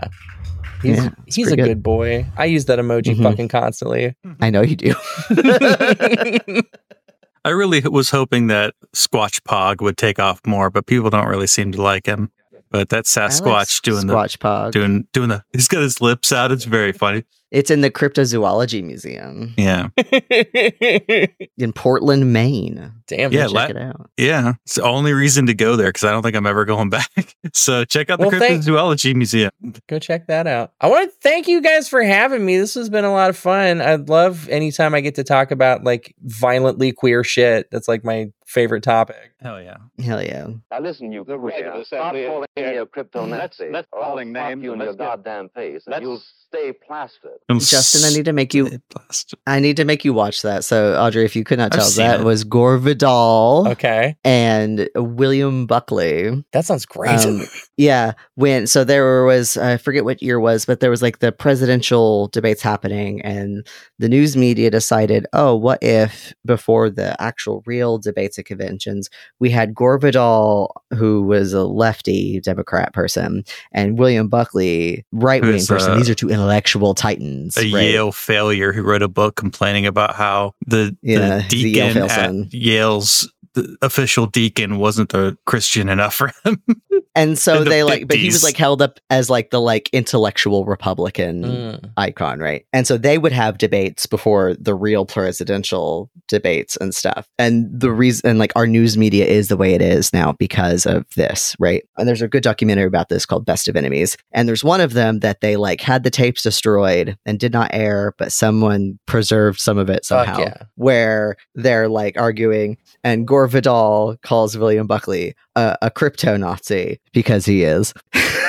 [0.82, 1.64] He's, Yeah, he's a good.
[1.66, 1.82] good.
[1.82, 2.26] boy.
[2.36, 3.22] I use that emoji Mhm.
[3.22, 4.14] fucking constantly.
[4.40, 4.94] I know you do.
[7.44, 11.46] I really was hoping that Squatch Pog would take off more, but people don't really
[11.48, 12.30] seem to like him.
[12.70, 14.72] But that's I like Sasquatch doing the Squatch Pog.
[14.72, 15.44] doing doing the.
[15.52, 16.52] He's got his lips out.
[16.52, 17.24] It's very funny.
[17.52, 19.88] It's in the Cryptozoology Museum Yeah,
[21.58, 22.92] in Portland, Maine.
[23.06, 23.30] Damn.
[23.30, 24.10] Yeah, Check la- it out.
[24.16, 24.54] yeah.
[24.64, 27.10] It's the only reason to go there because I don't think I'm ever going back.
[27.52, 29.50] so check out the Well, thank- Cryptozoology Museum.
[29.88, 30.72] Go check that out.
[30.80, 32.56] I want to thank you guys for having me.
[32.56, 33.82] This has been a lot of fun.
[33.82, 37.70] I love anytime I get to talk about like violently queer shit.
[37.70, 39.32] That's like my favorite topic.
[39.40, 39.76] Hell yeah.
[40.02, 40.46] Hell yeah.
[40.70, 41.84] Now listen, you The right of queer.
[41.84, 43.70] Stop assembly calling is- me a crypto Let's- Nazi.
[43.72, 46.22] let's or I'll calling names you in your get- goddamn face, and let's- you'll
[46.52, 47.38] stay plastered.
[47.58, 49.34] Justin, I need to make you Blast.
[49.46, 50.64] I need to make you watch that.
[50.64, 52.24] So Audrey, if you could not tell, that it.
[52.24, 54.16] was Gore Vidal Okay.
[54.24, 56.44] and William Buckley.
[56.52, 57.10] That sounds great.
[57.24, 57.42] Um,
[57.76, 61.32] yeah, when so there was I forget what year was, but there was like the
[61.32, 63.66] presidential debates happening, and
[63.98, 69.08] the news media decided, oh, what if before the actual real debates at conventions,
[69.40, 75.64] we had Gore Vidal, who was a lefty Democrat person, and William Buckley, right wing
[75.64, 75.92] person.
[75.92, 77.56] uh, These are two intellectual titans.
[77.56, 77.82] a right?
[77.84, 82.04] Yale failure who wrote a book complaining about how the, Yeah, the Yale deacon fail
[82.04, 82.48] at son.
[82.50, 86.62] Yale's the official deacon wasn't a Christian enough for him.
[87.14, 89.60] and so in the they like but he was like held up as like the
[89.60, 91.92] like intellectual republican Mm.
[91.96, 97.28] icon right and so they would have debates before the real presidential debates and stuff
[97.38, 100.86] and the reason and like our news media is the way it is now because
[100.86, 104.48] of this right and there's a good documentary about this called best of enemies and
[104.48, 108.14] there's one of them that they like had the tapes destroyed and did not air
[108.18, 110.62] but someone preserved some of it somehow yeah.
[110.76, 117.44] where they're like arguing and Gore Vidal calls William Buckley a, a crypto Nazi because
[117.46, 117.94] he is.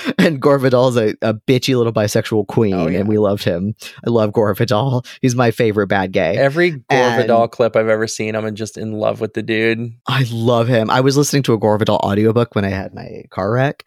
[0.18, 3.00] and Gore Vidal's a, a bitchy little bisexual queen, Oh, yeah.
[3.00, 3.74] and we loved him.
[4.06, 5.04] I love Gore Vidal.
[5.20, 6.36] He's my favorite bad gay.
[6.36, 9.92] Every Gore And- Vidal clip I've ever seen, I'm just in love with the dude.
[10.06, 10.90] I love him.
[10.90, 13.84] I was listening to a Gore Vidal audiobook when I had my car wreck.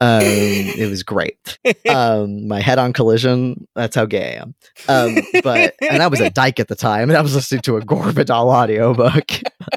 [0.00, 1.58] Um, it was great.
[1.88, 3.66] Um, my head on collision.
[3.74, 4.54] That's how gay I am.
[4.88, 7.76] Um, but and I was a dyke at the time, and I was listening to
[7.76, 9.30] a Gore Vidal audiobook.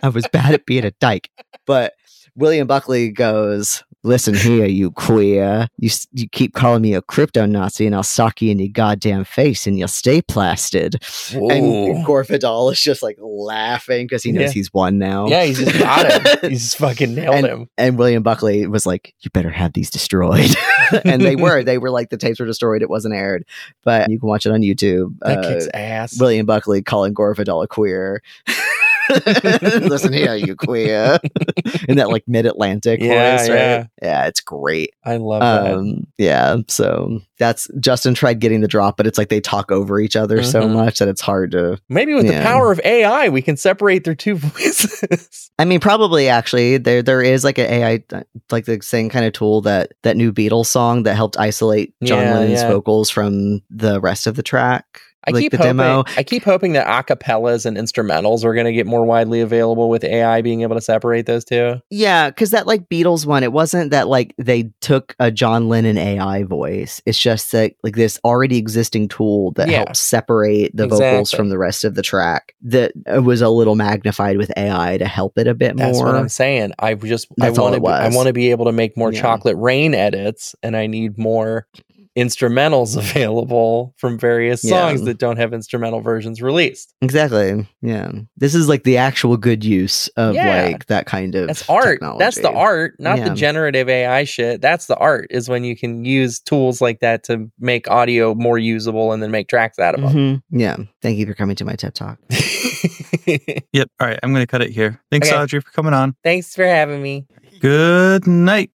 [0.03, 1.29] I was bad at being a dyke.
[1.65, 1.93] But
[2.35, 5.67] William Buckley goes, "Listen here, you queer.
[5.77, 9.23] You you keep calling me a crypto Nazi, and I'll sock you in your goddamn
[9.25, 10.95] face, and you'll stay plastered."
[11.33, 12.03] And Ooh.
[12.05, 14.51] Gore Vidal is just like laughing because he knows Yeah.
[14.51, 15.27] he's won now.
[15.27, 16.37] Yeah, he's just got him.
[16.51, 17.69] He's just fucking nailed him.
[17.77, 20.49] And William Buckley was like, "You better have these destroyed,"
[21.05, 21.63] and they were.
[21.63, 22.81] They were like the tapes were destroyed.
[22.81, 23.45] It wasn't aired,
[23.83, 25.15] but you can watch it on YouTube.
[25.19, 26.19] That Uh, kicks ass.
[26.19, 28.21] William Buckley calling Gore Vidal a queer.
[29.89, 31.19] Listen here, you queer.
[31.87, 33.77] In that like mid Atlantic Yeah, voice, yeah.
[33.77, 33.87] right?
[34.01, 34.93] Yeah, it's great.
[35.03, 35.73] I love that.
[35.73, 39.99] Um, yeah, so that's Justin tried getting the drop, but it's like they talk over
[39.99, 40.73] each other so Mhm.
[40.73, 41.79] much that it's hard to.
[41.89, 45.51] Maybe with the power of AI, we can separate their two voices.
[45.59, 48.03] I mean, probably actually there there is like an AI
[48.51, 52.19] like the same kind of tool that that new Beatles song that helped isolate John
[52.25, 52.67] Yeah, Lennon's yeah.
[52.69, 55.01] vocals from the rest of the track.
[55.27, 55.77] I like keep hoping.
[55.77, 56.03] demo.
[56.17, 60.03] I keep hoping that acapellas and instrumentals are going to get more widely available with
[60.03, 61.81] AI being able to separate those two.
[61.89, 65.97] Yeah, because that like Beatles one, it wasn't that like they took a John Lennon
[65.97, 67.01] AI voice.
[67.05, 69.77] It's just that like this already existing tool that Yeah.
[69.77, 72.55] helps separate the vocals from the rest of the track.
[72.63, 76.05] That uh, was a little magnified with AI to help it a bit That's more.
[76.05, 76.71] That's what I'm saying.
[76.79, 79.21] I just That's I want to I want to be able to make more Yeah.
[79.21, 81.67] chocolate rain edits, and I need more
[82.17, 84.71] instrumentals available from various Yeah.
[84.71, 86.93] songs that don't have instrumental versions released.
[87.01, 87.67] Exactly.
[87.81, 88.11] Yeah.
[88.37, 90.63] This is like the actual good use of Yeah.
[90.65, 91.99] like that kind of That's art.
[92.19, 93.29] That's the art, not Yeah.
[93.29, 94.61] the generative AI shit.
[94.61, 95.27] That's the art.
[95.29, 99.31] Is when you can use tools like that to make audio more usable and then
[99.31, 100.13] make tracks out of them.
[100.13, 100.41] Mhm.
[100.51, 100.77] Yeah.
[101.01, 102.19] Thank you for coming to my TED Talk.
[103.73, 103.87] Yep.
[103.99, 104.19] All right.
[104.23, 104.99] I'm going to cut it here.
[105.11, 105.37] Thanks, Okay.
[105.37, 106.15] Audrey, for coming on.
[106.23, 107.25] Thanks for having me.
[107.59, 108.69] Good night.